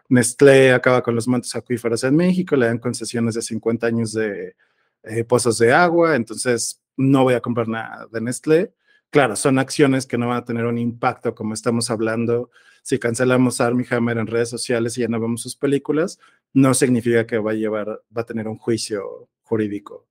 Nestlé 0.09 0.72
acaba 0.72 1.02
con 1.02 1.14
los 1.14 1.28
montes 1.28 1.54
acuíferos 1.54 2.02
en 2.04 2.16
México, 2.16 2.56
le 2.56 2.66
dan 2.66 2.78
concesiones 2.78 3.34
de 3.34 3.42
50 3.42 3.86
años 3.86 4.12
de 4.12 4.56
eh, 5.04 5.24
pozos 5.24 5.59
de 5.59 5.72
agua, 5.72 6.16
entonces 6.16 6.82
no 6.96 7.22
voy 7.22 7.34
a 7.34 7.40
comprar 7.40 7.68
nada 7.68 8.09
de 8.11 8.20
Nestlé. 8.20 8.74
Claro, 9.11 9.36
son 9.36 9.59
acciones 9.59 10.06
que 10.06 10.18
no 10.18 10.28
van 10.28 10.38
a 10.38 10.44
tener 10.44 10.66
un 10.66 10.78
impacto 10.78 11.34
como 11.34 11.54
estamos 11.54 11.90
hablando. 11.90 12.50
Si 12.82 12.98
cancelamos 12.98 13.61
Armie 13.61 13.86
Hammer 13.90 14.18
en 14.18 14.26
redes 14.26 14.50
sociales 14.50 14.98
y 14.98 15.02
ya 15.02 15.09
no 15.09 15.20
vemos 15.20 15.42
sus 15.42 15.56
películas, 15.56 16.18
no 16.52 16.74
significa 16.74 17.26
que 17.26 17.38
va 17.38 17.52
a 17.52 17.54
llevar, 17.54 18.02
va 18.16 18.22
a 18.22 18.26
tener 18.26 18.48
un 18.48 18.59
juicio 18.59 19.28
jurídico 19.42 20.06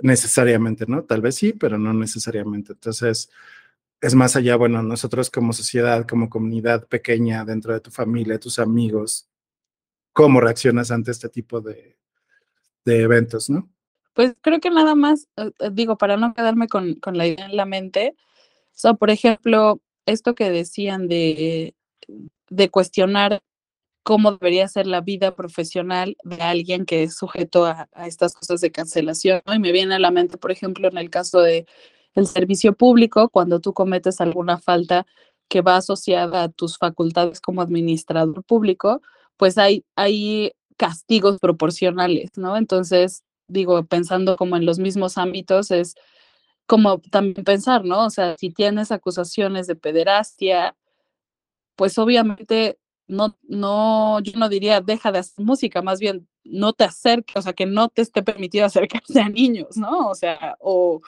necesariamente, 0.00 0.86
¿no? 0.86 1.04
Tal 1.04 1.20
vez 1.20 1.34
sí, 1.36 1.52
pero 1.52 1.78
no 1.78 1.92
necesariamente. 1.92 2.72
Entonces, 2.72 3.30
es 4.00 4.14
más 4.14 4.36
allá, 4.36 4.56
bueno, 4.56 4.82
nosotros 4.82 5.30
como 5.30 5.52
sociedad, 5.52 6.06
como 6.06 6.30
comunidad 6.30 6.86
pequeña 6.86 7.44
dentro 7.44 7.74
de 7.74 7.80
tu 7.80 7.90
familia, 7.90 8.38
tus 8.38 8.58
amigos, 8.58 9.28
¿cómo 10.12 10.40
reaccionas 10.40 10.90
ante 10.90 11.10
este 11.10 11.28
tipo 11.28 11.60
de, 11.60 11.98
de 12.84 13.02
eventos, 13.02 13.50
no? 13.50 13.68
Pues 14.14 14.34
creo 14.40 14.60
que 14.60 14.70
nada 14.70 14.94
más, 14.94 15.28
eh, 15.36 15.50
eh, 15.58 15.70
digo, 15.72 15.96
para 15.96 16.16
no 16.16 16.34
quedarme 16.34 16.68
con, 16.68 16.94
con 16.94 17.16
la 17.16 17.26
idea 17.26 17.46
en 17.46 17.56
la 17.56 17.66
mente, 17.66 18.14
sea, 18.80 18.94
por 18.94 19.10
ejemplo, 19.10 19.80
esto 20.06 20.34
que 20.34 20.50
decían 20.50 21.08
de, 21.08 21.74
de 22.48 22.70
cuestionar 22.70 23.42
cómo 24.08 24.32
debería 24.32 24.66
ser 24.68 24.86
la 24.86 25.02
vida 25.02 25.34
profesional 25.34 26.16
de 26.24 26.40
alguien 26.40 26.86
que 26.86 27.02
es 27.02 27.16
sujeto 27.16 27.66
a, 27.66 27.88
estas 28.06 28.34
cosas 28.34 28.62
de 28.62 28.72
cancelación. 28.72 29.42
Y 29.46 29.58
me 29.58 29.70
viene 29.70 29.96
a 29.96 29.98
la 29.98 30.10
mente, 30.10 30.38
por 30.38 30.50
ejemplo, 30.50 30.88
en 30.88 30.96
el 30.96 31.10
caso 31.10 31.40
de 31.40 31.66
servicio 32.24 32.72
público, 32.72 33.28
cuando 33.28 33.60
tú 33.60 33.74
cometes 33.74 34.20
alguna 34.22 34.58
falta 34.58 35.06
que 35.48 35.60
va 35.60 35.76
asociada 35.76 36.44
a 36.44 36.48
tus 36.48 36.78
facultades 36.78 37.40
como 37.40 37.60
administrador 37.60 38.42
público, 38.44 39.02
pues 39.36 39.58
hay, 39.58 39.84
hay 39.94 40.52
castigos 40.78 41.38
proporcionales, 41.38 42.30
¿no? 42.36 42.56
Entonces, 42.56 43.24
digo, 43.46 43.84
pensando 43.84 44.36
como 44.36 44.56
en 44.56 44.64
los 44.64 44.78
mismos 44.78 45.18
ámbitos, 45.18 45.70
es 45.70 45.96
como 46.68 47.00
también 47.00 47.44
pensar, 47.44 47.84
¿no? 47.84 48.06
O 48.06 48.10
sea, 48.10 48.36
si 48.38 48.50
tienes 48.50 48.92
acusaciones 48.92 49.66
de 49.66 49.76
pederastia, 49.76 50.76
pues 51.76 51.98
obviamente 51.98 52.78
no, 53.08 53.38
no, 53.44 54.20
yo 54.20 54.32
no 54.38 54.48
diría 54.50 54.80
deja 54.82 55.12
de 55.12 55.20
hacer 55.20 55.44
música, 55.44 55.82
más 55.82 56.00
bien 56.00 56.28
no 56.44 56.74
te 56.74 56.84
acerques, 56.84 57.36
o 57.36 57.42
sea, 57.42 57.54
que 57.54 57.66
no 57.66 57.88
te 57.88 58.02
esté 58.02 58.22
permitido 58.22 58.66
acercarse 58.66 59.20
a 59.20 59.28
niños, 59.30 59.76
¿no? 59.76 60.08
O 60.10 60.14
sea, 60.14 60.56
o, 60.60 61.00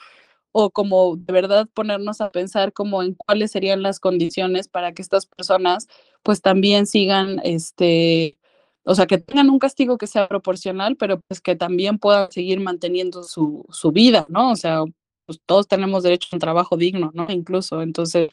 o 0.51 0.71
como 0.71 1.15
de 1.17 1.33
verdad 1.33 1.67
ponernos 1.73 2.21
a 2.21 2.31
pensar 2.31 2.73
como 2.73 3.03
en 3.03 3.15
cuáles 3.15 3.51
serían 3.51 3.83
las 3.83 3.99
condiciones 3.99 4.67
para 4.67 4.93
que 4.93 5.01
estas 5.03 5.27
personas 5.27 5.87
pues 6.23 6.41
también 6.41 6.87
sigan 6.87 7.39
este 7.43 8.37
o 8.83 8.95
sea, 8.95 9.05
que 9.07 9.19
tengan 9.19 9.49
un 9.51 9.59
castigo 9.59 9.97
que 9.97 10.07
sea 10.07 10.27
proporcional, 10.27 10.97
pero 10.97 11.19
pues 11.21 11.41
que 11.41 11.55
también 11.55 11.99
puedan 11.99 12.31
seguir 12.31 12.59
manteniendo 12.59 13.23
su, 13.23 13.65
su 13.69 13.91
vida, 13.91 14.25
¿no? 14.29 14.51
O 14.51 14.55
sea, 14.55 14.83
pues 15.31 15.41
todos 15.45 15.67
tenemos 15.67 16.03
derecho 16.03 16.27
a 16.31 16.35
un 16.35 16.39
trabajo 16.39 16.77
digno, 16.77 17.11
¿no? 17.13 17.27
Incluso, 17.29 17.81
entonces, 17.81 18.31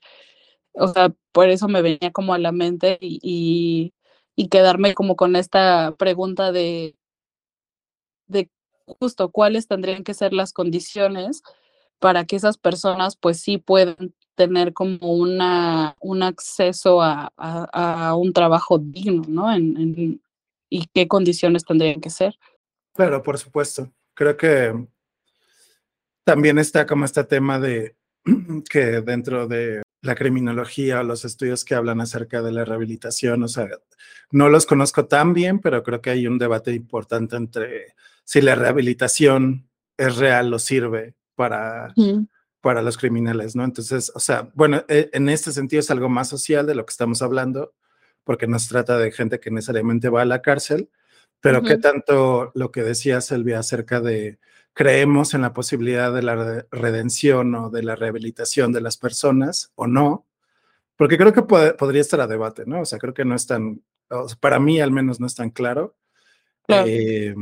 o 0.73 0.89
sea, 0.89 1.15
por 1.33 1.49
eso 1.49 1.69
me 1.69 1.83
venía 1.83 2.13
como 2.13 2.35
a 2.35 2.39
la 2.39 2.53
mente 2.53 2.99
y, 3.01 3.93
quedarme 4.51 4.95
como 4.95 5.17
con 5.17 5.37
esta 5.37 5.95
pregunta 5.99 6.53
de, 6.53 6.97
de 8.29 8.51
justo 8.87 9.31
cuáles 9.31 9.67
tendrían 9.69 10.05
que 10.05 10.15
ser 10.15 10.33
las 10.33 10.53
condiciones 10.53 11.43
para 11.99 12.25
que 12.25 12.37
esas 12.37 12.57
personas 12.57 13.17
pues 13.17 13.41
sí 13.41 13.59
puedan 13.59 14.15
tener 14.37 14.73
como 14.73 15.13
una, 15.13 15.97
un 16.01 16.23
acceso 16.23 17.03
a, 17.03 17.33
a, 17.37 18.15
un 18.15 18.33
trabajo 18.33 18.79
digno, 18.79 19.23
¿no? 19.29 19.49
Y 20.71 20.87
qué 20.95 21.09
condiciones 21.09 21.65
tendrían 21.65 22.01
que 22.01 22.11
ser. 22.11 22.39
Claro, 22.95 23.23
por 23.23 23.39
supuesto. 23.39 23.93
Creo 24.15 24.37
que 24.37 24.89
también 26.29 26.59
está 26.59 26.87
como 26.87 27.07
este 27.07 27.25
tema 27.25 27.59
de 27.59 27.97
que 28.71 29.01
dentro 29.01 29.47
de 29.47 29.81
la 30.03 30.15
criminología 30.15 31.01
o 31.01 31.03
los 31.03 31.25
estudios 31.25 31.65
que 31.65 31.75
hablan 31.75 32.03
acerca 32.03 32.43
de 32.43 32.53
la 32.53 32.67
rehabilitación, 32.67 33.45
o 33.45 33.49
sea, 33.49 33.67
no 34.31 34.51
los 34.51 34.67
conozco 34.67 35.07
tan 35.07 35.33
bien, 35.33 35.59
pero 35.59 35.83
creo 35.83 36.03
que 36.03 36.11
hay 36.11 36.27
un 36.27 36.37
debate 36.37 36.75
importante 36.75 37.35
entre 37.37 37.95
si 38.25 38.43
la 38.43 38.57
rehabilitación 38.57 39.71
es 39.97 40.17
real 40.17 40.53
o 40.53 40.59
sirve 40.59 41.15
para, 41.35 41.95
para 42.61 42.83
los 42.83 42.99
criminales, 42.99 43.57
¿no? 43.57 43.65
Entonces, 43.65 44.13
o 44.15 44.21
sea, 44.21 44.51
bueno, 44.53 44.85
e, 44.87 45.09
en 45.15 45.31
este 45.31 45.51
sentido 45.51 45.81
es 45.81 45.91
algo 45.91 46.11
más 46.11 46.29
social 46.29 46.67
de 46.67 46.75
lo 46.75 46.85
que 46.85 46.91
estamos 46.91 47.23
hablando, 47.23 47.73
porque 48.23 48.47
no 48.47 48.59
se 48.59 48.69
trata 48.69 48.99
de 48.99 49.13
gente 49.13 49.41
que 49.41 49.51
necesariamente 49.51 50.11
va 50.11 50.21
a 50.21 50.27
la 50.27 50.43
cárcel, 50.43 50.91
pero 51.41 51.61
uh 51.61 51.63
-huh. 51.63 51.69
qué 51.69 51.79
tanto 51.79 52.53
lo 52.55 52.71
que 52.71 52.83
decía 52.83 53.23
Selvia 53.23 53.61
acerca 53.61 54.03
de 54.03 54.39
creemos 54.79 55.35
en 55.35 55.43
la 55.43 55.53
posibilidad 55.53 56.15
de 56.15 56.23
la 56.23 56.65
redención 56.71 57.53
o 57.57 57.69
de 57.69 57.83
la 57.83 57.97
rehabilitación 57.97 58.73
de 58.73 58.81
las 58.81 58.97
personas 58.97 59.73
o 59.75 59.89
no, 59.89 60.25
porque 60.95 61.19
creo 61.19 61.33
que 61.33 61.43
puede, 61.43 61.75
podría 61.75 62.01
estar 62.01 62.21
a 62.21 62.29
debate, 62.29 62.63
¿no? 62.65 62.83
O 62.83 62.85
sea, 62.85 63.01
creo 63.01 63.13
que 63.13 63.25
no 63.25 63.35
es 63.35 63.45
tan, 63.49 63.83
para 64.39 64.61
mí 64.61 64.81
al 64.81 64.93
menos 64.93 65.19
no 65.19 65.27
es 65.27 65.35
tan 65.35 65.51
claro, 65.51 65.97
claro. 66.65 66.87
Eh, 66.87 67.35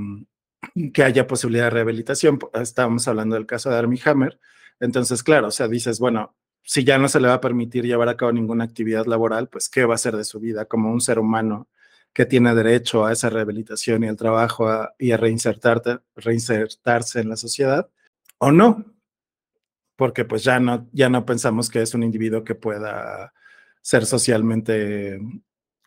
que 0.95 1.05
haya 1.05 1.26
posibilidad 1.26 1.64
de 1.64 1.70
rehabilitación. 1.70 2.39
Estábamos 2.55 3.07
hablando 3.07 3.34
del 3.34 3.45
caso 3.45 3.68
de 3.68 3.76
Armie 3.76 4.01
Hammer, 4.07 4.41
entonces, 4.80 5.22
claro, 5.22 5.49
o 5.49 5.51
sea, 5.51 5.68
dices, 5.68 5.99
bueno, 5.99 6.34
si 6.62 6.84
ya 6.84 6.97
no 6.97 7.07
se 7.07 7.20
le 7.20 7.28
va 7.28 7.34
a 7.34 7.41
permitir 7.43 7.84
llevar 7.84 8.09
a 8.09 8.16
cabo 8.16 8.32
ninguna 8.32 8.64
actividad 8.64 9.05
laboral, 9.05 9.51
pues 9.51 9.68
qué 9.68 9.84
va 9.84 9.93
a 9.93 9.97
hacer 9.97 10.16
de 10.16 10.24
su 10.24 10.41
vida 10.41 10.64
como 10.64 10.91
un 10.91 11.03
ser 11.03 11.18
humano 11.18 11.68
que 12.17 12.25
tiene 12.25 12.55
derecho 12.55 13.05
a 13.05 13.12
esa 13.12 13.29
rehabilitación 13.29 14.03
y 14.03 14.09
al 14.09 14.17
trabajo 14.17 14.89
y 14.99 15.12
a 15.12 15.19
reinsertarte, 15.19 15.99
reinsertarse 16.14 17.21
en 17.21 17.29
la 17.29 17.37
sociedad 17.37 17.91
o 18.39 18.51
no, 18.51 18.87
porque 19.97 20.25
pues 20.25 20.43
ya 20.43 20.59
no, 20.59 20.89
ya 20.93 21.11
no 21.11 21.27
pensamos 21.27 21.69
que 21.69 21.83
es 21.83 21.93
un 21.93 22.03
individuo 22.03 22.43
que 22.43 22.55
pueda 22.55 23.35
ser 23.83 24.07
socialmente 24.07 25.21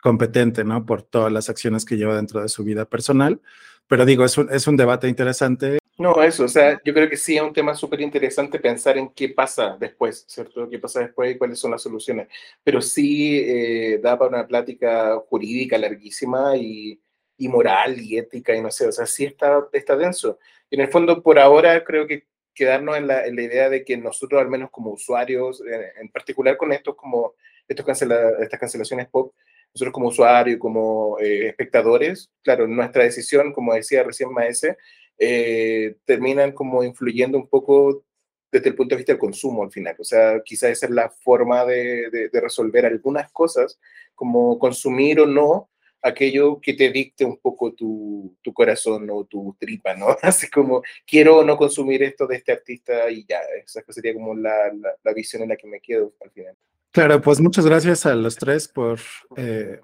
competente, 0.04 0.64
¿no? 0.64 0.86
Por 0.86 1.02
todas 1.02 1.32
las 1.32 1.50
acciones 1.50 1.84
que 1.84 1.98
lleva 1.98 2.16
dentro 2.16 2.44
de 2.44 2.50
su 2.50 2.64
vida 2.64 2.86
personal. 2.86 3.42
Pero 3.88 4.06
digo, 4.06 4.24
es 4.24 4.38
un, 4.38 4.54
es 4.54 4.68
un 4.68 4.78
debate 4.78 5.08
interesante 5.08 5.80
no, 6.00 6.24
eso, 6.24 6.46
o 6.46 6.48
sea, 6.48 6.80
yo 6.86 6.94
creo 6.94 7.10
que 7.10 7.18
sí 7.18 7.36
es 7.36 7.42
un 7.42 7.52
tema 7.52 7.76
súper 7.76 8.00
interesante 8.00 8.58
pensar 8.58 8.98
en 8.98 9.10
qué 9.10 9.28
pasa 9.30 9.76
después, 9.78 10.24
¿cierto? 10.30 10.70
¿Qué 10.70 10.80
pasa 10.80 11.02
después 11.02 11.36
y 11.36 11.38
cuáles 11.38 11.60
son 11.60 11.72
las 11.72 11.82
soluciones? 11.82 12.30
Pero 12.64 12.82
sí 12.82 13.38
eh, 13.38 14.00
da 14.02 14.18
para 14.18 14.30
una 14.30 14.48
plática 14.48 15.18
jurídica 15.28 15.78
larguísima 15.78 16.56
y, 16.56 17.02
y, 17.38 17.48
moral 17.50 18.00
y 18.00 18.18
ética 18.18 18.56
y 18.56 18.62
no 18.62 18.72
sé, 18.72 18.88
o 18.88 18.94
sea, 18.94 19.06
sí 19.06 19.26
está, 19.26 19.68
está 19.74 19.98
denso. 19.98 20.40
Y 20.70 20.76
en 20.76 20.82
el 20.82 20.88
fondo, 20.88 21.22
por 21.22 21.38
ahora, 21.38 21.84
creo 21.84 22.08
que 22.08 22.28
quedarnos 22.54 22.96
en 22.98 23.08
la, 23.08 23.26
en 23.26 23.36
la 23.36 23.42
idea 23.44 23.70
de 23.70 23.84
que 23.84 23.98
nosotros, 23.98 24.42
al 24.42 24.50
menos 24.50 24.72
como 24.72 24.92
usuarios, 24.92 25.62
en, 25.62 25.84
en 26.02 26.10
particular 26.10 26.56
con 26.56 26.72
estos, 26.72 26.96
como 26.96 27.34
estos 27.68 27.86
cancela, 27.86 28.32
estas 28.40 28.60
cancelaciones 28.60 29.10
pop, 29.10 29.34
nosotros 29.74 29.94
como 29.94 30.08
usuarios, 30.08 30.60
como 30.60 31.18
eh, 31.20 31.48
espectadores, 31.48 32.32
claro, 32.42 32.68
nuestra 32.68 33.04
decisión, 33.04 33.54
como 33.54 33.74
decía 33.74 34.04
recién 34.04 34.32
Maese, 34.32 34.78
eh, 35.20 35.98
terminan 36.06 36.54
como 36.54 36.84
influyendo 36.84 37.38
un 37.38 37.48
poco 37.48 38.06
desde 38.52 38.70
el 38.70 38.76
punto 38.76 38.96
de 38.96 38.98
vista 38.98 39.14
del 39.14 39.20
consumo 39.20 39.64
al 39.64 39.72
final. 39.72 39.96
O 40.00 40.04
sea, 40.04 40.42
quizás 40.44 40.72
esa 40.72 40.86
es 40.88 40.92
la 40.92 41.10
forma 41.10 41.66
de, 41.66 42.10
de, 42.10 42.30
de, 42.30 42.42
resolver 42.42 42.86
algunas 42.86 43.32
cosas, 43.32 43.80
como 44.16 44.58
consumir 44.58 45.20
o 45.20 45.28
no 45.28 45.70
aquello 46.02 46.60
que 46.62 46.74
te 46.74 46.90
dicte 46.92 47.26
un 47.26 47.38
poco 47.38 47.74
tu, 47.74 48.38
tu 48.42 48.54
corazón 48.54 49.10
o 49.12 49.26
tu 49.26 49.56
tripa, 49.60 49.94
¿no? 49.94 50.08
Así 50.22 50.50
como, 50.50 50.82
quiero 51.06 51.44
no 51.44 51.58
consumir 51.58 52.04
esto 52.04 52.26
de 52.26 52.38
este 52.38 52.54
artista 52.54 53.10
y 53.12 53.26
ya, 53.28 53.40
esa 53.64 53.84
sería 53.90 54.14
como 54.14 54.34
la, 54.36 54.74
la, 54.74 54.94
la 55.04 55.14
visión 55.14 55.44
en 55.44 55.50
la 55.50 55.58
que 55.58 55.68
me 55.68 55.82
quedo 55.82 56.14
al 56.22 56.32
final. 56.32 56.56
Claro, 56.92 57.22
pues 57.22 57.40
muchas 57.40 57.66
gracias 57.66 58.06
a 58.06 58.16
los 58.16 58.36
tres 58.36 58.68
por 58.68 59.00
eh, 59.36 59.80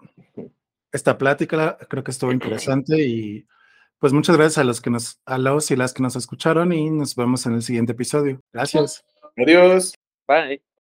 esta 0.91 1.17
plática. 1.17 1.77
Creo 1.89 2.03
que 2.03 2.11
estuvo 2.11 2.31
interesante 2.33 2.99
y 2.99 3.45
pues 3.99 4.13
muchas 4.13 4.37
gracias 4.37 4.57
a 4.59 4.63
los 4.63 4.81
que 4.81 4.89
nos, 4.89 5.19
a 5.25 5.37
los 5.37 5.71
y 5.71 5.75
las 5.75 5.93
que 5.93 6.03
nos 6.03 6.15
escucharon 6.15 6.73
y 6.73 6.89
nos 6.89 7.15
vemos 7.15 7.45
en 7.45 7.53
el 7.53 7.61
siguiente 7.61 7.93
episodio. 7.93 8.41
Gracias. 8.53 9.03
Adiós. 9.37 9.95
Bye. 10.27 10.74